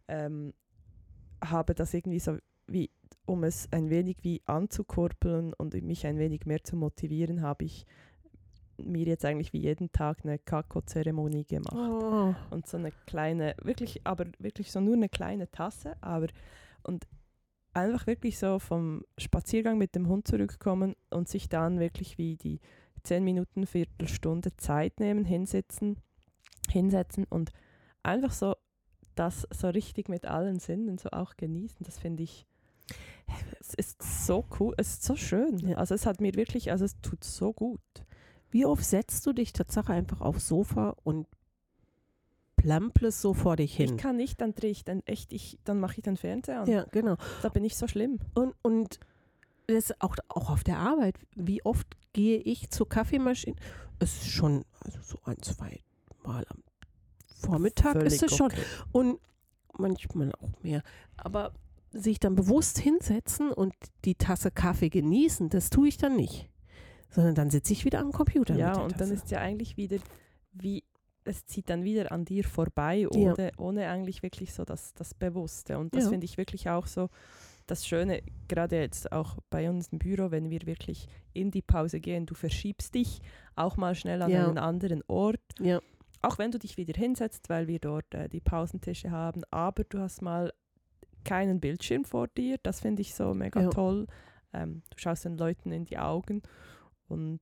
ähm, 0.08 0.53
habe 1.44 1.74
das 1.74 1.94
irgendwie 1.94 2.20
so 2.20 2.38
wie, 2.68 2.89
um 3.25 3.44
es 3.44 3.68
ein 3.72 3.89
wenig 3.89 4.18
wie 4.22 4.41
anzukurbeln 4.46 5.53
und 5.53 5.74
mich 5.82 6.06
ein 6.06 6.18
wenig 6.18 6.46
mehr 6.46 6.63
zu 6.63 6.75
motivieren, 6.75 7.41
habe 7.41 7.65
ich 7.65 7.86
mir 8.77 9.06
jetzt 9.06 9.25
eigentlich 9.25 9.53
wie 9.53 9.60
jeden 9.60 9.91
Tag 9.91 10.20
eine 10.24 10.39
Kakao-Zeremonie 10.39 11.46
gemacht 11.46 11.75
Oh. 11.75 12.34
und 12.50 12.68
so 12.68 12.77
eine 12.77 12.92
kleine, 13.05 13.55
wirklich, 13.62 14.01
aber 14.05 14.25
wirklich 14.40 14.72
so 14.72 14.79
nur 14.79 14.96
eine 14.96 15.09
kleine 15.09 15.51
Tasse, 15.51 15.96
aber 16.01 16.27
und 16.83 17.05
einfach 17.74 18.07
wirklich 18.07 18.38
so 18.38 18.60
vom 18.60 19.03
Spaziergang 19.18 19.77
mit 19.77 19.96
dem 19.96 20.07
Hund 20.07 20.27
zurückkommen 20.27 20.96
und 21.10 21.29
sich 21.29 21.50
dann 21.50 21.79
wirklich 21.79 22.18
wie 22.18 22.36
die 22.36 22.60
10 23.03 23.24
Minuten, 23.24 23.66
Viertelstunde 23.66 24.55
Zeit 24.57 25.00
nehmen, 25.00 25.25
hinsetzen, 25.25 25.98
hinsetzen 26.70 27.25
und 27.25 27.51
einfach 28.03 28.31
so 28.31 28.55
das 29.16 29.48
so 29.51 29.70
richtig 29.70 30.10
mit 30.10 30.25
allen 30.25 30.60
Sinnen 30.60 30.98
so 30.98 31.10
auch 31.12 31.36
genießen. 31.36 31.84
Das 31.86 31.98
finde 31.98 32.24
ich, 32.24 32.46
es 33.60 33.74
ist 33.74 34.25
so 34.25 34.46
cool, 34.60 34.74
es 34.77 34.94
ist 34.94 35.03
so 35.03 35.16
schön. 35.16 35.75
Also 35.75 35.96
es 35.96 36.05
hat 36.05 36.22
mir 36.22 36.36
wirklich, 36.36 36.72
also 36.72 36.86
es 36.86 37.00
tut 37.01 37.24
so 37.24 37.53
gut. 37.53 37.81
Wie 38.51 38.66
oft 38.66 38.84
setzt 38.84 39.25
du 39.25 39.34
dich 39.34 39.53
Tatsache 39.53 39.94
einfach 39.94 40.22
aufs 40.22 40.48
Sofa 40.48 40.96
und 41.03 41.27
plamplest 42.62 43.22
so 43.22 43.34
vor 43.34 43.56
dich 43.56 43.80
Ich 43.80 43.90
hin? 43.90 43.98
kann 43.98 44.18
nicht, 44.18 44.40
dann 44.42 44.54
drehe 44.54 44.72
ich 44.72 44.84
dann 44.84 45.02
echt, 45.06 45.34
ich, 45.34 45.58
dann 45.64 45.80
mache 45.80 45.96
ich 45.98 46.04
den 46.04 46.18
Fernseher 46.18 46.62
an. 46.62 46.68
Ja, 46.70 46.84
genau. 46.92 47.18
Da 47.42 47.50
bin 47.50 47.64
ich 47.64 47.76
so 47.76 47.88
schlimm. 47.88 48.20
Und, 48.34 48.54
und 48.62 49.00
das 49.68 49.94
auch, 50.02 50.16
auch 50.30 50.50
auf 50.50 50.64
der 50.64 50.78
Arbeit. 50.78 51.16
Wie 51.36 51.64
oft 51.66 51.88
gehe 52.14 52.38
ich 52.40 52.70
zur 52.70 52.88
Kaffeemaschine? 52.90 53.56
Es 54.00 54.18
ist 54.24 54.30
schon 54.30 54.66
also 54.80 55.00
so 55.02 55.20
ein, 55.24 55.42
zwei 55.42 55.80
Mal 56.24 56.46
am 56.50 56.64
Vormittag 57.26 57.96
ist 58.04 58.20
Völlig 58.20 58.32
es 58.32 58.38
schon. 58.38 58.48
okay. 58.52 58.62
Und 58.92 59.20
manchmal 59.78 60.32
auch 60.36 60.62
mehr. 60.62 60.84
Aber 61.18 61.54
sich 61.92 62.20
dann 62.20 62.36
bewusst 62.36 62.78
hinsetzen 62.80 63.52
und 63.52 63.74
die 64.06 64.16
Tasse 64.16 64.52
Kaffee 64.52 64.90
genießen, 64.90 65.50
das 65.50 65.70
tue 65.70 65.88
ich 65.88 65.98
dann 65.98 66.16
nicht. 66.16 66.48
Sondern 67.10 67.36
dann 67.36 67.50
sitze 67.50 67.74
ich 67.74 67.84
wieder 67.84 68.00
am 68.00 68.12
Computer. 68.12 68.56
Ja, 68.56 68.74
und 68.80 68.92
dann 68.94 69.10
Tasse. 69.10 69.14
ist 69.16 69.32
ja 69.32 69.40
eigentlich 69.40 69.76
wieder 69.78 69.98
wie, 70.54 70.84
es 71.24 71.46
zieht 71.46 71.70
dann 71.70 71.84
wieder 71.84 72.12
an 72.12 72.25
dir 72.25 72.44
vorbei, 72.44 73.07
Ja. 73.14 73.31
ohne, 73.34 73.51
ohne 73.57 73.88
eigentlich 73.90 74.24
wirklich 74.24 74.53
so 74.53 74.64
das, 74.66 74.94
das 74.94 75.14
Bewusste. 75.14 75.77
Und 75.77 75.96
das 75.96 76.05
Ja. 76.05 76.10
finde 76.10 76.25
ich 76.25 76.38
wirklich 76.38 76.70
auch 76.70 76.88
so 76.88 77.10
das 77.68 77.88
Schöne, 77.88 78.22
gerade 78.48 78.79
jetzt 78.79 79.12
auch 79.12 79.38
bei 79.50 79.70
uns 79.70 79.90
im 79.90 80.00
Büro, 80.00 80.31
wenn 80.31 80.50
wir 80.50 80.66
wirklich 80.66 81.07
in 81.34 81.51
die 81.51 81.62
Pause 81.62 82.00
gehen, 82.00 82.25
du 82.25 82.34
verschiebst 82.34 82.96
dich 82.96 83.22
auch 83.55 83.77
mal 83.77 83.96
schnell 83.96 84.22
an 84.24 84.31
Ja. 84.31 84.48
einen 84.48 84.57
anderen 84.57 85.03
Ort. 85.07 85.40
Auch 86.24 86.38
wenn 86.38 86.51
du 86.51 86.60
dich 86.60 86.77
wieder 86.77 86.94
hinsetzt, 87.00 87.50
weil 87.50 87.68
wir 87.68 87.79
dort 87.79 88.14
äh, 88.14 88.27
die 88.29 88.42
Pausentische 88.42 89.10
haben, 89.12 89.44
aber 89.51 89.84
du 89.86 90.00
hast 90.00 90.22
mal 90.22 90.51
keinen 91.24 91.60
Bildschirm 91.60 92.03
vor 92.03 92.27
dir. 92.27 92.57
Das 92.62 92.79
finde 92.79 93.01
ich 93.01 93.14
so 93.16 93.34
mega 93.34 93.70
toll. 93.70 94.07
Ähm, 94.53 94.81
du 94.90 94.98
schaust 94.98 95.25
den 95.25 95.38
Leuten 95.38 95.72
in 95.72 95.86
die 95.86 95.98
Augen. 95.98 96.42
Und 97.07 97.40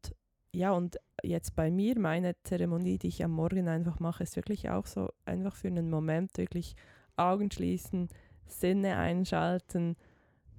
ja, 0.54 0.72
und 0.72 0.98
jetzt 1.24 1.56
bei 1.56 1.70
mir, 1.72 2.00
meine 2.00 2.36
Zeremonie, 2.44 2.98
die 2.98 3.08
ich 3.08 3.24
am 3.24 3.32
Morgen 3.32 3.68
einfach 3.68 4.00
mache, 4.00 4.24
ist 4.24 4.36
wirklich 4.36 4.70
auch 4.70 4.86
so 4.86 5.10
einfach 5.26 5.56
für 5.56 5.68
einen 5.68 5.90
Moment 5.90 6.38
wirklich 6.38 6.76
Augen 7.18 7.52
schließen, 7.52 8.10
Sinne 8.48 8.98
einschalten. 8.98 9.96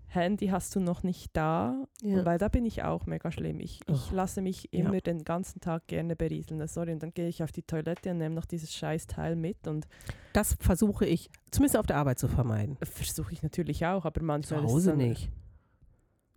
Handy 0.06 0.48
hast 0.48 0.74
du 0.74 0.80
noch 0.80 1.04
nicht 1.04 1.30
da, 1.36 1.86
Ja. 2.02 2.24
weil 2.24 2.36
da 2.38 2.48
bin 2.48 2.66
ich 2.66 2.82
auch 2.82 3.06
mega 3.06 3.30
schlimm. 3.30 3.60
Ich, 3.60 3.80
ich 3.86 4.10
Oh, 4.10 4.14
lasse 4.14 4.42
mich 4.42 4.64
ja. 4.72 4.80
immer 4.80 5.00
den 5.00 5.22
ganzen 5.24 5.60
Tag 5.60 5.86
gerne 5.86 6.16
berieseln. 6.16 6.66
Sorry, 6.66 6.92
und 6.92 7.02
dann 7.02 7.12
gehe 7.14 7.28
ich 7.28 7.42
auf 7.44 7.52
die 7.52 7.62
Toilette 7.62 8.10
und 8.10 8.18
nehme 8.18 8.34
noch 8.34 8.44
dieses 8.46 8.74
scheiß 8.74 9.06
Teil 9.06 9.36
mit 9.36 9.68
und 9.68 9.86
Das 10.32 10.54
versuche 10.60 11.06
ich 11.06 11.30
zumindest 11.52 11.76
auf 11.78 11.86
der 11.86 11.96
Arbeit 11.96 12.18
zu 12.18 12.26
vermeiden. 12.26 12.76
versuche 12.82 13.32
ich 13.32 13.42
natürlich 13.44 13.86
auch, 13.86 14.04
aber 14.04 14.18
Zu 14.20 14.26
manchmal 14.26 14.64
ist 14.64 14.70
Hause 14.72 14.96
nicht. 14.96 15.30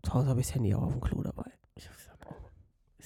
Zu 0.04 0.14
Hause 0.14 0.28
habe 0.28 0.40
ich 0.42 0.48
das 0.48 0.56
Handy 0.56 0.74
auch 0.76 0.84
auf 0.84 0.92
dem 0.92 1.02
Klo 1.02 1.24
dabei. 1.24 1.52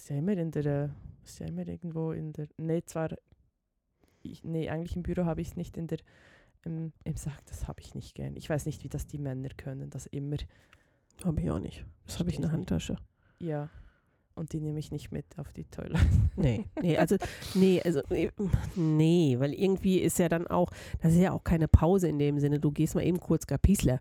Ja 0.10 0.18
immer 0.18 0.34
in 0.38 0.52
der, 0.52 0.66
äh, 0.66 0.90
ist 1.24 1.40
ja 1.40 1.48
immer 1.48 1.68
irgendwo 1.68 2.12
in 2.12 2.34
der, 2.34 2.48
nee, 2.58 2.82
zwar, 2.86 3.10
ich, 4.24 4.44
nee, 4.44 4.70
eigentlich 4.70 4.96
im 4.96 5.04
Büro 5.04 5.26
habe 5.26 5.42
ich 5.42 5.50
es 5.50 5.56
nicht 5.56 5.78
in 5.78 5.88
der, 5.88 6.00
im, 6.64 6.92
im 7.04 7.16
Sack, 7.16 7.46
das 7.46 7.68
habe 7.68 7.82
ich 7.82 7.96
nicht 7.96 8.16
gern. 8.16 8.36
Ich 8.36 8.50
weiß 8.50 8.66
nicht, 8.66 8.84
wie 8.84 8.90
das 8.90 9.08
die 9.08 9.18
Männer 9.18 9.50
können, 9.56 9.90
das 9.90 10.06
immer, 10.08 10.38
Habe 11.24 11.42
ich 11.42 11.50
auch 11.52 11.60
nicht. 11.60 11.86
Das 12.06 12.20
habe 12.20 12.30
ich 12.30 12.36
in 12.38 12.42
der 12.44 12.52
Handtasche. 12.52 12.98
ja. 13.40 13.70
Und 14.36 14.54
die 14.54 14.60
nehme 14.60 14.78
ich 14.78 14.92
nicht 14.92 15.12
mit 15.12 15.26
auf 15.40 15.52
die 15.52 15.66
Toilette. 15.66 15.98
Nee, 16.36 16.66
nee, 16.80 16.96
also, 16.96 17.18
nee, 17.56 17.82
also, 17.84 18.04
nee, 18.12 18.30
nee, 18.76 19.36
weil 19.40 19.52
irgendwie 19.56 19.98
ist 19.98 20.20
ja 20.20 20.30
dann 20.30 20.46
auch, 20.46 20.70
das 21.02 21.14
ist 21.14 21.20
ja 21.22 21.32
auch 21.32 21.44
keine 21.44 21.68
Pause 21.68 22.08
in 22.08 22.20
dem 22.20 22.38
Sinne, 22.40 22.60
du 22.60 22.72
gehst 22.72 22.94
mal 22.94 23.04
eben 23.04 23.20
kurz 23.20 23.48
Kapisler. 23.48 24.00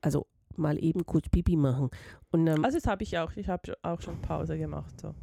Also 0.00 0.28
mal 0.56 0.78
eben 0.80 1.04
kurz 1.04 1.28
Pipi 1.28 1.56
machen. 1.56 1.90
Und 2.30 2.46
ähm, 2.46 2.64
Also 2.64 2.78
das 2.78 2.86
habe 2.86 3.02
ich 3.02 3.18
auch, 3.18 3.34
ich 3.34 3.48
habe 3.48 3.76
auch 3.82 4.00
schon 4.00 4.20
Pause 4.22 4.56
gemacht, 4.56 5.00
so. 5.00 5.16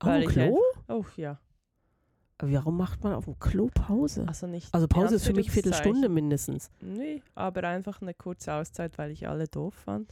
Auf 0.00 0.10
dem 0.20 0.28
Klo? 0.28 0.58
Oh 0.88 1.04
ja, 1.16 1.38
Aber 2.38 2.52
Warum 2.52 2.76
macht 2.76 3.02
man 3.04 3.12
auf 3.14 3.24
dem 3.24 3.38
Klo 3.38 3.68
Pause? 3.72 4.24
also 4.26 4.46
nicht. 4.46 4.72
Also 4.74 4.86
Pause 4.88 5.16
ist 5.16 5.26
für 5.26 5.32
mich. 5.34 5.50
Viertelstunde 5.50 6.08
mindestens. 6.08 6.70
Nee, 6.80 7.22
aber 7.34 7.64
einfach 7.68 8.00
eine 8.02 8.14
kurze 8.14 8.52
Auszeit, 8.54 8.98
weil 8.98 9.10
ich 9.10 9.28
alle 9.28 9.46
doof 9.48 9.74
fand. 9.74 10.10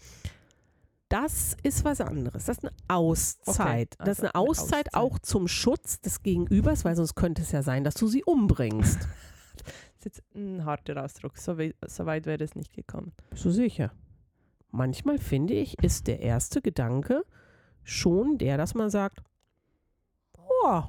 Das 1.08 1.56
ist 1.62 1.84
was 1.84 2.00
anderes. 2.00 2.46
Das 2.46 2.56
ist 2.58 2.64
eine 2.64 2.72
Auszeit. 2.88 3.96
Okay, 3.98 4.04
das 4.04 4.18
ist 4.20 4.24
also 4.24 4.26
eine 4.28 4.34
eine 4.34 4.48
Auszeit, 4.48 4.86
Auszeit. 4.86 4.94
auch 4.94 5.18
zum 5.18 5.46
Schutz 5.48 6.00
des 6.00 6.22
Gegenübers, 6.22 6.84
weil 6.86 6.96
sonst 6.96 7.14
könnte 7.16 7.42
es 7.42 7.52
ja 7.52 7.62
sein, 7.62 7.84
dass 7.84 7.94
du 7.94 8.06
sie 8.06 8.24
umbringst. 8.24 8.98
Das 10.04 10.06
ist 10.16 10.16
jetzt 10.16 10.34
ein 10.34 10.64
harter 10.64 11.04
Ausdruck, 11.04 11.36
so, 11.38 11.58
wei- 11.58 11.74
so 11.86 12.06
weit 12.06 12.26
wäre 12.26 12.42
es 12.42 12.56
nicht 12.56 12.72
gekommen. 12.72 13.12
Bist 13.30 13.44
du 13.44 13.50
sicher? 13.50 13.92
Manchmal 14.72 15.18
finde 15.18 15.54
ich, 15.54 15.78
ist 15.80 16.08
der 16.08 16.18
erste 16.20 16.60
Gedanke 16.60 17.22
schon 17.84 18.36
der, 18.38 18.56
dass 18.56 18.74
man 18.74 18.90
sagt, 18.90 19.20
oh, 20.64 20.82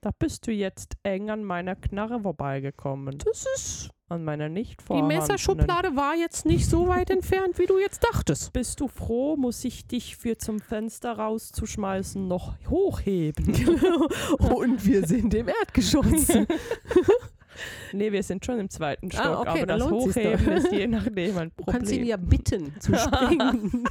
Da 0.00 0.10
bist 0.18 0.46
du 0.46 0.52
jetzt 0.52 0.96
eng 1.02 1.30
an 1.30 1.44
meiner 1.44 1.76
Knarre 1.76 2.20
vorbeigekommen. 2.20 3.18
Das 3.18 3.46
ist. 3.56 3.90
An 4.08 4.24
meiner 4.24 4.48
nicht 4.48 4.82
Die. 4.88 5.02
Messerschublade 5.02 5.94
war 5.94 6.16
jetzt 6.16 6.44
nicht 6.44 6.68
so 6.68 6.88
weit 6.88 7.10
entfernt, 7.10 7.58
wie 7.60 7.66
du 7.66 7.78
jetzt 7.78 8.02
dachtest. 8.02 8.52
Bist 8.52 8.80
du 8.80 8.88
froh, 8.88 9.36
muss 9.36 9.64
ich 9.64 9.86
dich 9.86 10.16
für 10.16 10.36
zum 10.36 10.58
Fenster 10.58 11.12
rauszuschmeißen 11.12 12.26
noch 12.26 12.54
hochheben? 12.68 13.54
Und 14.38 14.84
wir 14.84 15.06
sind 15.06 15.32
im 15.34 15.46
Erdgeschoss. 15.46 16.26
nee, 17.92 18.10
wir 18.10 18.22
sind 18.24 18.44
schon 18.44 18.58
im 18.58 18.68
zweiten 18.68 19.12
Stock, 19.12 19.24
Ah, 19.24 19.40
okay, 19.42 19.62
aber 19.62 19.66
das. 19.66 19.90
Hochheben 19.90 20.48
ist 20.54 20.72
je 20.72 20.86
nachdem 20.88 21.38
ein 21.38 21.50
Du 21.50 21.62
Problem. 21.62 21.72
kannst 21.78 21.92
ihn 21.92 22.06
ja 22.06 22.16
bitten 22.16 22.74
zu 22.80 22.94
springen. 22.98 23.84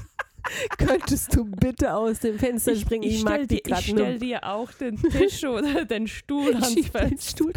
Könntest 0.78 1.36
du 1.36 1.46
bitte 1.46 1.94
aus 1.94 2.20
dem 2.20 2.38
Fenster 2.40 2.72
ich, 2.74 2.82
springen? 2.82 3.04
ich, 3.04 3.16
Ich, 3.18 3.24
mag 3.24 3.42
dir, 3.42 3.48
die 3.48 3.56
ich 3.58 3.64
gerade 3.64 3.82
stell 3.84 4.20
dir 4.20 4.44
auch 4.46 4.72
den 4.74 4.98
Tisch 5.12 5.44
oder 5.44 5.86
den 5.86 6.08
Stuhl 6.08 6.54
ans 6.54 6.76
den 6.76 6.84
Fenster. 6.84 7.32
Stuhl. 7.32 7.54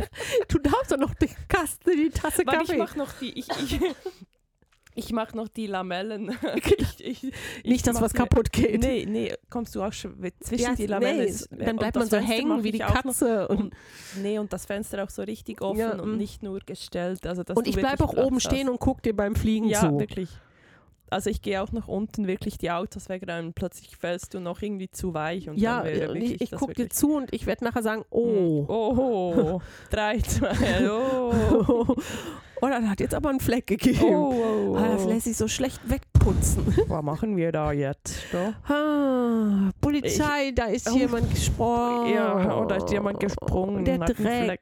Du 0.48 0.58
darfst 0.58 0.92
doch 0.92 0.98
noch 0.98 1.14
die 1.14 1.30
Kaste, 1.48 1.94
die 1.96 2.10
Tasse 2.10 2.42
Warte, 2.46 2.62
ich 2.62 2.68
Kaffee. 2.68 2.78
mach 2.78 2.96
noch 2.96 3.12
die. 3.20 3.38
Ich, 3.38 3.48
ich, 3.48 3.80
ich 4.94 5.12
mach 5.12 5.32
noch 5.32 5.48
die 5.48 5.66
Lamellen. 5.66 6.36
Ich, 6.56 7.00
ich, 7.00 7.24
ich 7.24 7.32
nicht, 7.64 7.86
dass 7.86 8.00
was 8.00 8.12
kaputt 8.12 8.52
geht. 8.52 8.80
Nee, 8.82 9.06
nee, 9.08 9.32
kommst 9.48 9.74
du 9.74 9.82
auch 9.82 9.92
schon 9.92 10.14
zwischen 10.40 10.64
Ja, 10.64 10.74
die 10.74 10.86
Lamellen. 10.86 11.34
nee, 11.50 11.64
dann 11.64 11.76
bleibt 11.76 11.96
man 11.96 12.04
so 12.10 12.16
Fenster 12.16 12.32
hängen 12.34 12.62
wie 12.62 12.68
ich 12.68 12.74
die 12.76 12.84
auch 12.84 12.88
noch- 12.94 13.02
Katze. 13.02 13.48
Und, 13.48 13.74
nee, 14.22 14.38
und 14.38 14.52
das 14.52 14.66
Fenster 14.66 15.02
auch 15.02 15.10
so 15.10 15.22
richtig 15.22 15.62
offen 15.62 15.78
Ja, 15.80 15.92
und 15.98 16.12
mm. 16.14 16.16
nicht 16.18 16.42
nur 16.42 16.58
gestellt. 16.60 17.26
Also, 17.26 17.42
und 17.54 17.66
ich 17.66 17.74
bleib 17.76 17.92
wirklich 18.00 18.08
auch 18.10 18.12
Platz 18.14 18.26
oben 18.26 18.36
hast. 18.36 18.42
stehen 18.44 18.68
und 18.68 18.78
guck 18.80 19.02
dir 19.02 19.16
beim 19.16 19.34
Fliegen 19.34 19.68
Ja, 19.68 19.80
zu. 19.80 19.98
wirklich. 19.98 20.28
Also 21.12 21.30
ich 21.30 21.42
gehe 21.42 21.62
auch 21.62 21.70
nach 21.72 21.88
unten 21.88 22.26
wirklich 22.26 22.58
die 22.58 22.70
Autos 22.70 23.08
wegräumen. 23.08 23.52
Plötzlich 23.52 23.96
fällst 23.96 24.34
du 24.34 24.40
noch 24.40 24.62
irgendwie 24.62 24.90
zu 24.90 25.14
weich. 25.14 25.48
Und 25.48 25.58
Ja, 25.58 25.82
dann 25.82 25.92
wirklich 25.94 26.40
ich, 26.40 26.52
ich 26.52 26.58
gucke 26.58 26.74
dir 26.74 26.88
zu 26.88 27.14
und 27.16 27.32
ich 27.32 27.46
werde 27.46 27.64
nachher 27.64 27.82
sagen, 27.82 28.04
Oh. 28.10 28.64
oh. 28.68 29.34
Oh, 29.36 29.60
3, 29.90 30.18
2, 30.20 30.90
oh. 30.90 31.84
oh, 32.60 32.66
das 32.66 32.84
hat 32.84 33.00
jetzt 33.00 33.14
aber 33.14 33.28
einen 33.30 33.40
Fleck 33.40 33.66
gegeben. 33.66 34.04
Oh, 34.04 34.72
oh, 34.72 34.76
Ah, 34.76 34.88
das 34.88 35.04
oh. 35.04 35.08
lässt 35.08 35.24
sich 35.24 35.36
so 35.36 35.48
schlecht 35.48 35.80
wegputzen. 35.88 36.64
Was 36.88 37.02
machen 37.02 37.36
wir 37.36 37.52
da 37.52 37.72
jetzt? 37.72 38.22
Da? 38.32 38.54
Ah, 38.72 39.70
Polizei, 39.80 40.52
da 40.54 40.64
ist 40.66 40.90
Oh. 40.90 40.96
jemand 40.96 41.30
gesprungen. 41.30 42.12
Ja, 42.14 42.56
oder 42.58 42.76
ist 42.76 42.90
jemand 42.90 43.20
gesprungen? 43.20 43.84
Der 43.84 43.98
Dreck. 43.98 44.16
Fleck. 44.16 44.60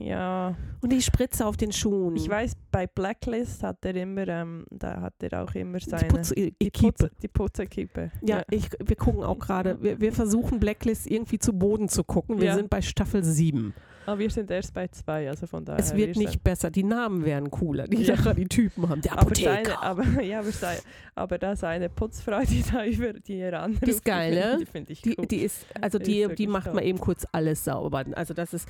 Ja, 0.00 0.54
Und 0.82 0.90
die 0.92 1.00
Spritze 1.00 1.46
auf 1.46 1.56
den 1.56 1.70
Schuhen. 1.72 2.16
ich 2.16 2.28
weiß, 2.28 2.52
bei 2.72 2.86
Blacklist 2.88 3.62
hat 3.62 3.84
er 3.84 3.94
immer, 3.94 4.26
ähm, 4.26 4.66
da 4.70 5.00
hat 5.00 5.14
er 5.22 5.44
auch 5.44 5.54
immer 5.54 5.78
seine... 5.80 6.08
Putz 6.08 6.30
die, 6.30 6.54
Equipe. 6.58 7.08
Putz, 7.08 7.10
die 7.22 7.28
Putzekippe. 7.28 8.10
Ja, 8.20 8.42
ich, 8.50 8.68
wir 8.84 8.96
gucken 8.96 9.22
auch 9.22 9.38
gerade, 9.38 9.80
wir, 9.80 10.00
wir 10.00 10.12
versuchen 10.12 10.58
Blacklist 10.58 11.08
irgendwie 11.08 11.38
zu 11.38 11.52
Boden 11.52 11.88
zu 11.88 12.02
gucken. 12.02 12.38
Wir 12.40 12.46
Ja. 12.48 12.54
sind 12.56 12.68
bei 12.68 12.82
Staffel 12.82 13.22
7. 13.22 13.72
Aber 14.06 14.18
wir 14.18 14.30
sind 14.30 14.50
erst 14.50 14.74
bei 14.74 14.88
zwei, 14.88 15.28
also 15.28 15.46
von 15.46 15.64
daher... 15.64 15.78
Es 15.78 15.94
wird 15.94 16.16
wir 16.16 16.26
nicht 16.28 16.42
besser. 16.42 16.70
Die 16.70 16.82
Namen 16.82 17.24
werden 17.24 17.50
cooler, 17.50 17.86
die 17.88 18.02
Ja. 18.02 18.16
nachher 18.16 18.34
die 18.34 18.46
Typen 18.48 18.88
haben. 18.88 19.00
Der 19.00 19.12
Aber, 19.12 19.22
Apotheker. 19.22 19.50
seine, 19.64 19.82
aber, 19.82 20.04
ja, 20.22 20.38
aber, 20.40 20.50
sei, 20.52 20.78
aber 21.14 21.38
da 21.38 21.54
seine 21.56 21.88
Putzfrau, 21.88 22.40
die 22.42 22.62
da 22.70 22.84
über 22.84 23.12
die 23.12 23.38
ihr 23.38 23.60
anruft, 23.60 23.86
ist 23.86 24.04
geil, 24.04 24.32
die 24.32 24.38
ne? 24.38 24.56
Die 24.60 24.66
finde 24.66 24.92
ich 24.92 25.02
Die, 25.02 25.14
cool. 25.18 25.26
die 25.26 25.38
ist, 25.42 25.66
also 25.80 25.98
Die 25.98 26.04
die, 26.04 26.20
ist 26.22 26.38
die 26.38 26.46
macht 26.46 26.66
toll. 26.66 26.74
mal 26.74 26.84
eben 26.84 26.98
kurz 27.00 27.26
alles 27.32 27.64
sauber. 27.64 28.04
Also 28.12 28.34
das 28.34 28.52
ist, 28.54 28.68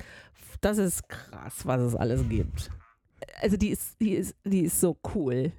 das 0.61 0.77
ist 0.77 1.07
krass, 1.09 1.65
was 1.65 1.81
es 1.81 1.95
alles 1.95 2.27
gibt. 2.29 2.69
Also 3.41 3.57
die 3.57 3.69
ist, 3.69 3.99
die 4.01 4.13
ist, 4.13 4.35
die 4.43 4.61
ist 4.61 4.79
so 4.79 4.97
cool. 5.15 5.51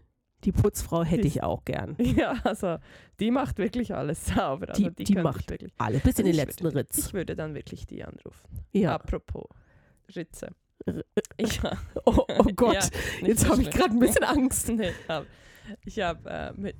Die 0.45 0.53
Putzfrau 0.53 1.03
hätte 1.05 1.23
Die 1.23 1.29
ich 1.29 1.43
auch 1.43 1.65
gern. 1.65 1.97
ja, 1.99 2.35
also 2.45 2.77
die 3.19 3.31
macht 3.31 3.57
wirklich 3.57 3.95
alles 3.95 4.27
sauber. 4.27 4.69
Also 4.69 4.91
Die- 4.91 5.05
die 5.05 5.15
macht 5.15 5.41
ich 5.45 5.49
wirklich. 5.49 5.73
Alle, 5.79 6.01
bis 6.01 6.05
in 6.05 6.11
Also 6.11 6.23
den 6.25 6.35
letzten 6.35 6.65
würde, 6.65 6.77
Ritz. 6.81 6.99
Ich 6.99 7.15
würde 7.15 7.35
dann 7.35 7.55
wirklich 7.55 7.87
die 7.87 8.05
anrufen. 8.05 8.47
Ja. 8.73 8.95
Apropos 8.95 9.47
Ritze. 10.14 10.49
Ja, 11.40 11.73
Oh, 12.05 12.25
oh 12.29 12.45
Gott, 12.57 12.75
Ja, 12.75 13.27
jetzt 13.27 13.49
habe 13.49 13.62
ich 13.62 13.71
gerade 13.71 13.90
ein 13.90 13.99
bisschen 14.01 14.25
Angst. 14.25 14.69
Nee, 14.69 14.93
aber 15.09 15.27
ich 15.85 15.99
habe 16.01 16.29
äh, 16.29 16.53
mit 16.55 16.77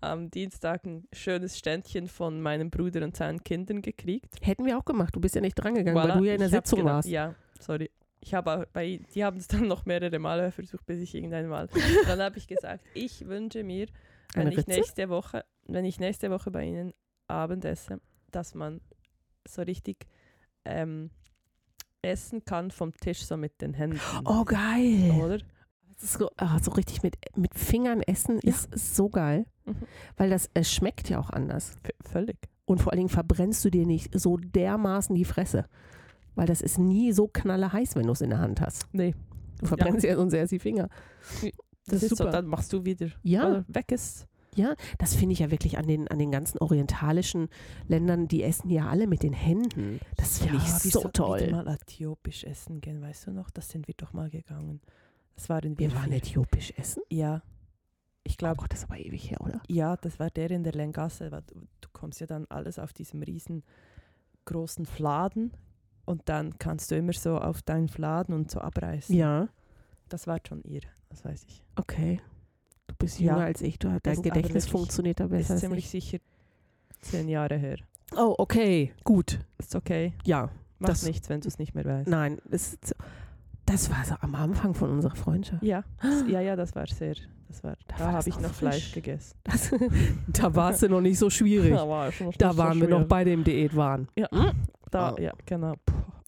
am 0.00 0.30
Dienstag 0.30 0.84
ein 0.86 1.06
schönes 1.12 1.58
Ständchen 1.58 2.08
von 2.08 2.40
meinem 2.40 2.70
Bruder 2.70 3.02
und 3.02 3.16
seinen 3.16 3.42
Kindern 3.42 3.82
gekriegt. 3.82 4.34
Hätten 4.42 4.64
wir 4.66 4.78
auch 4.78 4.84
gemacht. 4.84 5.14
Du 5.16 5.20
bist 5.20 5.34
ja 5.34 5.40
nicht 5.40 5.54
drangegangen, 5.54 5.98
Voilà, 6.00 6.10
weil 6.14 6.18
du 6.18 6.24
ja 6.24 6.34
in 6.34 6.40
der 6.40 6.50
hab 6.50 6.66
Sitzung 6.66 6.80
genau- 6.80 6.92
warst. 6.92 7.08
Ja, 7.08 7.34
sorry. 7.60 7.90
Ich 8.20 8.32
habe 8.32 8.66
bei, 8.72 9.00
die 9.14 9.22
haben 9.24 9.36
es 9.36 9.46
dann 9.48 9.68
noch 9.68 9.84
mehrere 9.84 10.18
Male 10.18 10.50
versucht, 10.50 10.86
bis 10.86 11.00
ich 11.00 11.14
irgendwann 11.14 11.46
mal. 11.48 11.68
Dann 12.06 12.20
habe 12.22 12.38
ich 12.38 12.46
gesagt, 12.46 12.82
ich 12.94 13.26
wünsche 13.26 13.62
mir, 13.64 13.86
wenn 14.34 14.50
ich 14.50 14.66
nächste 14.66 15.10
Woche, 15.10 15.44
wenn 15.66 15.84
ich 15.84 16.00
nächste 16.00 16.30
Woche 16.30 16.50
bei 16.50 16.64
Ihnen 16.64 16.94
Abend 17.28 17.66
esse, 17.66 18.00
dass 18.30 18.54
man 18.54 18.80
so 19.46 19.60
richtig 19.60 20.06
ähm, 20.64 21.10
essen 22.04 22.44
kann 22.44 22.70
vom 22.70 22.92
Tisch 22.94 23.24
so 23.24 23.36
mit 23.36 23.60
den 23.60 23.74
Händen. 23.74 24.00
Oh, 24.24 24.44
geil. 24.44 25.10
Oder? 25.22 25.38
Das 26.00 26.14
so, 26.14 26.30
ah, 26.36 26.58
so 26.60 26.72
richtig 26.72 27.02
mit, 27.02 27.16
mit 27.36 27.54
Fingern 27.54 28.02
essen 28.02 28.38
Ja. 28.42 28.50
ist, 28.50 28.74
ist 28.74 28.94
so 28.96 29.08
geil. 29.08 29.46
Mhm. 29.64 29.76
Weil 30.16 30.30
das 30.30 30.50
es 30.54 30.70
schmeckt 30.72 31.08
ja 31.08 31.18
auch 31.18 31.30
anders. 31.30 31.72
V 31.82 32.10
völlig. 32.10 32.36
Und 32.66 32.80
vor 32.80 32.92
allen 32.92 32.98
Dingen 32.98 33.08
verbrennst 33.08 33.64
du 33.64 33.70
dir 33.70 33.86
nicht 33.86 34.18
so 34.18 34.36
dermaßen 34.36 35.14
die 35.14 35.24
Fresse. 35.24 35.66
Weil 36.34 36.46
das 36.46 36.60
ist 36.62 36.78
nie 36.78 37.12
so 37.12 37.28
knalleheiß, 37.28 37.94
wenn 37.96 38.06
du 38.06 38.12
es 38.12 38.20
in 38.20 38.30
der 38.30 38.40
Hand 38.40 38.60
hast. 38.60 38.86
Nee, 38.92 39.14
Du 39.60 39.66
verbrennst 39.66 40.04
ja, 40.04 40.16
sonst 40.16 40.32
erst 40.34 40.52
die 40.52 40.58
Finger. 40.58 40.88
das, 41.86 42.02
ist 42.02 42.10
super. 42.10 42.24
so, 42.24 42.30
dann 42.30 42.46
machst 42.46 42.72
du 42.72 42.84
wieder. 42.84 43.08
Ja. 43.22 43.46
Oder 43.48 43.64
weg 43.68 43.92
ist. 43.92 44.26
Ja, 44.56 44.74
das 44.98 45.14
finde 45.14 45.32
ich 45.32 45.40
ja 45.40 45.50
wirklich 45.50 45.78
an 45.78 45.86
den, 45.86 46.08
an 46.08 46.18
den 46.18 46.30
ganzen 46.30 46.58
orientalischen 46.58 47.48
Ländern, 47.88 48.28
die 48.28 48.42
essen 48.42 48.70
ja 48.70 48.88
alle 48.88 49.06
mit 49.06 49.22
den 49.22 49.32
Händen. 49.32 50.00
Das 50.16 50.38
finde 50.38 50.56
ich 50.58 50.62
wir 50.64 50.90
so 50.90 51.00
sollten 51.00 51.12
toll. 51.12 51.40
Wieder 51.40 51.64
mal 51.64 51.68
äthiopisch 51.74 52.44
essen 52.44 52.80
gehen, 52.80 53.00
weißt 53.02 53.26
du 53.26 53.30
noch? 53.32 53.50
Das 53.50 53.68
sind 53.68 53.86
wir 53.88 53.94
doch 53.96 54.12
mal 54.12 54.30
gegangen. 54.30 54.80
Das 55.36 55.48
waren 55.48 55.78
wir. 55.78 55.90
Wir 55.90 55.94
waren 55.96 56.12
äthiopisch 56.12 56.72
essen. 56.76 57.02
Ja. 57.10 57.42
Ich 58.26 58.34
Oh 58.34 58.36
glaube, 58.38 58.56
Gott, 58.56 58.72
das 58.72 58.80
ist 58.80 58.84
aber 58.90 58.98
ewig 58.98 59.30
her, 59.30 59.40
oder? 59.42 59.60
ja, 59.68 59.96
das 59.98 60.18
war 60.18 60.30
der 60.30 60.50
in 60.50 60.64
der 60.64 60.72
Lengasse. 60.72 61.28
Du, 61.30 61.40
du 61.80 61.88
kommst 61.92 62.20
ja 62.20 62.26
dann 62.26 62.46
alles 62.48 62.78
auf 62.78 62.92
diesem 62.94 63.22
riesen 63.22 63.62
großen 64.46 64.86
Fladen 64.86 65.52
und 66.06 66.22
dann 66.28 66.58
kannst 66.58 66.90
du 66.90 66.96
immer 66.96 67.12
so 67.12 67.36
auf 67.38 67.60
deinen 67.62 67.88
Fladen 67.88 68.34
und 68.34 68.50
so 68.50 68.60
abreißen. 68.60 69.14
Ja, 69.14 69.48
Das 70.08 70.26
war 70.26 70.38
schon 70.46 70.62
ihr, 70.62 70.80
das 71.10 71.24
weiß 71.24 71.44
ich. 71.48 71.62
okay. 71.76 72.20
Du 72.98 73.06
bist 73.06 73.18
Ja. 73.20 73.32
jünger 73.32 73.44
als 73.46 73.60
ich. 73.60 73.78
Du, 73.78 73.88
dein 74.02 74.12
Ist 74.14 74.22
Gedächtnis 74.22 74.66
funktioniert 74.66 75.20
da 75.20 75.24
Ist 75.24 75.30
besser 75.30 75.52
als 75.54 75.60
ziemlich 75.60 75.84
ich. 75.86 75.90
sicher 75.90 76.18
zehn 77.00 77.28
Jahre 77.28 77.56
her. 77.56 77.76
Oh, 78.16 78.34
okay. 78.38 78.92
Gut. 79.04 79.40
Ist 79.58 79.74
okay. 79.74 80.12
Ja. 80.24 80.50
Macht 80.78 80.92
Das- 80.92 81.04
nichts, 81.04 81.28
wenn 81.28 81.40
du 81.40 81.48
es 81.48 81.58
nicht 81.58 81.74
mehr 81.74 81.84
weißt. 81.84 82.08
Nein, 82.08 82.38
das, 82.48 82.78
das 83.66 83.90
war 83.90 84.04
so 84.04 84.14
am 84.20 84.34
Anfang 84.34 84.74
von 84.74 84.90
unserer 84.90 85.16
Freundschaft. 85.16 85.62
Ja, 85.62 85.84
das, 86.00 86.24
ja, 86.28 86.40
ja, 86.40 86.56
das 86.56 86.74
war 86.74 86.86
sehr. 86.86 87.14
Das 87.48 87.62
war, 87.62 87.76
Da 87.88 87.96
da 87.98 88.04
das 88.06 88.14
habe 88.14 88.28
ich 88.30 88.40
noch 88.40 88.54
Fleisch 88.54 88.92
gegessen. 88.92 89.36
Das, 89.44 89.70
da 90.28 90.54
war 90.54 90.70
es 90.72 90.80
ja 90.80 90.88
noch 90.88 91.00
nicht 91.00 91.18
so 91.18 91.30
schwierig. 91.30 91.72
war 91.72 92.10
schon 92.12 92.32
Da 92.38 92.52
so 92.52 92.58
waren 92.58 92.80
wir 92.80 92.88
noch 92.88 93.04
bei 93.06 93.24
dem 93.24 93.44
Diätwahn. 93.44 94.08
Ja, 94.16 94.28
da, 94.90 95.12
Oh. 95.14 95.20
ja, 95.20 95.32
genau. 95.46 95.74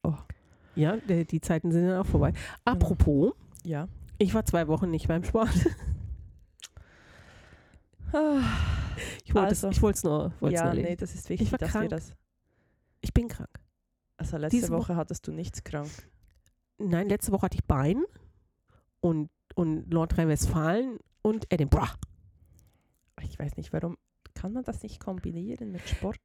Oh. 0.03 0.15
Ja, 0.75 0.97
die, 0.99 1.25
die 1.25 1.41
Zeiten 1.41 1.73
sind 1.73 1.87
dann 1.89 1.99
auch 2.01 2.07
vorbei. 2.07 2.33
Apropos, 2.65 3.33
Ja. 3.65 3.89
ich 4.19 4.35
war 4.35 4.45
zwei 4.45 4.69
Wochen 4.69 4.91
nicht 4.91 5.09
beim 5.09 5.25
Sport. 5.25 5.49
Ich 9.25 9.35
wollte 9.35 9.49
Also. 9.49 9.69
es 9.69 9.77
ich 9.77 9.83
es 9.83 10.05
nur, 10.05 10.33
ja, 10.41 10.73
nur 10.73 10.83
nee, 10.83 10.97
das 10.97 11.15
ist 11.15 11.29
wichtig, 11.29 11.53
war 11.53 11.59
dass 11.59 11.71
krank. 11.71 11.91
das. 11.91 12.15
Ich 13.03 13.13
bin 13.13 13.29
krank. 13.29 13.51
Also 14.17 14.39
letzte 14.39 14.57
Diese 14.57 14.73
Woche- 14.73 14.97
hattest 14.97 15.27
du 15.27 15.33
nichts 15.33 15.63
krank. 15.65 15.91
Nein, 16.79 17.09
letzte 17.11 17.31
Woche 17.33 17.43
hatte 17.43 17.57
ich 17.59 17.65
Bein 17.65 18.05
und, 19.01 19.29
und 19.55 19.91
Nordrhein-Westfalen 19.91 20.99
und 21.23 21.53
Edinburgh. 21.53 21.93
Ich 23.23 23.39
weiß 23.39 23.57
nicht, 23.59 23.73
warum 23.75 23.97
kann 24.35 24.53
man 24.55 24.65
das 24.65 24.83
nicht 24.83 24.99
kombinieren 25.01 25.73
mit 25.73 25.87
Sport? 25.89 26.21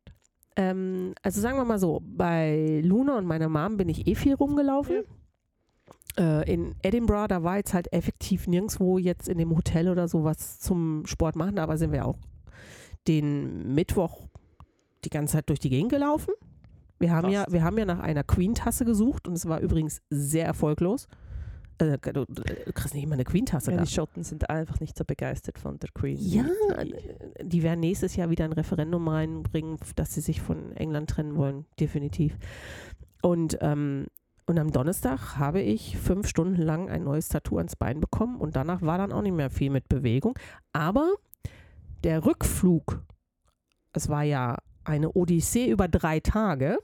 Ähm, 0.56 1.14
also 1.22 1.42
sagen 1.42 1.58
wir 1.58 1.66
mal 1.66 1.80
so, 1.80 2.02
bei 2.04 2.82
Luna 2.86 3.18
und 3.18 3.26
meiner 3.26 3.50
Mom 3.50 3.76
bin 3.78 3.90
ich 3.90 4.08
eh 4.08 4.16
viel 4.16 4.34
rumgelaufen. 4.36 5.04
Äh, 6.18 6.52
in 6.54 6.76
Edinburgh, 6.82 7.28
da 7.28 7.44
war 7.44 7.58
jetzt 7.58 7.74
halt 7.74 7.92
effektiv 7.94 8.48
nirgendwo 8.48 8.98
jetzt 8.98 9.30
in 9.30 9.38
dem 9.38 9.56
Hotel 9.56 9.88
oder 9.90 10.08
so 10.08 10.24
was 10.24 10.60
zum 10.60 11.06
Sport 11.06 11.36
machen, 11.36 11.58
aber 11.60 11.78
sind 11.78 11.92
wir 11.94 12.06
auch 12.06 12.18
den 13.08 13.74
Mittwoch 13.74 14.28
die 15.06 15.10
ganze 15.10 15.34
Zeit 15.38 15.50
durch 15.50 15.60
die 15.60 15.70
Gegend 15.70 15.92
gelaufen. 15.92 16.34
Wir 17.00 17.12
haben, 17.12 17.30
ja, 17.32 17.46
wir 17.50 17.64
haben 17.64 17.78
ja 17.78 17.86
nach 17.86 18.00
einer 18.00 18.24
Queen-Tasse 18.24 18.86
gesucht 18.86 19.28
und 19.28 19.34
es 19.34 19.48
war 19.48 19.60
übrigens 19.62 20.02
sehr 20.12 20.46
erfolglos. 20.46 21.08
Äh, 21.80 21.98
du, 21.98 22.26
du 22.28 22.44
kriegst 22.74 22.94
nicht 22.94 23.08
mal 23.08 23.16
eine 23.16 23.24
Queen-Tasse 23.24 23.72
Ja, 23.72 23.78
da. 23.78 23.84
die 23.84 23.90
Schotten 23.92 24.24
sind 24.24 24.50
einfach 24.52 24.80
nicht 24.80 24.96
so 24.96 25.04
begeistert 25.04 25.58
von 25.58 25.80
der 25.80 25.90
Queen. 25.96 26.18
Ja, 26.20 26.46
Die- 26.84 27.48
die 27.48 27.64
werden 27.64 27.80
nächstes 27.80 28.16
Jahr 28.16 28.30
wieder 28.30 28.46
ein 28.46 28.54
Referendum 28.54 29.08
reinbringen, 29.08 29.78
dass 29.96 30.14
sie 30.14 30.22
sich 30.22 30.42
von 30.42 30.74
England 30.74 31.10
trennen 31.10 31.36
wollen, 31.38 31.66
definitiv. 31.80 32.38
Und, 33.24 33.58
ähm, 33.62 34.06
und 34.46 34.60
am 34.60 34.72
Donnerstag 34.72 35.38
habe 35.38 35.62
ich 35.62 35.98
fünf 35.98 36.28
Stunden 36.28 36.62
lang 36.62 36.90
ein 36.90 37.04
neues 37.04 37.30
Tattoo 37.30 37.58
ans 37.58 37.76
Bein 37.76 38.00
bekommen 38.00 38.40
und 38.40 38.56
danach 38.56 38.82
war 38.82 38.98
dann 38.98 39.12
auch 39.12 39.22
nicht 39.22 39.36
mehr 39.36 39.50
viel 39.50 39.70
mit 39.70 39.88
Bewegung. 39.88 40.38
Aber 40.74 41.14
der 42.04 42.26
Rückflug, 42.26 43.02
es 43.94 44.10
war 44.10 44.24
ja 44.24 44.58
eine 44.84 45.12
Odyssee 45.12 45.70
über 45.70 45.88
drei 45.88 46.20
Tage, 46.20 46.80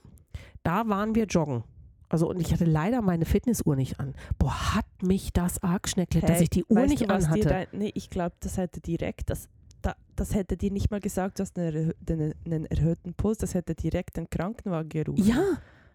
da 0.63 0.87
waren 0.87 1.15
wir 1.15 1.25
joggen. 1.25 1.63
Also 2.09 2.29
und 2.29 2.39
ich 2.39 2.53
hatte 2.53 2.65
leider 2.65 3.01
meine 3.01 3.25
Fitnessuhr 3.25 3.75
nicht 3.75 3.99
an. 3.99 4.13
Boah, 4.37 4.75
hat 4.75 4.85
mich 5.01 5.33
das 5.33 5.61
arg 5.61 5.83
geschneckelt, 5.83 6.23
dass 6.23 6.37
Hey, 6.37 6.43
ich 6.43 6.49
die 6.49 6.65
Uhr 6.65 6.85
nicht 6.85 7.01
du, 7.01 7.13
anhatte. 7.13 7.41
Dein, 7.41 7.67
nee, 7.73 7.91
ich 7.95 8.09
glaube, 8.09 8.35
das 8.39 8.57
hätte 8.57 8.79
direkt, 8.79 9.29
das, 9.29 9.49
da, 9.81 9.95
das 10.15 10.33
hätte 10.33 10.55
dir 10.55 10.71
nicht 10.71 10.89
mal 10.89 11.01
gesagt, 11.01 11.39
du 11.39 11.43
hast 11.43 11.57
einen 11.59 12.65
erhöhten 12.69 13.13
Puls, 13.13 13.39
das 13.39 13.53
hätte 13.55 13.75
direkt 13.75 14.15
den 14.15 14.29
Krankenwagen 14.29 14.89
gerufen. 14.89 15.25
Ja, 15.25 15.43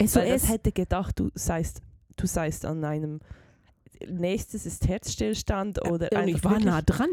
Weil 0.03 0.29
SOS. 0.29 0.43
das 0.43 0.49
hätte 0.51 0.73
gedacht, 0.73 1.19
du 1.19 1.31
seist, 1.35 1.81
du 2.17 2.27
seist 2.27 2.65
an 2.65 2.85
einem, 2.85 3.21
nächstes 4.09 4.67
ist 4.67 4.87
Herzstillstand 4.89 5.81
oder 5.89 6.09
und 6.13 6.29
ich 6.29 6.35
einfach 6.37 6.45
war 6.45 6.51
wirklich- 6.53 6.67
nah 6.67 6.83
dran. 6.83 7.09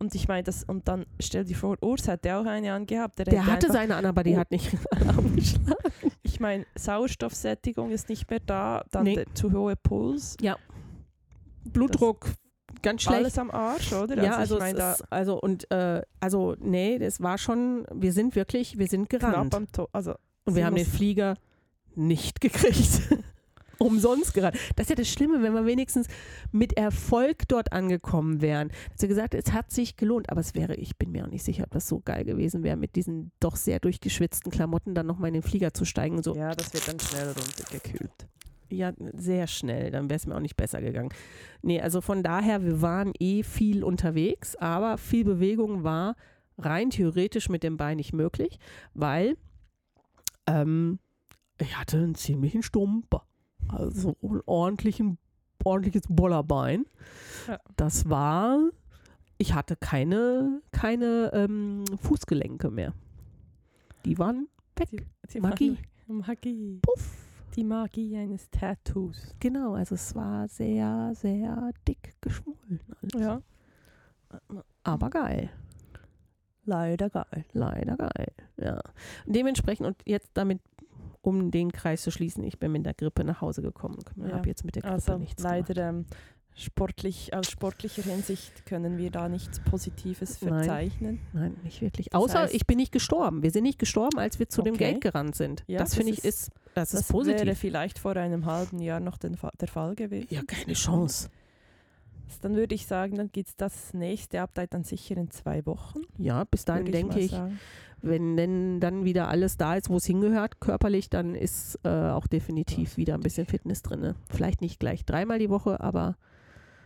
Und 0.00 0.14
ich 0.16 0.26
meine, 0.26 0.42
das, 0.42 0.64
und 0.64 0.88
dann 0.88 1.06
stell 1.20 1.44
dir 1.44 1.56
vor, 1.56 1.76
Urs 1.80 2.08
hätte 2.08 2.34
auch 2.36 2.44
eine 2.44 2.72
angehabt. 2.72 3.18
Der, 3.20 3.26
Der 3.26 3.40
hätte 3.42 3.46
hatte 3.52 3.66
einfach, 3.68 3.74
seine 3.80 3.96
an, 3.96 4.04
aber 4.04 4.22
die 4.24 4.34
Oh. 4.34 4.38
hat 4.38 4.50
nicht 4.50 4.68
Alarm 4.90 5.36
geschlagen. 5.36 5.76
Ich 6.22 6.40
meine, 6.40 6.66
Sauerstoffsättigung 6.76 7.90
ist 7.90 8.08
nicht 8.08 8.28
mehr 8.28 8.40
da, 8.44 8.84
dann 8.90 9.04
Nee. 9.04 9.14
der 9.14 9.34
zu 9.34 9.52
hohe 9.52 9.76
Puls, 9.76 10.36
Blutdruck, 11.64 12.26
ganz 12.82 13.02
schlecht. 13.02 13.16
alles 13.18 13.38
am 13.38 13.50
Arsch, 13.50 13.92
oder? 13.92 14.22
ja, 14.22 14.36
also, 14.36 14.56
ich 14.56 14.60
meine, 14.60 14.78
da 14.78 14.92
es 14.94 15.00
ist, 15.00 15.12
also 15.12 15.40
und 15.40 15.70
äh, 15.70 16.02
also 16.20 16.56
nee, 16.60 16.98
das 16.98 17.20
war 17.22 17.38
schon, 17.38 17.86
wir 17.92 18.12
sind 18.12 18.34
wirklich, 18.36 18.76
wir 18.78 18.86
sind 18.88 19.08
knapp 19.08 19.20
gerannt. 19.32 19.54
am 19.54 19.70
Tod. 19.72 19.88
Also, 19.92 20.14
Und 20.44 20.56
wir 20.56 20.66
haben 20.66 20.74
den 20.76 20.84
Flieger 20.86 21.36
nicht 21.96 22.40
gekriegt. 22.40 23.02
Umsonst 23.78 24.34
gerannt. 24.34 24.56
Das 24.76 24.84
ist 24.84 24.90
ja 24.90 24.96
das 24.96 25.08
Schlimme, 25.08 25.42
wenn 25.42 25.52
wir 25.52 25.66
wenigstens 25.66 26.06
mit 26.52 26.76
Erfolg 26.76 27.48
dort 27.48 27.72
angekommen 27.72 28.40
wären. 28.40 28.70
Wir 28.98 29.08
gesagt, 29.08 29.34
es 29.34 29.52
hat 29.52 29.70
sich 29.70 29.96
gelohnt, 29.96 30.30
aber 30.30 30.40
es 30.40 30.54
wäre, 30.54 30.74
ich 30.76 30.96
bin 30.96 31.10
mir 31.10 31.24
auch 31.24 31.30
nicht 31.30 31.42
sicher, 31.42 31.64
ob 31.64 31.70
das 31.72 31.88
so 31.88 32.00
geil 32.00 32.24
gewesen 32.24 32.62
wäre, 32.62 32.76
mit 32.76 32.96
diesen 32.96 33.32
doch 33.40 33.56
sehr 33.56 33.80
durchgeschwitzten 33.80 34.50
Klamotten 34.50 34.94
dann 34.94 35.06
nochmal 35.06 35.28
in 35.28 35.34
den 35.34 35.42
Flieger 35.42 35.74
zu 35.74 35.84
steigen. 35.84 36.22
So, 36.22 36.34
ja, 36.34 36.54
das 36.54 36.72
wird 36.72 36.88
dann 36.88 37.00
schnell 37.00 37.28
runtergekühlt. 37.28 38.28
ja, 38.70 38.92
sehr 39.12 39.46
schnell, 39.46 39.90
dann 39.90 40.08
wäre 40.08 40.16
es 40.16 40.26
mir 40.26 40.36
auch 40.36 40.40
nicht 40.40 40.56
besser 40.56 40.80
gegangen. 40.80 41.10
Nee, 41.62 41.80
also 41.80 42.00
von 42.00 42.22
daher, 42.22 42.62
wir 42.64 42.80
waren 42.80 43.12
eh 43.18 43.42
viel 43.42 43.84
unterwegs, 43.84 44.56
aber 44.56 44.98
viel 44.98 45.24
Bewegung 45.24 45.82
war 45.84 46.16
rein 46.58 46.90
theoretisch 46.90 47.48
mit 47.48 47.62
dem 47.62 47.76
Bein 47.76 47.96
nicht 47.96 48.12
möglich, 48.12 48.58
weil 48.94 49.36
ähm, 50.46 50.98
ich 51.58 51.76
hatte 51.76 51.98
einen 51.98 52.14
ziemlichen 52.14 52.62
Stumper. 52.62 53.26
Also 53.68 54.16
einen 54.22 54.42
ordentlichen, 54.46 55.18
ordentliches 55.62 56.02
Bollerbein. 56.08 56.84
Ja. 57.48 57.58
Das 57.76 58.08
war, 58.08 58.58
ich 59.38 59.54
hatte 59.54 59.76
keine, 59.76 60.60
keine 60.72 61.30
ähm, 61.32 61.84
Fußgelenke 62.02 62.70
mehr. 62.70 62.92
Die 64.04 64.18
waren 64.18 64.48
weg. 64.76 64.90
Die, 64.90 65.04
die 65.32 65.40
Magie. 65.40 65.78
Magie. 66.06 66.80
Puff. 66.82 67.24
Die 67.56 67.64
Magie 67.64 68.16
eines 68.16 68.50
Tattoos. 68.50 69.34
Genau, 69.38 69.74
also 69.74 69.94
es 69.94 70.14
war 70.14 70.48
sehr, 70.48 71.12
sehr 71.14 71.70
dick 71.86 72.16
geschwollen. 72.20 72.80
alles. 73.00 73.24
Ja. 73.24 73.42
Aber 74.82 75.10
geil. 75.10 75.50
Leider 76.64 77.10
geil. 77.10 77.44
Leider 77.52 77.96
geil. 77.96 78.32
Ja. 78.56 78.80
Dementsprechend, 79.26 79.86
und 79.86 79.96
jetzt 80.04 80.30
damit, 80.34 80.60
um 81.24 81.50
den 81.50 81.72
Kreis 81.72 82.02
zu 82.02 82.10
schließen, 82.10 82.44
ich 82.44 82.58
bin 82.58 82.72
mit 82.72 82.84
der 82.86 82.94
Grippe 82.94 83.24
nach 83.24 83.40
Hause 83.40 83.62
gekommen. 83.62 83.98
Ich 84.16 84.22
Ja. 84.30 84.36
habe 84.36 84.48
jetzt 84.48 84.64
mit 84.64 84.74
der 84.76 84.82
Grippe 84.82 84.94
Also 84.94 85.16
nichts 85.18 85.42
leider 85.42 85.88
ähm, 85.88 86.06
sportlich, 86.54 87.34
aus 87.34 87.50
sportlicher 87.50 88.02
Hinsicht 88.02 88.66
können 88.66 88.96
wir 88.98 89.10
da 89.10 89.28
nichts 89.28 89.58
Positives 89.60 90.40
Nein. 90.42 90.52
verzeichnen. 90.64 91.16
gemacht. 91.16 91.28
Nein, 91.34 91.56
nicht 91.64 91.80
wirklich. 91.80 92.10
Das 92.10 92.20
Außer 92.20 92.44
heißt- 92.44 92.52
ich 92.54 92.66
bin 92.66 92.76
nicht 92.76 92.92
gestorben. 92.92 93.42
Wir 93.42 93.50
sind 93.50 93.64
nicht 93.64 93.78
gestorben, 93.78 94.18
als 94.18 94.38
wir 94.38 94.48
zu 94.48 94.62
dem 94.62 94.74
Okay. 94.74 94.92
Gate 94.92 95.00
gerannt 95.00 95.34
sind. 95.34 95.64
Ja, 95.66 95.78
das 95.80 95.90
das 95.90 95.96
finde 95.96 96.12
ich 96.12 96.18
ist- 96.18 96.48
ist, 96.48 96.50
das 96.74 96.92
ist 96.94 97.00
Das 97.00 97.08
positiv. 97.08 97.40
wäre 97.46 97.54
vielleicht 97.56 97.98
vor 97.98 98.14
einem 98.16 98.46
halben 98.46 98.80
Jahr 98.80 99.00
noch 99.00 99.16
den, 99.18 99.36
der 99.60 99.68
Fall 99.68 99.94
gewesen. 99.94 100.28
ja, 100.30 100.42
keine 100.46 100.74
Chance. 100.74 101.28
Dann 102.40 102.56
würde 102.56 102.74
ich 102.74 102.86
sagen, 102.86 103.16
dann 103.16 103.30
gibt 103.32 103.48
es 103.48 103.56
das 103.56 103.94
nächste 103.94 104.40
Update 104.40 104.74
dann 104.74 104.84
sicher 104.84 105.16
in 105.16 105.30
zwei 105.30 105.64
Wochen. 105.66 106.00
Ja, 106.18 106.44
bis 106.44 106.64
dahin 106.64 106.90
denke 106.90 107.18
ich, 107.20 107.30
sagen. 107.30 107.58
Wenn 108.06 108.36
denn 108.36 108.80
dann 108.80 109.04
wieder 109.04 109.28
alles 109.28 109.56
da 109.56 109.74
ist, 109.76 109.88
wo 109.90 109.96
es 109.96 110.04
hingehört, 110.06 110.60
körperlich, 110.60 111.10
dann 111.10 111.34
ist 111.34 111.78
äh, 111.84 111.88
auch 111.88 112.26
definitiv 112.26 112.96
wieder 112.96 113.14
ein 113.14 113.20
bisschen 113.20 113.46
Fitness 113.46 113.82
drin. 113.82 114.14
Vielleicht 114.30 114.60
nicht 114.60 114.78
gleich 114.80 115.04
dreimal 115.04 115.38
die 115.38 115.50
Woche, 115.50 115.80
aber 115.80 116.16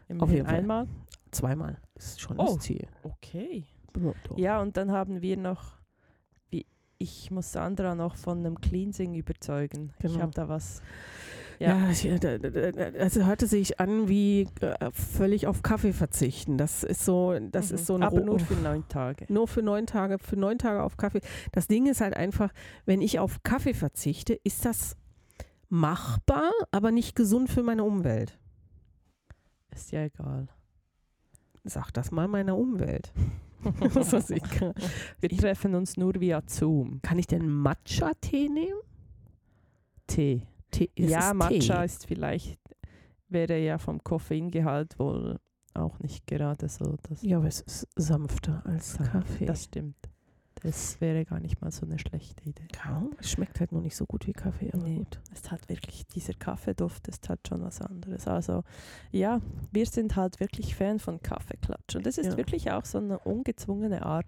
Immerhin 0.08 0.34
jeden 0.36 0.46
Fall. 0.46 0.56
einmal. 0.56 0.88
zweimal 1.30 1.78
ist 1.96 2.20
schon 2.20 2.38
Oh. 2.38 2.54
das 2.54 2.58
Ziel. 2.60 2.86
Okay. 3.02 3.64
Ja, 4.36 4.60
und 4.62 4.76
dann 4.76 4.92
haben 4.92 5.22
wir 5.22 5.36
noch, 5.36 5.72
wie 6.50 6.66
ich 6.98 7.30
muss 7.30 7.52
Sandra 7.52 7.94
noch 7.94 8.16
von 8.16 8.38
einem 8.38 8.60
Cleansing 8.60 9.14
überzeugen. 9.14 9.92
Ich 9.98 10.02
Genau. 10.12 10.20
habe 10.22 10.32
da 10.32 10.48
was. 10.48 10.82
Ja. 11.60 11.90
Ja, 11.90 11.90
äh, 11.90 12.18
d- 12.20 12.38
d- 12.38 12.50
d- 12.50 12.72
es 12.96 13.16
hörte 13.16 13.46
sich 13.46 13.80
an 13.80 14.08
wie 14.08 14.48
äh, 14.60 14.90
völlig 14.92 15.46
auf 15.48 15.62
Kaffee 15.62 15.92
verzichten. 15.92 16.56
Das 16.56 16.84
ist 16.84 17.04
so, 17.04 17.36
das 17.50 17.70
Mhm. 17.70 17.74
ist 17.74 17.86
so 17.86 17.94
ein 17.96 18.02
Aber 18.04 18.20
nur 18.20 18.38
für 18.38 18.54
neun 18.54 18.88
Tage. 18.88 19.26
nur 19.28 19.48
für 19.48 19.62
neun 19.62 19.86
Tage, 19.86 20.18
für 20.18 20.36
neun 20.36 20.58
Tage 20.58 20.82
auf 20.82 20.96
Kaffee. 20.96 21.20
Das 21.52 21.66
Ding 21.66 21.86
ist 21.86 22.00
halt 22.00 22.16
einfach, 22.16 22.52
wenn 22.86 23.00
ich 23.00 23.18
auf 23.18 23.42
Kaffee 23.42 23.74
verzichte, 23.74 24.34
ist 24.44 24.64
das 24.64 24.96
machbar, 25.68 26.50
aber 26.70 26.92
nicht 26.92 27.14
gesund 27.16 27.50
für 27.50 27.62
meine 27.62 27.82
Umwelt. 27.84 28.38
Ist 29.74 29.90
ja 29.92 30.04
egal. 30.04 30.48
Sag 31.64 31.90
das 31.92 32.10
mal 32.10 32.28
meiner 32.28 32.56
Umwelt. 32.56 33.12
Wir 35.20 35.28
treffen 35.36 35.74
uns 35.74 35.96
nur 35.96 36.14
via 36.20 36.40
Zoom. 36.46 37.00
kann 37.02 37.18
ich 37.18 37.26
denn 37.26 37.48
Matcha-Tee 37.50 38.48
nehmen? 38.48 38.78
Tee. 40.06 40.46
Tee, 40.70 40.90
das 40.96 41.10
ja, 41.10 41.28
ist 41.30 41.34
Matcha 41.36 41.78
Tee. 41.80 41.84
ist 41.84 42.06
vielleicht, 42.06 42.60
wäre 43.28 43.58
ja 43.58 43.78
vom 43.78 44.02
Koffeingehalt 44.02 44.98
wohl 44.98 45.38
auch 45.74 45.98
nicht 46.00 46.26
gerade 46.26 46.68
so. 46.68 46.96
Das, 47.08 47.22
Ja, 47.22 47.38
aber 47.38 47.46
es 47.46 47.60
ist 47.60 47.86
sanfter 47.96 48.62
als 48.66 48.94
Sanft, 48.94 49.12
Kaffee. 49.12 49.46
das 49.46 49.64
stimmt. 49.64 49.96
Das 50.60 51.00
wäre 51.00 51.24
gar 51.24 51.38
nicht 51.38 51.60
mal 51.60 51.70
so 51.70 51.86
eine 51.86 52.00
schlechte 52.00 52.42
Idee. 52.42 52.66
Ja, 52.84 53.06
es 53.20 53.30
schmeckt 53.30 53.60
halt 53.60 53.70
nur 53.70 53.80
nicht 53.80 53.94
so 53.94 54.06
gut 54.06 54.26
wie 54.26 54.32
Kaffee, 54.32 54.72
aber 54.72 54.82
Nee. 54.82 54.96
gut. 54.96 55.20
Es 55.32 55.52
hat 55.52 55.68
wirklich, 55.68 56.04
dieser 56.08 56.34
Kaffeeduft 56.34 57.06
ist 57.06 57.28
halt 57.28 57.46
schon 57.46 57.62
was 57.62 57.80
anderes. 57.80 58.26
Also 58.26 58.64
ja, 59.12 59.40
wir 59.70 59.86
sind 59.86 60.16
halt 60.16 60.40
wirklich 60.40 60.74
Fan 60.74 60.98
von 60.98 61.22
Kaffeeklatsch. 61.22 61.94
Und 61.94 62.08
es 62.08 62.18
ist 62.18 62.26
Ja. 62.32 62.36
wirklich 62.36 62.72
auch 62.72 62.84
so 62.84 62.98
eine 62.98 63.20
ungezwungene 63.20 64.04
Art, 64.04 64.26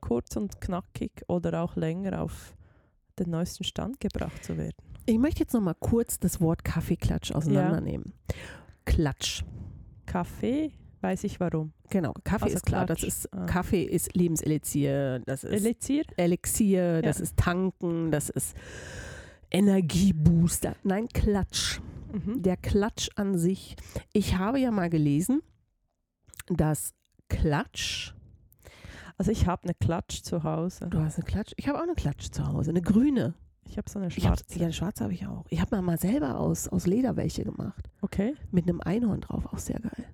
kurz 0.00 0.34
und 0.36 0.60
knackig 0.60 1.22
oder 1.28 1.62
auch 1.62 1.76
länger 1.76 2.20
auf 2.20 2.56
den 3.20 3.30
neuesten 3.30 3.62
Stand 3.62 4.00
gebracht 4.00 4.42
zu 4.42 4.56
werden. 4.56 4.74
Ich 5.10 5.18
möchte 5.18 5.40
jetzt 5.40 5.52
noch 5.54 5.60
mal 5.60 5.74
kurz 5.74 6.18
das 6.20 6.40
Wort 6.40 6.64
Kaffeeklatsch 6.64 7.32
auseinandernehmen. 7.32 8.12
Klatsch. 8.84 9.42
Kaffee, 10.06 10.72
weiß 11.00 11.24
ich 11.24 11.40
warum. 11.40 11.72
Genau, 11.90 12.12
Kaffee 12.24 12.44
Also 12.44 12.56
ist 12.56 12.66
klar, 12.66 12.86
das 12.86 13.02
ist 13.02 13.32
Ah. 13.34 13.46
Kaffee 13.46 13.82
ist 13.82 14.14
Lebenselixier, 14.14 15.20
das 15.26 15.42
ist 15.44 15.52
Elixier? 15.52 16.04
Elixier, 16.16 17.02
das 17.02 17.18
ist 17.20 17.36
Tanken, 17.36 18.10
das 18.12 18.28
ist 18.30 18.56
Energiebooster. 19.50 20.76
Nein, 20.84 21.08
Klatsch. 21.08 21.80
Mhm. 22.12 22.42
Der 22.42 22.56
Klatsch 22.56 23.08
an 23.16 23.36
sich. 23.38 23.76
Ich 24.12 24.36
habe 24.36 24.58
ja 24.60 24.70
mal 24.70 24.90
gelesen, 24.90 25.42
dass 26.48 26.92
Klatsch, 27.28 28.14
Also 29.16 29.30
ich 29.32 29.46
habe 29.46 29.64
eine 29.64 29.74
Klatsch 29.74 30.22
zu 30.22 30.42
Hause. 30.44 30.88
du 30.88 31.00
hast 31.00 31.16
eine 31.16 31.24
Klatsch, 31.24 31.52
ich 31.56 31.68
habe 31.68 31.78
auch 31.78 31.82
eine 31.82 31.94
Klatsch 31.94 32.30
zu 32.30 32.46
Hause, 32.46 32.70
eine 32.70 32.82
grüne. 32.82 33.34
Ich 33.70 33.78
habe 33.78 33.88
so 33.88 34.00
eine 34.00 34.10
schwarze. 34.10 34.44
ja, 34.58 34.64
eine 34.64 34.72
schwarze 34.72 35.04
habe 35.04 35.12
ich 35.14 35.24
auch. 35.26 35.44
Ich 35.48 35.60
habe 35.60 35.76
mir 35.76 35.82
mal 35.82 35.98
selber 35.98 36.40
aus, 36.40 36.66
aus 36.66 36.86
Leder 36.88 37.16
welche 37.16 37.44
gemacht. 37.44 37.88
Okay. 38.00 38.34
Mit 38.50 38.68
einem 38.68 38.80
Einhorn 38.80 39.20
drauf, 39.20 39.46
auch 39.46 39.58
sehr 39.58 39.78
geil. 39.78 40.06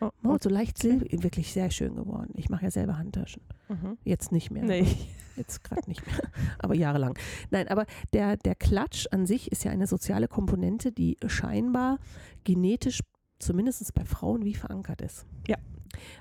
Oh, 0.00 0.10
Oh, 0.24 0.36
so 0.40 0.48
leicht 0.48 0.78
silbrig, 0.78 1.22
wirklich 1.24 1.52
sehr 1.52 1.70
schön 1.72 1.96
geworden. 1.96 2.30
Ich 2.36 2.48
mache 2.48 2.62
ja 2.64 2.70
selber 2.70 2.98
Handtaschen. 2.98 3.42
Mhm. 3.68 3.98
Jetzt 4.04 4.30
nicht 4.30 4.50
mehr. 4.52 4.62
Nee. 4.64 4.86
Jetzt 5.36 5.64
gerade 5.64 5.88
nicht 5.88 6.06
mehr, 6.06 6.20
aber 6.58 6.74
jahrelang. 6.74 7.18
Nein, 7.50 7.66
aber 7.68 7.86
der, 8.12 8.36
der 8.36 8.54
Klatsch 8.54 9.06
an 9.10 9.26
sich 9.26 9.50
ist 9.50 9.64
ja 9.64 9.70
eine 9.72 9.86
soziale 9.86 10.28
Komponente, 10.28 10.92
die 10.92 11.16
scheinbar 11.26 11.98
genetisch, 12.44 13.00
zumindest 13.38 13.94
bei 13.94 14.04
Frauen, 14.04 14.44
wie 14.44 14.54
verankert 14.54 15.00
ist. 15.00 15.26
Ja. 15.48 15.56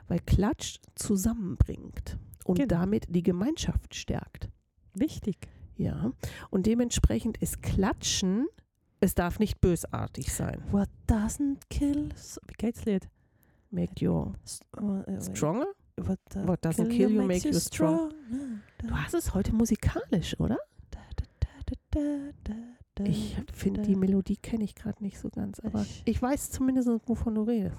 Weil 0.08 0.20
Klatsch 0.20 0.78
zusammenbringt 0.96 2.18
und 2.46 2.56
Genau. 2.56 2.68
damit 2.70 3.06
die 3.10 3.22
Gemeinschaft 3.24 3.94
stärkt. 3.96 4.50
Wichtig. 4.96 5.50
Ja. 5.82 6.12
Und 6.52 6.66
dementsprechend 6.68 7.38
ist 7.40 7.62
Klatschen, 7.64 8.48
es 9.00 9.16
darf 9.16 9.40
nicht 9.40 9.60
bösartig 9.62 10.32
sein. 10.34 10.62
What 10.72 10.90
doesn't 11.08 11.62
kill... 11.70 12.10
Wie 12.48 12.54
geht's 12.58 12.86
Lied? 12.86 13.10
Make 13.72 13.94
you 14.00 14.12
oh, 14.14 14.34
wait. 15.08 15.24
stronger? 15.24 15.66
What, 15.98 16.20
uh, 16.36 16.48
What 16.48 16.64
doesn't 16.64 16.90
kill 16.90 17.10
you 17.12 17.24
makes 17.24 17.44
you 17.46 17.54
strong. 17.54 18.14
Du 18.78 18.92
hast 18.92 19.14
es 19.16 19.34
heute 19.34 19.54
musikalisch, 19.56 20.40
oder? 20.40 20.58
Ich 23.04 23.36
finde, 23.54 23.82
die 23.82 23.96
Melodie 23.96 24.38
kenne 24.38 24.64
ich 24.64 24.76
gerade 24.76 25.02
nicht 25.04 25.18
so 25.20 25.30
ganz, 25.30 25.60
aber 25.62 25.82
Ich- 25.82 26.04
ich 26.06 26.22
weiß 26.22 26.52
zumindest, 26.52 26.88
wovon 27.08 27.36
du 27.36 27.42
redest. 27.44 27.76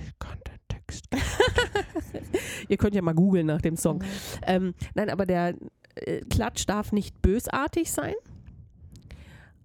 Ich 0.00 0.18
kann 0.20 0.38
den 0.46 0.58
Text. 0.68 1.06
Ihr 2.68 2.76
könnt 2.76 2.94
ja 2.94 3.02
mal 3.02 3.14
googeln 3.14 3.46
nach 3.46 3.62
dem 3.62 3.76
Song. 3.76 4.02
Ähm, 4.46 4.74
nein, 4.94 5.10
aber 5.10 5.26
der 5.26 5.54
äh, 5.94 6.20
Klatsch 6.30 6.66
darf 6.66 6.92
nicht 6.92 7.20
bösartig 7.22 7.90
sein. 7.90 8.14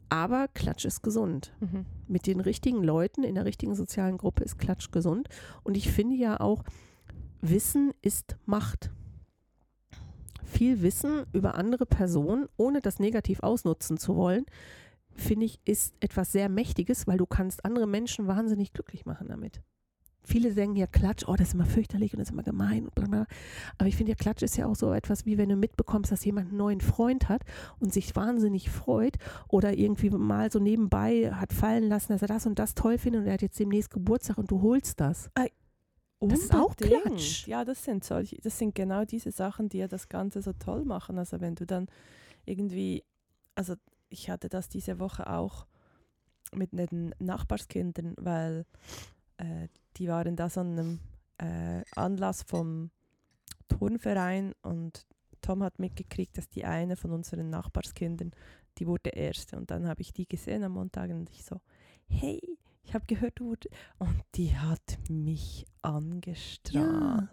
Aber 0.09 0.47
Klatsch 0.47 0.85
ist 0.85 1.01
gesund. 1.01 1.53
Mhm. 1.59 1.85
Mit 2.07 2.27
den 2.27 2.39
richtigen 2.39 2.83
Leuten 2.83 3.23
in 3.23 3.35
der 3.35 3.45
richtigen 3.45 3.73
sozialen 3.73 4.17
Gruppe 4.17 4.43
ist 4.43 4.59
Klatsch 4.59 4.91
gesund. 4.91 5.27
Und 5.63 5.75
ich 5.75 5.91
finde 5.91 6.15
ja 6.15 6.39
auch, 6.39 6.63
Wissen 7.41 7.93
ist 8.01 8.37
Macht. 8.45 8.91
Viel 10.43 10.81
Wissen 10.81 11.25
über 11.33 11.55
andere 11.55 11.85
Personen, 11.85 12.47
ohne 12.57 12.79
das 12.79 12.99
negativ 12.99 13.41
ausnutzen 13.41 13.97
zu 13.97 14.15
wollen, 14.15 14.45
finde 15.15 15.45
ich, 15.45 15.59
ist 15.65 15.95
etwas 15.99 16.31
sehr 16.31 16.47
Mächtiges, 16.47 17.07
weil 17.07 17.17
du 17.17 17.25
kannst 17.25 17.65
andere 17.65 17.87
Menschen 17.87 18.27
wahnsinnig 18.27 18.71
glücklich 18.73 19.05
machen 19.05 19.27
damit. 19.27 19.61
Viele 20.25 20.53
sagen 20.53 20.75
ja 20.75 20.87
Klatsch, 20.87 21.25
oh, 21.27 21.35
das 21.35 21.49
ist 21.49 21.53
immer 21.53 21.65
fürchterlich 21.65 22.13
und 22.13 22.19
das 22.19 22.29
ist 22.29 22.33
immer 22.33 22.43
gemein 22.43 22.85
und 22.85 22.95
bla 22.95 23.07
bla. 23.07 23.25
Aber 23.77 23.87
ich 23.87 23.95
finde 23.95 24.11
ja, 24.11 24.15
Klatsch 24.15 24.41
ist 24.41 24.57
ja 24.57 24.67
auch 24.67 24.75
so 24.75 24.93
etwas, 24.93 25.25
wie 25.25 25.37
wenn 25.37 25.49
du 25.49 25.55
mitbekommst, 25.55 26.11
dass 26.11 26.23
jemand 26.23 26.49
einen 26.49 26.57
neuen 26.57 26.81
Freund 26.81 27.29
hat 27.29 27.43
und 27.79 27.93
sich 27.93 28.15
wahnsinnig 28.15 28.69
freut 28.69 29.17
oder 29.49 29.77
irgendwie 29.77 30.09
mal 30.09 30.51
so 30.51 30.59
nebenbei 30.59 31.31
hat 31.33 31.51
fallen 31.51 31.89
lassen, 31.89 32.13
dass 32.13 32.21
er 32.21 32.29
das 32.29 32.45
und 32.45 32.57
das 32.59 32.73
toll 32.73 32.97
findet 32.97 33.21
und 33.21 33.27
er 33.27 33.33
hat 33.33 33.41
jetzt 33.41 33.59
demnächst 33.59 33.91
Geburtstag 33.91 34.37
und 34.37 34.49
du 34.49 34.61
holst 34.61 34.99
das. 34.99 35.29
Das 36.29 36.39
ist 36.39 36.53
auch. 36.53 36.75
Klatsch. 36.75 37.47
Ja, 37.47 37.65
das 37.65 37.83
sind 37.83 38.03
solche, 38.03 38.37
das 38.37 38.57
sind 38.57 38.75
genau 38.75 39.03
diese 39.05 39.31
Sachen, 39.31 39.69
die 39.69 39.79
ja 39.79 39.87
das 39.87 40.07
Ganze 40.07 40.41
so 40.41 40.53
toll 40.53 40.85
machen. 40.85 41.17
Also 41.17 41.41
wenn 41.41 41.55
du 41.55 41.65
dann 41.65 41.87
irgendwie, 42.45 43.03
also 43.55 43.75
ich 44.09 44.29
hatte 44.29 44.49
das 44.49 44.69
diese 44.69 44.99
Woche 44.99 45.29
auch 45.29 45.67
mit 46.53 46.71
den 46.71 47.13
Nachbarskindern, 47.19 48.13
weil 48.17 48.65
äh, 49.43 49.67
die 49.97 50.07
waren 50.07 50.35
da 50.35 50.49
so 50.49 50.61
an 50.61 50.79
einem 50.79 50.99
äh, 51.37 51.83
Anlass 51.95 52.43
vom 52.43 52.91
Turnverein 53.67 54.53
und 54.61 55.05
Tom 55.41 55.61
hat 55.63 55.79
mitgekriegt, 55.79 56.37
dass 56.37 56.49
die 56.49 56.65
eine 56.65 56.95
von 56.95 57.11
unseren 57.11 57.49
Nachbarskindern, 57.49 58.31
die 58.77 58.87
wurde 58.87 59.09
erste 59.09 59.57
und 59.57 59.69
dann 59.69 59.87
habe 59.87 60.01
ich 60.01 60.13
die 60.13 60.27
gesehen 60.27 60.63
am 60.63 60.73
Montag 60.73 61.11
und 61.11 61.29
ich 61.29 61.43
so, 61.43 61.59
hey, 62.07 62.39
ich 62.83 62.93
habe 62.93 63.05
gehört, 63.05 63.39
du 63.39 63.45
wurde 63.47 63.69
und 63.99 64.21
die 64.35 64.55
hat 64.55 64.97
mich 65.09 65.65
angestrahlt. 65.81 67.29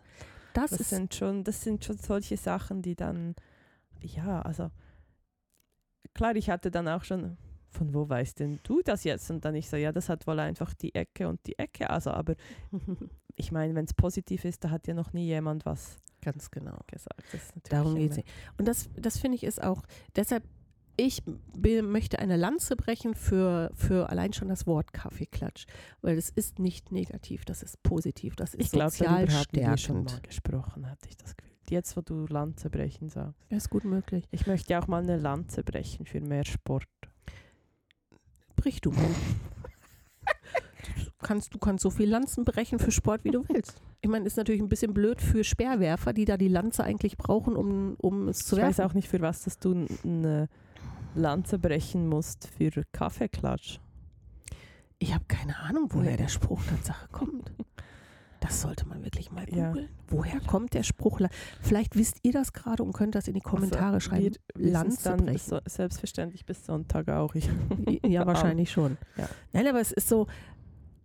das, 0.53 0.71
Das 0.71 0.81
ist 0.81 0.91
sind 0.91 1.15
schon, 1.15 1.45
das 1.45 1.63
sind 1.63 1.85
schon 1.85 1.99
solche 1.99 2.37
Sachen, 2.37 2.83
die 2.83 2.97
dann, 2.97 3.35
ja, 4.01 4.43
also 4.43 4.71
klar, 6.15 6.35
ich 6.37 6.51
hatte 6.51 6.71
dann 6.71 6.89
auch 6.89 7.05
schon, 7.05 7.37
von 7.71 7.95
wo 7.95 8.09
weißt 8.09 8.41
denn 8.41 8.61
du 8.63 8.83
das 8.83 9.05
jetzt? 9.05 9.31
Und 9.31 9.45
dann 9.45 9.55
ich 9.55 9.69
so, 9.69 9.77
ja, 9.77 9.93
das 9.93 10.09
hat 10.09 10.27
wohl 10.27 10.39
einfach 10.41 10.75
die 10.75 10.95
Ecke 10.95 11.29
und 11.29 11.41
die 11.47 11.59
Ecke. 11.59 11.91
Also, 11.91 12.11
aber 12.11 12.35
ich 13.37 13.53
meine, 13.53 13.75
wenn 13.75 13.85
es 13.85 13.95
positiv 13.95 14.45
ist, 14.45 14.65
da 14.65 14.71
hat 14.71 14.87
ja 14.87 14.95
noch 14.95 15.13
nie 15.13 15.27
jemand 15.27 15.65
was 15.65 15.97
ganz 16.21 16.51
genau. 16.51 16.79
gesagt. 16.87 17.23
Darum 17.71 17.95
geht 17.95 18.13
es. 18.13 18.19
Und 18.59 18.69
das, 18.69 18.89
das 18.97 19.19
finde 19.19 19.37
ich 19.37 19.45
ist 19.45 19.63
auch, 19.63 19.83
deshalb, 20.17 20.45
ich 20.97 21.23
möchte 21.83 22.19
eine 22.19 22.37
Lanze 22.37 22.77
brechen 22.77 23.15
für, 23.15 23.71
für 23.75 24.11
allein 24.11 24.33
schon 24.33 24.49
das 24.49 24.67
Wort 24.67 24.93
Kaffeeklatsch. 24.93 25.65
Weil 26.03 26.19
es 26.19 26.29
ist 26.29 26.59
nicht 26.59 26.93
negativ, 26.93 27.45
das 27.45 27.63
ist 27.63 27.83
positiv, 27.83 28.37
das 28.37 28.55
ist 28.55 28.67
Ich 28.67 28.73
glaube, 28.73 28.91
sozial 28.91 29.27
darüber 29.27 29.33
haben 29.33 29.53
wir 29.53 29.77
schon 29.77 29.77
stärkend. 29.79 30.13
mal 30.13 30.21
gesprochen, 30.21 30.91
hatte 30.91 31.09
ich 31.09 31.17
das 31.17 31.37
Gefühl. 31.37 31.51
Jetzt, 31.71 31.97
wo 31.97 32.01
du 32.01 32.27
Lanze 32.27 32.69
brechen 32.69 33.09
sagst. 33.09 33.41
Ja, 33.49 33.57
ist 33.57 33.71
gut 33.71 33.85
möglich. 33.85 34.25
Ich 34.33 34.47
möchte 34.49 34.73
ja 34.73 34.83
auch 34.83 34.89
mal 34.89 35.03
eine 35.03 35.17
Lanze 35.17 35.63
brechen 35.63 36.05
für 36.05 36.21
mehr 36.21 36.45
Sport. 36.45 36.89
Brich 38.61 38.81
du 38.83 38.91
du, 38.91 38.97
kannst, 41.27 41.55
du 41.55 41.59
kannst 41.59 41.83
so 41.83 41.91
viel 41.91 42.09
Lanzen 42.09 42.45
brechen 42.45 42.79
für 42.79 42.91
Sport, 42.91 43.25
wie 43.25 43.31
du 43.31 43.49
willst. 43.49 43.81
Ich 44.03 44.11
meine, 44.11 44.27
ist 44.27 44.37
natürlich 44.37 44.61
ein 44.61 44.69
bisschen 44.69 44.95
blöd 44.95 45.21
für 45.21 45.45
Speerwerfer, 45.45 46.13
die 46.13 46.25
da 46.25 46.37
die 46.37 46.49
Lanze 46.49 46.85
eigentlich 46.85 47.17
brauchen, 47.17 47.57
um, 47.57 47.95
um 47.99 48.29
es 48.29 48.39
zu 48.39 48.57
ich 48.57 48.63
weiß 48.63 48.79
werfen. 48.79 48.91
auch 48.91 48.95
nicht, 48.95 49.09
für 49.09 49.21
was 49.21 49.45
dass 49.45 49.59
du 49.59 49.87
eine 50.05 50.49
Lanze 51.15 51.59
brechen 51.59 52.07
musst 52.07 52.49
für 52.49 52.85
Kaffeeklatsch. 52.93 53.79
Ich 54.99 55.15
habe 55.15 55.25
keine 55.27 55.59
Ahnung, 55.59 55.89
woher 55.91 56.17
der 56.17 56.29
Spruch 56.29 56.63
Tatsache 56.65 57.09
kommt. 57.11 57.51
Das 58.41 58.63
sollte 58.63 58.89
man 58.89 59.05
wirklich 59.05 59.31
mal 59.31 59.47
Ja. 59.51 59.69
googeln. 59.69 59.89
Woher 60.09 60.41
kommt 60.41 60.73
der 60.75 60.83
Spruch? 60.83 61.21
Vielleicht 61.61 61.95
wisst 61.95 62.17
ihr 62.23 62.33
das 62.33 62.53
gerade 62.55 62.83
und 62.83 62.93
könnt 62.95 63.15
das 63.15 63.29
in 63.29 63.35
die 63.35 63.41
Kommentare 63.41 63.95
Also, 63.95 64.09
schreiben. 64.11 64.35
Lanze 64.55 65.05
dann 65.17 65.37
so, 65.37 65.61
selbstverständlich 65.67 66.47
bis 66.47 66.65
Sonntag 66.65 67.09
auch. 67.11 67.35
Ich, 67.35 67.49
Ja, 68.05 68.27
wahrscheinlich 68.27 68.71
schon. 68.71 68.97
Ja. 69.17 69.29
Nein, 69.53 69.67
aber 69.67 69.81
es 69.81 69.93
ist 69.93 70.09
so, 70.09 70.27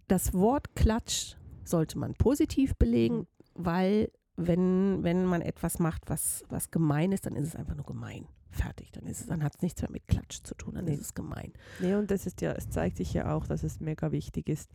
das 0.08 0.34
Wort 0.34 0.76
Klatsch 0.76 1.36
sollte 1.65 1.98
man 1.98 2.13
positiv 2.13 2.76
belegen, 2.78 3.17
Mhm. 3.17 3.26
weil 3.56 4.12
wenn, 4.38 5.04
wenn 5.04 5.26
man 5.26 5.41
etwas 5.41 5.80
macht, 5.80 6.10
was, 6.10 6.43
was 6.50 6.71
gemein 6.71 7.12
ist, 7.12 7.26
dann 7.26 7.36
ist 7.36 7.48
es 7.50 7.56
einfach 7.56 7.76
nur 7.76 7.86
gemein. 7.86 8.28
Fertig. 8.50 8.91
Dann, 8.93 9.06
ist 9.06 9.21
es- 9.21 9.28
dann 9.28 9.43
hat 9.43 9.56
es 9.56 9.62
nichts 9.62 9.82
mehr 9.82 9.91
mit 9.91 10.08
Klatsch 10.08 10.39
zu 10.43 10.56
tun, 10.56 10.76
dann 10.76 10.86
Nee. 10.86 10.93
ist 10.93 11.02
es 11.02 11.13
gemein. 11.13 11.52
Nee, 11.80 11.95
und 11.95 12.12
das 12.12 12.26
ist 12.26 12.39
ja, 12.41 12.54
es 12.54 12.69
zeigt 12.69 12.95
sich 12.98 13.13
ja 13.13 13.34
auch, 13.36 13.45
dass 13.48 13.63
es 13.63 13.80
mega 13.82 14.12
wichtig 14.13 14.48
ist. 14.48 14.69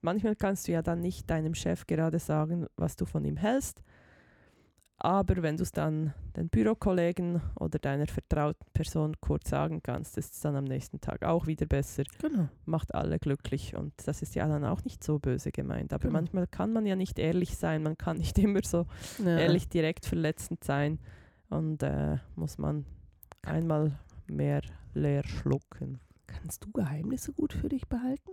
Manchmal 0.00 0.36
kannst 0.36 0.68
du 0.68 0.72
ja 0.72 0.82
dann 0.82 1.00
nicht 1.00 1.28
deinem 1.30 1.54
Chef 1.54 1.86
gerade 1.86 2.18
sagen, 2.18 2.66
was 2.76 2.96
du 2.96 3.06
von 3.06 3.24
ihm 3.24 3.36
hältst. 3.36 3.82
Aber 4.98 5.42
wenn 5.42 5.58
du 5.58 5.62
es 5.62 5.72
dann 5.72 6.14
den 6.36 6.48
Bürokollegen 6.48 7.42
oder 7.60 7.78
deiner 7.78 8.06
vertrauten 8.06 8.66
Person 8.72 9.14
kurz 9.20 9.50
sagen 9.50 9.82
kannst, 9.82 10.16
ist 10.16 10.32
es 10.34 10.40
dann 10.40 10.56
am 10.56 10.64
nächsten 10.64 11.02
Tag 11.02 11.22
auch 11.22 11.46
wieder 11.46 11.66
besser. 11.66 12.04
Genau. 12.18 12.48
Macht 12.64 12.94
alle 12.94 13.18
glücklich 13.18 13.76
und 13.76 13.92
das 14.06 14.22
ist 14.22 14.34
ja 14.34 14.48
dann 14.48 14.64
auch 14.64 14.84
nicht 14.84 15.04
so 15.04 15.18
böse 15.18 15.52
gemeint. 15.52 15.92
Aber 15.92 16.04
Genau. 16.04 16.14
manchmal 16.14 16.46
kann 16.46 16.72
man 16.72 16.86
ja 16.86 16.96
nicht 16.96 17.18
ehrlich 17.18 17.58
sein, 17.58 17.82
man 17.82 17.98
kann 17.98 18.16
nicht 18.16 18.38
immer 18.38 18.60
so 18.64 18.86
Ja. 19.22 19.36
ehrlich 19.38 19.68
direkt 19.68 20.06
verletzend 20.06 20.64
sein 20.64 20.98
und 21.50 21.82
äh, 21.82 22.16
muss 22.34 22.56
man 22.56 22.86
einmal 23.42 23.98
mehr 24.26 24.62
leer 24.94 25.24
schlucken. 25.26 26.00
Kannst 26.26 26.64
du 26.64 26.72
Geheimnisse 26.72 27.34
gut 27.34 27.52
für 27.52 27.68
dich 27.68 27.86
behalten? 27.86 28.30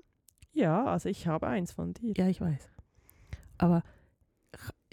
Ja, 0.54 0.86
also 0.86 1.10
ich 1.10 1.28
habe 1.28 1.48
eins 1.48 1.72
von 1.72 1.94
dir. 1.94 2.14
Ja, 2.18 2.28
ich 2.28 2.42
weiß. 2.42 2.70
Aber 3.58 3.84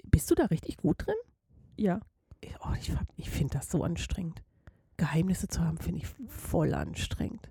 bist 0.04 0.30
du 0.30 0.34
da 0.34 0.46
richtig 0.46 0.78
gut 0.78 1.06
drin? 1.06 1.14
Ja. 1.76 2.00
Ich- 2.40 2.54
Oh, 2.62 2.72
ich 2.78 2.92
ich 3.16 3.30
finde 3.30 3.54
das 3.58 3.70
so 3.70 3.82
anstrengend. 3.84 4.42
Geheimnisse 4.96 5.48
zu 5.48 5.60
haben, 5.62 5.78
finde 5.78 6.00
ich 6.00 6.08
voll 6.28 6.74
anstrengend. 6.74 7.50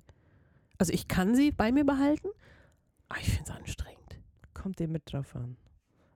Also 0.78 0.94
ich 0.94 1.08
kann 1.08 1.36
sie 1.36 1.52
bei 1.52 1.72
mir 1.72 1.86
behalten, 1.86 2.28
aber 3.10 3.20
ich 3.20 3.30
finde 3.30 3.44
es 3.52 3.56
anstrengend. 3.58 4.20
Kommt 4.54 4.80
immer 4.82 5.00
drauf 5.00 5.36
an. 5.36 5.58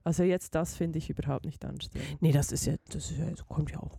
Also 0.04 0.24
jetzt 0.24 0.54
das 0.56 0.76
finde 0.76 1.00
ich 1.00 1.10
überhaupt 1.10 1.46
nicht 1.46 1.64
anstrengend. 1.66 2.22
Nee, 2.22 2.32
das 2.32 2.52
ist 2.52 2.66
ja, 2.66 2.76
das 2.90 3.10
ist 3.12 3.18
ja, 3.18 3.30
das 3.30 3.46
kommt 3.48 3.72
ja 3.72 3.80
auch 3.80 3.98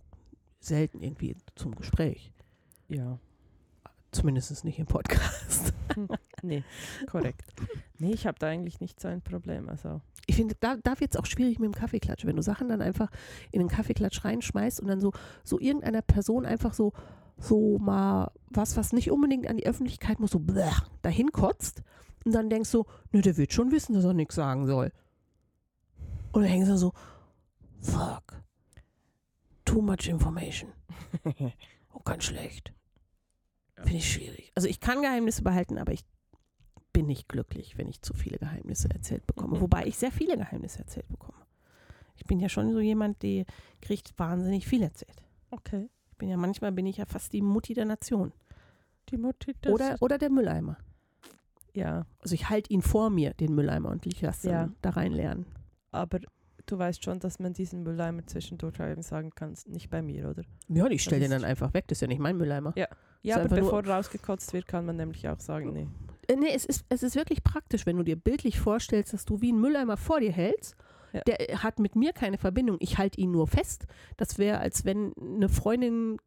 selten 0.59 1.01
irgendwie 1.01 1.35
zum 1.55 1.75
Gespräch. 1.75 2.31
Ja. 2.87 3.19
Zumindest 4.11 4.63
nicht 4.63 4.79
im 4.79 4.85
Podcast. 4.85 5.73
Nee, 6.47 6.63
korrekt. 7.07 7.43
Nee, 7.97 8.11
ich 8.11 8.27
habe 8.27 8.37
da 8.37 8.47
eigentlich 8.47 8.81
nicht 8.81 8.99
so 8.99 9.07
ein 9.07 9.21
Problem. 9.21 9.69
Also 9.69 10.01
Ich 10.27 10.35
finde, 10.35 10.55
da, 10.59 10.75
da 10.75 10.99
wird 10.99 11.11
es 11.11 11.17
auch 11.17 11.25
schwierig 11.25 11.59
mit 11.59 11.67
dem 11.67 11.73
Kaffeeklatsch. 11.73 12.25
Wenn 12.25 12.35
du 12.35 12.41
Sachen 12.41 12.67
dann 12.67 12.81
einfach 12.81 13.09
in 13.53 13.59
den 13.59 13.69
Kaffeeklatsch 13.69 14.25
reinschmeißt 14.25 14.81
und 14.81 14.87
dann 14.87 14.99
so, 14.99 15.13
so 15.45 15.61
irgendeiner 15.61 16.01
Person 16.01 16.45
einfach 16.45 16.73
so, 16.73 16.91
so 17.37 17.79
mal 17.79 18.31
was, 18.49 18.75
was 18.75 18.91
nicht 18.91 19.11
unbedingt 19.11 19.47
an 19.47 19.55
die 19.55 19.65
Öffentlichkeit 19.65 20.19
muss, 20.19 20.31
so 20.31 20.39
bleh, 20.39 20.71
dahin 21.03 21.31
kotzt 21.31 21.83
und 22.25 22.33
dann 22.33 22.49
denkst 22.49 22.71
du, 22.71 22.83
nö, 23.13 23.21
der 23.21 23.37
wird 23.37 23.53
schon 23.53 23.71
wissen, 23.71 23.93
dass 23.93 24.03
er 24.03 24.13
nichts 24.13 24.35
sagen 24.35 24.65
soll. 24.67 24.91
Und 26.33 26.41
dann 26.41 26.51
hängst 26.51 26.69
du 26.69 26.77
so, 26.77 26.91
fuck, 27.79 28.41
too 29.63 29.81
much 29.81 30.07
information. 30.07 30.71
Oh, 31.97 32.01
ganz 32.03 32.25
schlecht. 32.25 32.73
Finde 33.77 33.95
ich 33.95 34.11
schwierig. 34.11 34.51
Also 34.53 34.67
ich 34.67 34.81
kann 34.81 35.01
Geheimnisse 35.01 35.43
behalten, 35.43 35.77
aber 35.77 35.93
ich 35.93 36.03
bin 36.95 37.05
nicht 37.07 37.27
glücklich, 37.29 37.77
wenn 37.77 37.87
ich 37.87 38.01
zu 38.01 38.13
viele 38.13 38.37
Geheimnisse 38.37 38.89
erzählt 38.89 39.25
bekomme. 39.27 39.57
Mhm. 39.57 39.61
Wobei 39.61 39.85
ich 39.85 39.97
sehr 39.97 40.11
viele 40.11 40.37
Geheimnisse 40.37 40.79
erzählt 40.79 41.07
bekomme. 41.09 41.37
Ich 42.15 42.23
bin 42.25 42.39
ja 42.39 42.47
schon 42.49 42.71
so 42.71 42.79
jemand, 42.79 43.21
der 43.23 43.45
kriegt 43.81 44.17
wahnsinnig 44.17 44.65
viel 44.67 44.81
erzählt. 44.83 45.21
okay. 45.51 45.89
Ich 46.11 46.17
bin 46.17 46.29
ja 46.29 46.37
manchmal 46.37 46.71
bin 46.71 46.85
ich 46.85 46.95
ja 46.95 47.05
fast 47.05 47.33
die 47.33 47.41
Mutti 47.41 47.73
der 47.73 47.83
Nation. 47.83 48.31
Die 49.09 49.17
Mutti, 49.17 49.53
das 49.61 49.73
Oder, 49.73 49.97
oder 49.99 50.17
der 50.17 50.29
Mülleimer. 50.29 50.77
ja, 51.73 52.05
Also 52.21 52.35
ich 52.35 52.49
halte 52.49 52.71
ihn 52.71 52.81
vor 52.81 53.09
mir, 53.09 53.33
den 53.33 53.53
Mülleimer, 53.53 53.89
und 53.89 54.05
ich 54.05 54.21
lasse 54.21 54.49
Ja. 54.49 54.69
da 54.81 54.91
reinlernen. 54.91 55.45
aber 55.91 56.19
du 56.67 56.77
weißt 56.77 57.03
schon, 57.03 57.19
dass 57.19 57.37
man 57.39 57.51
diesen 57.53 57.83
Mülleimer 57.83 58.25
zwischendurch 58.25 58.79
eben 58.79 59.01
sagen 59.01 59.31
kann, 59.35 59.55
nicht 59.67 59.89
bei 59.89 60.01
mir, 60.01 60.29
oder? 60.29 60.43
Ja, 60.69 60.87
ich 60.87 61.03
stelle 61.03 61.19
den 61.21 61.31
dann 61.31 61.43
einfach 61.43 61.73
weg. 61.73 61.85
Das 61.89 61.97
ist 61.97 62.01
ja 62.01 62.07
nicht 62.07 62.19
mein 62.19 62.37
Mülleimer. 62.37 62.71
Ja. 62.77 62.87
Ja, 63.21 63.35
aber 63.37 63.49
bevor 63.49 63.85
rausgekotzt 63.85 64.53
wird, 64.53 64.67
kann 64.67 64.85
man 64.85 64.95
nämlich 64.95 65.27
auch 65.27 65.39
sagen, 65.41 65.73
nee. 65.73 65.87
Äh, 66.27 66.35
Nee, 66.35 66.53
es 66.53 66.65
ist, 66.65 66.85
es 66.89 67.03
ist 67.03 67.15
wirklich 67.15 67.43
praktisch, 67.43 67.85
wenn 67.85 67.97
du 67.97 68.03
dir 68.03 68.15
bildlich 68.15 68.59
vorstellst, 68.59 69.13
dass 69.13 69.25
du 69.25 69.41
wie 69.41 69.49
einen 69.49 69.61
Mülleimer 69.61 69.97
vor 69.97 70.19
dir 70.19 70.31
hältst. 70.31 70.75
Ja. 71.13 71.21
Der 71.21 71.49
äh, 71.49 71.57
hat 71.57 71.79
mit 71.79 71.95
mir 71.95 72.13
keine 72.13 72.37
Verbindung. 72.37 72.77
Ich 72.79 72.97
halte 72.97 73.19
ihn 73.19 73.31
nur 73.31 73.47
fest. 73.47 73.85
Das 74.17 74.37
wäre, 74.37 74.59
als 74.59 74.85
wenn 74.85 75.13
eine 75.17 75.49
Freundin 75.49 76.17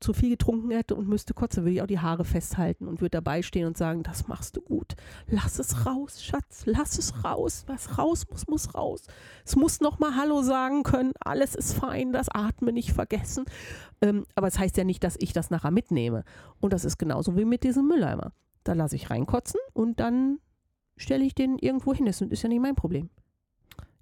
zu 0.00 0.14
viel 0.14 0.30
getrunken 0.30 0.70
hätte 0.70 0.94
und 0.94 1.08
müsste 1.08 1.34
kotzen, 1.34 1.64
würde 1.64 1.74
ich 1.74 1.82
auch 1.82 1.86
die 1.86 1.98
Haare 1.98 2.24
festhalten 2.24 2.88
und 2.88 3.00
würde 3.02 3.10
dabei 3.10 3.42
stehen 3.42 3.66
und 3.66 3.76
sagen, 3.76 4.02
das 4.02 4.28
machst 4.28 4.56
du 4.56 4.62
gut. 4.62 4.94
Lass 5.26 5.58
es 5.58 5.84
raus, 5.84 6.24
Schatz, 6.24 6.62
lass 6.64 6.98
es 6.98 7.22
raus. 7.22 7.64
Was 7.66 7.98
raus 7.98 8.26
muss, 8.30 8.46
muss 8.48 8.74
raus. 8.74 9.02
Es 9.44 9.56
muss 9.56 9.80
nochmal 9.80 10.16
Hallo 10.16 10.42
sagen 10.42 10.82
können. 10.82 11.12
Alles 11.20 11.54
ist 11.54 11.74
fein, 11.74 12.12
das 12.12 12.30
Atmen 12.30 12.74
nicht 12.74 12.92
vergessen. 12.92 13.44
Ähm, 14.00 14.24
aber 14.34 14.46
es 14.46 14.58
heißt 14.58 14.76
ja 14.78 14.84
nicht, 14.84 15.04
dass 15.04 15.16
ich 15.18 15.34
das 15.34 15.50
nachher 15.50 15.70
mitnehme. 15.70 16.24
Und 16.60 16.72
das 16.72 16.86
ist 16.86 16.98
genauso 16.98 17.36
wie 17.36 17.44
mit 17.44 17.62
diesem 17.62 17.86
Mülleimer. 17.86 18.32
Da 18.64 18.72
lasse 18.74 18.96
ich 18.96 19.10
reinkotzen 19.10 19.60
und 19.72 20.00
dann 20.00 20.38
stelle 20.96 21.24
ich 21.24 21.34
den 21.34 21.58
irgendwo 21.58 21.94
hin. 21.94 22.06
Das 22.06 22.20
ist 22.20 22.42
ja 22.42 22.48
nicht 22.48 22.60
mein 22.60 22.74
Problem. 22.74 23.08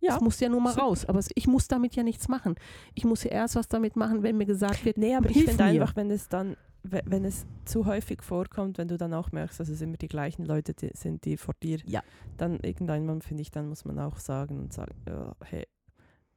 Ja, 0.00 0.14
Das 0.14 0.20
muss 0.20 0.38
ja 0.40 0.48
nur 0.48 0.61
mal 0.61 0.74
raus. 0.74 1.04
Aber 1.06 1.20
ich 1.34 1.46
muss 1.48 1.66
damit 1.68 1.96
ja 1.96 2.02
nichts 2.04 2.28
machen. 2.28 2.54
Ich 2.94 3.04
muss 3.04 3.24
ja 3.24 3.30
erst 3.32 3.56
was 3.56 3.66
damit 3.68 3.96
machen, 3.96 4.22
wenn 4.22 4.36
mir 4.36 4.46
gesagt 4.46 4.84
wird, 4.84 4.96
Nee, 4.96 5.14
aber 5.16 5.28
ich 5.30 5.44
finde 5.44 5.64
einfach, 5.64 5.96
wenn 5.96 6.11
es 6.11 6.28
dann, 6.28 6.56
we- 6.84 7.02
wenn 7.04 7.24
es 7.24 7.46
zu 7.64 7.84
häufig 7.86 8.22
vorkommt, 8.22 8.78
wenn 8.78 8.86
du 8.88 8.96
dann 8.96 9.12
auch 9.12 9.32
merkst, 9.32 9.59
dass 9.59 9.68
es 9.68 9.80
immer 9.80 9.96
die 9.96 10.06
gleichen 10.09 10.44
Leute 10.44 10.72
die 10.74 10.90
sind, 10.94 11.24
die 11.24 11.36
vor 11.36 11.54
dir, 11.62 11.78
Ja. 11.84 12.02
dann 12.36 12.61
irgendwann 12.61 13.22
finde 13.22 13.42
ich, 13.42 13.50
dann 13.50 13.68
muss 13.68 13.84
man 13.84 13.98
auch 13.98 14.18
sagen 14.18 14.59
und 14.61 14.72
sagen, 14.72 14.94
ja, 15.09 15.34
hey, 15.44 15.66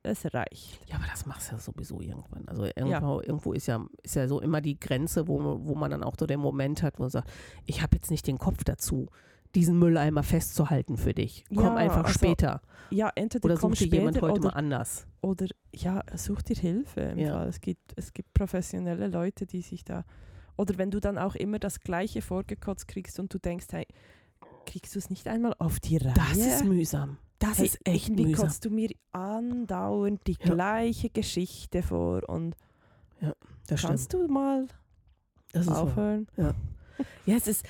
es 0.04 0.26
reicht. 0.34 0.82
Ja, 0.90 0.96
aber 0.96 1.06
das 1.10 1.26
machst 1.26 1.50
du 1.50 1.56
ja 1.56 1.60
sowieso 1.60 2.02
irgendwann. 2.02 2.48
Also 2.48 2.66
irgendwo, 2.66 3.22
irgendwo 3.22 3.54
ist 3.54 3.68
ja, 3.68 3.86
ist 4.04 4.16
ja 4.16 4.28
so 4.28 4.42
immer 4.42 4.62
die 4.62 4.80
Grenze, 4.80 5.28
wo, 5.28 5.60
wo 5.64 5.76
man 5.76 5.92
dann 5.92 6.04
auch 6.04 6.16
so 6.20 6.26
den 6.26 6.40
Moment 6.40 6.84
hat, 6.84 7.00
wo 7.00 7.04
man 7.04 7.10
sagt, 7.10 7.30
ich 7.66 7.82
habe 7.82 7.96
jetzt 7.96 8.12
nicht 8.12 8.28
den 8.28 8.38
Kopf 8.38 8.64
dazu, 8.64 9.08
diesen 9.56 9.78
Mülleimer 9.80 10.24
festzuhalten 10.24 10.98
für 10.98 11.14
dich. 11.14 11.44
Komm 11.50 11.64
Ja, 11.66 11.76
einfach 11.76 12.06
also, 12.06 12.14
später. 12.18 12.62
Ja, 12.90 13.12
entweder 13.16 13.46
Oder 13.46 13.58
such 13.58 13.76
dir 13.76 13.88
jemand 13.88 14.22
heute 14.22 14.34
oder, 14.40 14.50
mal 14.50 14.54
anders. 14.56 15.08
oder 15.22 15.48
ja, 15.74 16.04
such 16.16 16.42
dir 16.42 16.56
Hilfe. 16.56 17.02
Im 17.02 17.20
Ja. 17.20 17.34
Fall. 17.34 17.48
Es, 17.50 17.62
gibt, 17.62 17.94
es 17.96 18.14
gibt 18.14 18.34
professionelle 18.34 19.08
Leute, 19.08 19.46
die 19.46 19.62
sich 19.62 19.84
da, 19.84 20.04
oder 20.58 20.78
wenn 20.78 20.92
du 20.92 21.00
dann 21.00 21.18
auch 21.18 21.36
immer 21.36 21.60
das 21.60 21.80
Gleiche 21.82 22.22
vorgekotzt 22.22 22.88
kriegst 22.88 23.20
und 23.20 23.34
du 23.34 23.40
denkst, 23.40 23.68
hey, 23.72 23.86
kriegst 24.66 24.96
du 24.96 25.00
es 25.00 25.10
nicht 25.10 25.28
einmal 25.28 25.54
auf 25.60 25.80
die 25.80 25.98
Reihe? 25.98 26.14
Das 26.16 26.38
ist 26.38 26.64
mühsam. 26.66 27.18
Das 27.42 27.58
Hey, 27.58 27.66
ist 27.66 27.80
echt 27.86 28.08
irgendwie 28.10 28.28
mühsam. 28.28 28.48
kotzt 28.48 28.64
du 28.66 28.70
mir 28.70 28.90
andauernd 29.12 30.26
die 30.28 30.38
Ja. 30.44 30.54
gleiche 30.54 31.10
Geschichte 31.10 31.82
vor 31.84 32.28
und 32.30 32.56
Das 33.68 33.80
stimmt. 33.80 33.90
kannst 33.90 34.14
du 34.14 34.28
mal 34.28 34.68
Das 35.52 35.64
ist 35.66 35.72
wahr. 35.72 35.82
aufhören? 35.84 36.28
Ja, 37.26 37.36
es 37.36 37.48
ist. 37.48 37.66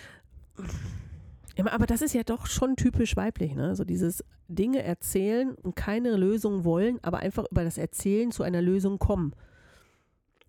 Ja, 1.57 1.65
aber 1.72 1.86
das 1.86 2.01
ist 2.01 2.13
ja 2.13 2.24
doch 2.24 2.47
schon 2.47 2.76
typisch 2.76 3.15
weiblich, 3.15 3.55
ne? 3.55 3.76
So 3.76 3.84
dieses 3.86 4.24
Dinge 4.49 4.84
erzählen 4.84 5.53
und 5.55 5.76
keine 5.76 6.15
Lösung 6.17 6.63
wollen, 6.65 6.99
aber 7.01 7.19
einfach 7.19 7.45
über 7.49 7.63
das 7.63 7.78
Erzählen 7.78 8.32
zu 8.32 8.43
einer 8.43 8.61
Lösung 8.61 8.99
kommen. 8.99 9.34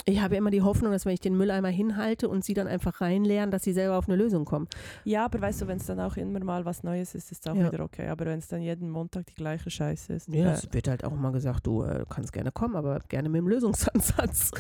Ich 0.05 0.21
habe 0.21 0.35
immer 0.37 0.51
die 0.51 0.63
Hoffnung, 0.63 0.91
dass 0.93 1.07
wenn 1.07 1.15
ich 1.15 1.21
den 1.21 1.37
Mülleimer 1.37 1.69
hinhalte 1.69 2.29
und 2.29 2.45
sie 2.45 2.55
dann 2.55 2.67
einfach 2.67 3.01
reinleeren, 3.01 3.51
dass 3.51 3.63
sie 3.63 3.73
selber 3.73 3.97
auf 3.99 4.09
eine 4.09 4.17
Lösung 4.17 4.45
kommen. 4.45 4.67
Ja, 5.05 5.25
aber 5.27 5.41
weißt 5.41 5.63
du, 5.63 5.69
wenn 5.69 5.77
es 5.77 5.87
dann 5.87 6.01
auch 6.01 6.17
immer 6.17 6.43
mal 6.43 6.65
was 6.65 6.83
Neues 6.83 7.15
ist, 7.15 7.31
ist 7.31 7.49
auch 7.49 7.55
Ja. 7.55 7.71
wieder 7.73 7.85
okay. 7.85 8.09
Aber 8.09 8.25
wenn 8.27 8.39
es 8.41 8.49
dann 8.49 8.63
jeden 8.63 8.91
Montag 8.91 9.27
die 9.27 9.35
gleiche 9.35 9.71
Scheiße 9.71 10.13
ist, 10.15 10.29
Ja, 10.29 10.51
äh, 10.51 10.53
es 10.55 10.73
wird 10.73 10.89
halt 10.89 11.05
auch 11.05 11.13
immer 11.13 11.31
gesagt, 11.31 11.67
du 11.67 11.83
äh, 11.85 12.05
kannst 12.09 12.33
gerne 12.33 12.51
kommen, 12.51 12.75
aber 12.75 12.99
gerne 13.09 13.29
mit 13.29 13.39
dem 13.39 13.49
Lösungsansatz. 13.49 14.51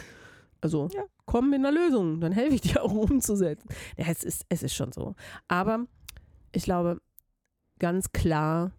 Also 0.61 0.89
Ja. 0.95 1.03
komm 1.27 1.51
mit 1.51 1.59
einer 1.59 1.73
Lösung, 1.73 2.21
dann 2.21 2.31
helfe 2.31 2.55
ich 2.55 2.61
dir 2.61 2.83
auch 2.85 2.93
umzusetzen. 2.93 3.69
Ja, 3.97 4.07
es 4.09 4.23
ist, 4.23 4.45
es 4.49 4.63
ist 4.63 4.75
schon 4.75 4.93
so. 4.93 5.17
Aber 5.49 5.87
ich 6.53 6.63
glaube, 6.63 6.99
ganz 7.81 8.13
klar, 8.13 8.71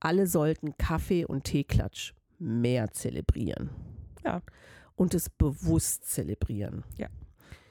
alle 0.00 0.26
sollten 0.26 0.76
Kaffee- 0.76 1.24
und 1.26 1.44
Teeklatsch 1.44 2.12
mehr 2.40 2.90
zelebrieren. 2.90 3.70
Ja. 4.24 4.42
Und 4.96 5.14
es 5.14 5.28
bewusst 5.30 6.04
zelebrieren. 6.06 6.84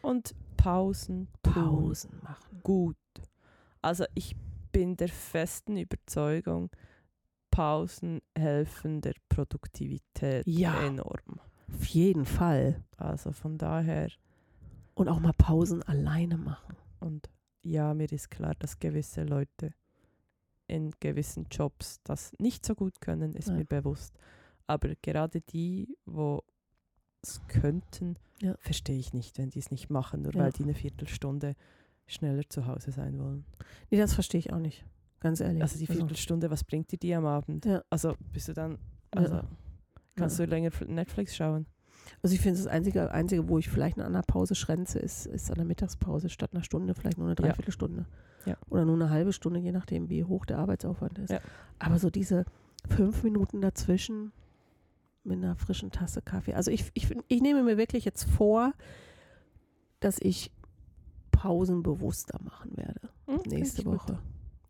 und 0.02 0.36
Pausen, 0.58 1.28
tun. 1.44 1.54
Pausen 1.54 2.20
machen. 2.22 2.60
gut. 2.64 2.98
Also 3.82 4.06
ich 4.16 4.36
bin 4.74 4.96
der 4.98 5.08
festen 5.10 5.78
Überzeugung, 5.78 6.70
Pausen 7.52 8.22
helfen 8.38 9.00
der 9.02 9.14
Produktivität 9.30 10.46
Ja. 10.48 10.86
enorm. 10.86 11.40
Auf 11.74 11.86
jeden 11.86 12.26
Fall. 12.26 12.84
Also 12.98 13.32
von 13.32 13.58
daher, 13.58 14.10
Und 14.96 15.08
auch 15.10 15.20
mal 15.20 15.34
Pausen 15.34 15.84
alleine 15.84 16.38
machen. 16.38 16.76
und 17.00 17.30
ja, 17.62 17.94
mir 17.94 18.12
ist 18.12 18.30
klar, 18.30 18.54
dass 18.60 18.80
gewisse 18.80 19.24
Leute 19.24 19.74
in 20.68 20.92
gewissen 21.00 21.48
Jobs 21.50 22.00
das 22.04 22.34
nicht 22.40 22.66
so 22.66 22.76
gut 22.76 23.00
können, 23.00 23.34
ist 23.36 23.48
Ja. 23.50 23.56
mir 23.56 23.66
bewusst. 23.66 24.18
Aber 24.68 24.94
gerade 25.02 25.40
die, 25.42 25.98
wo 26.06 26.42
es 27.24 27.42
könnten, 27.48 28.16
Ja. 28.42 28.56
verstehe 28.60 28.98
ich 29.00 29.14
nicht, 29.14 29.38
wenn 29.38 29.50
die 29.50 29.60
es 29.60 29.72
nicht 29.72 29.90
machen, 29.90 30.22
nur 30.22 30.34
Ja. 30.36 30.42
weil 30.44 30.52
die 30.52 30.64
eine 30.64 30.74
Viertelstunde 30.74 31.56
schneller 32.06 32.44
zu 32.50 32.68
Hause 32.68 32.92
sein 32.92 33.18
wollen. 33.20 33.46
Nee, 33.90 33.98
das 33.98 34.14
verstehe 34.14 34.40
ich 34.40 34.52
auch 34.54 34.60
nicht. 34.60 34.86
Ganz 35.20 35.40
ehrlich. 35.40 35.62
Also 35.62 35.80
die 35.80 35.88
Viertelstunde, 35.88 36.52
was 36.52 36.64
bringt 36.66 36.92
dir 36.92 36.98
die 36.98 37.16
am 37.16 37.26
Abend? 37.26 37.66
Ja. 37.66 37.82
Also 37.90 38.16
bist 38.34 38.50
du 38.50 38.54
dann, 38.54 38.78
also 39.12 39.42
kannst 40.16 40.38
du 40.38 40.44
länger 40.46 40.70
Netflix 40.88 41.36
schauen? 41.36 41.66
Also 42.22 42.36
ich 42.36 42.42
finde, 42.42 42.58
das 42.60 42.68
einzige, 42.68 43.10
einzige, 43.12 43.48
wo 43.48 43.58
ich 43.58 43.70
vielleicht 43.70 43.98
an 43.98 44.06
einer 44.08 44.22
Pause 44.24 44.56
schränze, 44.56 45.00
ist, 45.00 45.26
ist 45.26 45.50
an 45.50 45.56
der 45.56 45.66
Mittagspause 45.66 46.28
statt 46.28 46.50
einer 46.54 46.64
Stunde, 46.64 46.94
vielleicht 46.94 47.18
nur 47.18 47.28
eine. 47.28 47.36
Dreiviertelstunde. 47.36 48.06
Ja. 48.46 48.58
Oder 48.70 48.84
nur 48.84 48.96
eine 48.96 49.10
halbe 49.10 49.32
Stunde, 49.32 49.62
je 49.62 49.72
nachdem, 49.72 50.10
wie 50.10 50.26
hoch 50.26 50.46
der 50.46 50.58
Arbeitsaufwand 50.60 51.20
ist. 51.20 51.34
Aber 51.80 51.98
so 52.00 52.10
diese 52.10 52.44
fünf 52.90 53.24
Minuten 53.24 53.62
dazwischen 53.62 54.34
mit 55.24 55.38
einer 55.38 55.56
frischen 55.56 55.92
Tasse 55.92 56.22
Kaffee. 56.22 56.54
Also 56.54 56.72
ich, 56.72 56.92
ich, 56.94 57.10
ich 57.28 57.42
nehme 57.42 57.64
mir 57.64 57.78
wirklich 57.78 58.06
jetzt 58.06 58.24
vor, 58.26 58.74
dass 60.00 60.18
ich 60.20 60.52
Pausen 61.32 61.84
bewusster 61.84 62.40
machen 62.44 62.76
werde 62.78 63.10
Hm, 63.28 63.40
nächste. 63.46 63.86
Woche. 63.86 64.20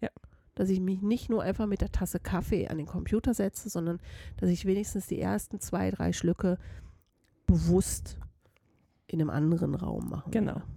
Ja. 0.01 0.09
Dass 0.55 0.69
ich 0.69 0.79
mich 0.79 1.01
nicht 1.01 1.29
nur 1.29 1.41
einfach 1.41 1.65
mit 1.65 1.81
der 1.81 1.91
Tasse 1.91 2.19
Kaffee 2.19 2.67
an 2.67 2.77
den 2.77 2.85
Computer 2.85 3.33
setze, 3.33 3.69
sondern 3.69 3.99
dass 4.37 4.49
ich 4.49 4.65
wenigstens 4.65 5.07
die 5.07 5.19
ersten 5.19 5.59
zwei, 5.59 5.89
drei 5.89 6.13
Schlücke 6.13 6.59
bewusst 7.47 8.17
in 9.07 9.19
einem 9.21 9.29
anderen 9.31 9.73
Raum 9.75 10.09
machen 10.09 10.31
Genau. 10.31 10.55
werde. 10.55 10.67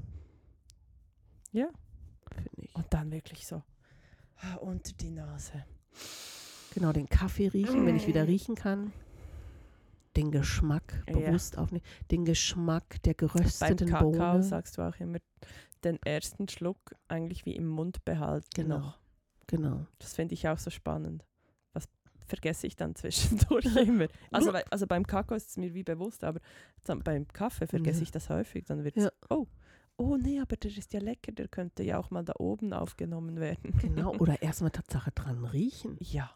Ja. 1.53 1.68
Finde 2.35 2.51
ich. 2.62 2.74
Und 2.74 2.87
dann 2.91 3.12
wirklich 3.12 3.47
so 3.47 3.62
ah, 4.39 4.55
unter 4.57 4.93
die 4.95 5.11
Nase. 5.11 5.64
Genau, 6.74 6.93
den 6.93 7.09
Kaffee 7.09 7.49
riechen, 7.49 7.87
wenn 7.87 7.97
ich 7.97 8.07
wieder 8.07 8.27
riechen 8.27 8.55
kann. 8.55 8.93
Den 10.17 10.31
Geschmack 10.31 11.05
Ja. 11.09 11.14
bewusst 11.19 11.59
aufnehmen. 11.59 11.85
Den 12.11 12.25
Geschmack 12.25 13.03
der 13.03 13.14
Beim 13.14 13.29
gerösteten 13.29 13.89
Kakao 13.89 14.12
Bohne. 14.12 14.43
sagst 14.43 14.79
du 14.79 14.83
auch 14.83 14.97
immer 14.99 15.19
den 15.85 15.99
ersten 16.05 16.49
Schluck 16.49 16.79
eigentlich 17.09 17.45
wie 17.47 17.55
im 17.55 17.67
Mund 17.69 18.05
behalten 18.05 18.49
Genau. 18.55 18.79
noch. 18.79 18.99
Genau. 19.47 19.87
Das 19.99 20.14
finde 20.14 20.35
ich 20.35 20.49
auch 20.49 20.59
so 20.59 20.71
spannend. 20.71 21.25
Was 21.73 21.85
vergesse 22.27 22.67
ich 22.67 22.75
dann 22.77 22.95
zwischendurch 22.95 23.67
immer. 23.77 24.09
Also, 24.33 24.51
also 24.71 24.87
beim 24.87 25.07
Kakao 25.07 25.37
ist 25.37 25.51
es 25.51 25.57
mir 25.57 25.75
wie 25.75 25.85
bewusst, 25.85 26.25
aber 26.25 26.41
beim 27.05 27.29
Kaffee 27.29 27.67
vergesse 27.67 27.99
Ja. 27.99 28.03
ich 28.05 28.11
das 28.11 28.29
häufig. 28.31 28.64
Dann 28.64 28.83
wird 28.85 28.97
es, 28.97 29.05
Ja. 29.05 29.11
oh, 29.31 29.47
oh 29.99 30.17
nee, 30.17 30.41
aber 30.41 30.57
der 30.57 30.77
ist 30.77 30.93
ja 30.95 31.01
lecker, 31.01 31.31
der 31.33 31.47
könnte 31.49 31.83
ja 31.85 31.99
auch 31.99 32.11
mal 32.11 32.25
da 32.25 32.33
oben 32.39 32.73
aufgenommen 32.73 33.39
werden. 33.39 33.79
Genau. 33.79 34.14
Oder 34.17 34.41
erstmal 34.43 34.71
Tatsache 34.73 35.12
dran 35.12 35.45
riechen. 35.45 35.97
Ja. 36.01 36.31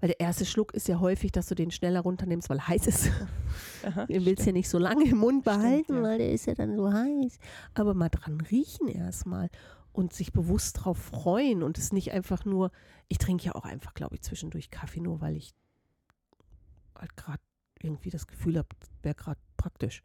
Weil 0.00 0.08
der 0.08 0.20
erste 0.20 0.44
Schluck 0.44 0.74
ist 0.74 0.88
ja 0.88 1.00
häufig, 1.00 1.32
dass 1.32 1.46
du 1.46 1.54
den 1.54 1.70
schneller 1.70 2.00
runternimmst, 2.00 2.50
weil 2.50 2.66
heiß 2.66 2.86
ist. 2.86 3.10
Aha, 3.84 4.06
Den 4.06 4.24
willst 4.24 4.26
du 4.26 4.30
ja 4.30 4.42
stimmt. 4.42 4.54
nicht 4.54 4.68
so 4.68 4.78
lange 4.78 5.04
im 5.08 5.18
Mund 5.18 5.42
Stimmt, 5.42 5.56
behalten, 5.56 5.94
ja. 5.96 6.02
weil 6.02 6.18
der 6.18 6.32
ist 6.32 6.46
ja 6.46 6.54
dann 6.54 6.76
so 6.76 6.92
heiß. 6.92 7.38
Aber 7.74 7.94
mal 7.94 8.10
dran 8.10 8.40
riechen 8.40 8.88
erstmal 8.88 9.48
und 9.92 10.12
sich 10.12 10.32
bewusst 10.32 10.84
drauf 10.84 10.98
freuen 10.98 11.62
und 11.62 11.78
es 11.78 11.92
nicht 11.92 12.12
einfach 12.12 12.44
nur, 12.44 12.70
ich 13.08 13.18
trinke 13.18 13.46
ja 13.46 13.54
auch 13.54 13.64
einfach, 13.64 13.94
glaube 13.94 14.16
ich, 14.16 14.22
zwischendurch 14.22 14.70
Kaffee, 14.70 15.00
nur 15.00 15.20
weil 15.20 15.36
ich 15.36 15.54
halt 16.94 17.16
gerade 17.16 17.40
irgendwie 17.80 18.10
das 18.10 18.26
Gefühl 18.26 18.58
habe, 18.58 18.68
wäre 19.02 19.14
gerade 19.14 19.40
praktisch. 19.56 20.02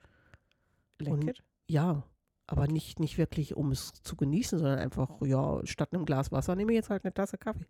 lecker. 0.99 1.33
Ja, 1.67 2.03
aber 2.47 2.67
nicht, 2.67 2.99
nicht 2.99 3.17
wirklich, 3.17 3.55
um 3.55 3.71
es 3.71 3.93
zu 4.03 4.15
genießen, 4.15 4.59
sondern 4.59 4.79
einfach, 4.79 5.09
ja, 5.21 5.65
statt 5.65 5.93
einem 5.93 6.05
Glas 6.05 6.31
Wasser 6.31 6.55
nehme 6.55 6.71
ich 6.73 6.75
jetzt 6.77 6.89
halt 6.89 7.03
eine 7.03 7.13
Tasse 7.13 7.37
Kaffee. 7.37 7.65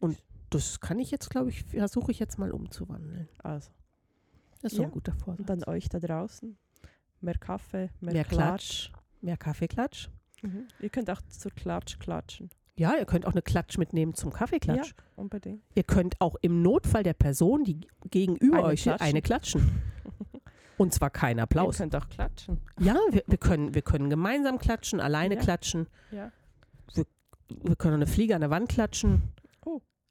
Und 0.00 0.18
das 0.50 0.80
kann 0.80 0.98
ich 0.98 1.10
jetzt, 1.10 1.30
glaube 1.30 1.50
ich, 1.50 1.64
versuche 1.64 2.10
ich 2.12 2.18
jetzt 2.18 2.38
mal 2.38 2.50
umzuwandeln. 2.52 3.28
Also, 3.42 3.70
Das 4.62 4.72
ist 4.72 4.76
so 4.76 4.82
Ja. 4.82 4.88
ein 4.88 4.92
guter 4.92 5.12
Vorsatz. 5.14 5.40
und 5.40 5.48
dann 5.50 5.64
euch 5.64 5.88
da 5.88 5.98
draußen. 6.00 6.56
Mehr 7.20 7.34
Kaffee, 7.38 7.90
mehr, 8.00 8.14
Mehr 8.14 8.24
Klatsch. 8.24 8.90
Mehr 9.20 9.36
Kaffeeklatsch. 9.36 10.08
Mhm. 10.42 10.66
Ihr 10.80 10.88
könnt 10.90 11.10
auch 11.10 11.20
zur 11.28 11.50
Klatsch 11.52 11.98
klatschen. 11.98 12.50
Ja, 12.76 12.94
ihr 12.98 13.06
könnt 13.06 13.26
auch 13.26 13.32
eine 13.32 13.42
Klatsch 13.42 13.78
mitnehmen 13.78 14.14
zum 14.14 14.32
Kaffeeklatsch. 14.32 14.94
Unbedingt. 15.16 15.62
Ihr 15.74 15.82
könnt 15.84 16.20
auch 16.20 16.36
im 16.42 16.62
Notfall 16.62 17.02
der 17.02 17.14
Person, 17.14 17.64
die 17.64 17.80
gegenüber 18.10 18.58
Eine 18.58 18.66
euch 18.66 18.82
klatschen. 18.82 19.06
eine 19.06 19.22
klatschen. 19.22 19.80
Und 20.76 20.92
zwar 20.92 21.08
kein 21.08 21.40
Applaus. 21.40 21.76
Ihr 21.76 21.84
könnt 21.84 21.96
auch 21.96 22.08
klatschen. 22.08 22.58
Ja, 22.78 22.96
wir, 23.10 23.22
wir, 23.26 23.38
können, 23.38 23.74
wir 23.74 23.80
können 23.80 24.10
gemeinsam 24.10 24.58
klatschen, 24.58 25.00
alleine 25.00 25.36
Ja. 25.36 25.40
klatschen. 25.40 25.86
Ja. 26.10 26.30
Wir 27.48 27.76
können 27.76 27.94
eine 27.94 28.06
Fliege 28.06 28.34
an 28.34 28.40
der 28.42 28.50
Wand 28.50 28.68
klatschen. 28.68 29.22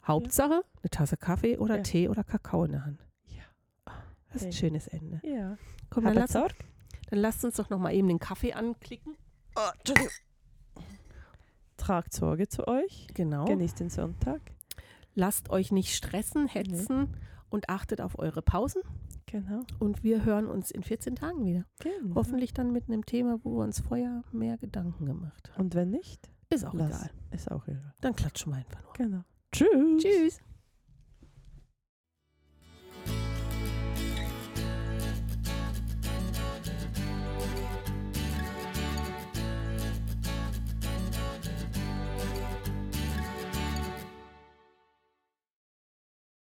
Oh. 0.05 0.09
Hauptsache 0.09 0.63
eine 0.81 0.89
Tasse 0.91 1.17
Kaffee 1.17 1.57
oder 1.57 1.77
Ja. 1.77 1.83
Tee 1.83 2.09
oder 2.09 2.23
Kakao 2.23 2.63
in 2.65 2.71
der 2.73 2.85
Hand. 2.85 3.05
Ja. 3.27 3.43
Das 4.31 4.41
ist 4.41 4.45
ein 4.47 4.53
schönes 4.53 4.87
Ende. 4.87 5.19
Ja. 5.23 5.57
Komm, 5.89 6.03
dann, 6.03 6.11
Aber 6.13 6.21
lass, 6.21 6.31
Sorge. 6.33 6.55
dann 7.09 7.19
lasst 7.19 7.43
uns 7.45 7.55
doch 7.55 7.69
noch 7.69 7.79
mal 7.79 7.93
eben 7.93 8.07
den 8.07 8.19
Kaffee 8.19 8.53
anklicken. 8.53 9.15
Tragt 11.77 12.13
Sorge 12.13 12.47
zu 12.47 12.67
euch. 12.67 13.07
Genau. 13.13 13.45
Genießt 13.45 13.79
den 13.79 13.89
Sonntag. 13.89 14.41
Lasst 15.13 15.49
euch 15.49 15.71
nicht 15.71 15.95
stressen, 15.95 16.47
hetzen 16.47 17.15
und 17.49 17.69
achtet 17.69 18.01
auf 18.01 18.17
eure 18.19 18.41
Pausen. 18.41 18.81
Genau. 19.27 19.61
Und 19.79 20.03
wir 20.03 20.23
hören 20.25 20.47
uns 20.47 20.71
in 20.71 20.83
14 20.83 21.15
Tagen 21.15 21.45
wieder. 21.45 21.65
genau. 21.79 22.15
Hoffentlich 22.15 22.53
dann 22.53 22.71
mit 22.71 22.87
einem 22.87 23.05
Thema, 23.05 23.39
wo 23.43 23.57
wir 23.57 23.63
uns 23.63 23.79
vorher 23.81 24.23
mehr 24.31 24.57
Gedanken 24.57 25.05
gemacht 25.05 25.51
haben. 25.51 25.61
Und 25.63 25.75
wenn 25.75 25.89
nicht, 25.89 26.29
Ist 26.49 26.65
auch 26.65 26.73
lass. 26.73 26.89
egal. 26.89 27.09
Ist 27.31 27.51
auch 27.51 27.67
egal. 27.67 27.93
Dann 28.01 28.15
klatschen 28.15 28.51
wir 28.53 28.57
einfach 28.57 28.81
nur. 28.83 28.93
Genau. 28.93 29.23
Tschüss. 29.55 30.03
Tschüss. 30.03 30.39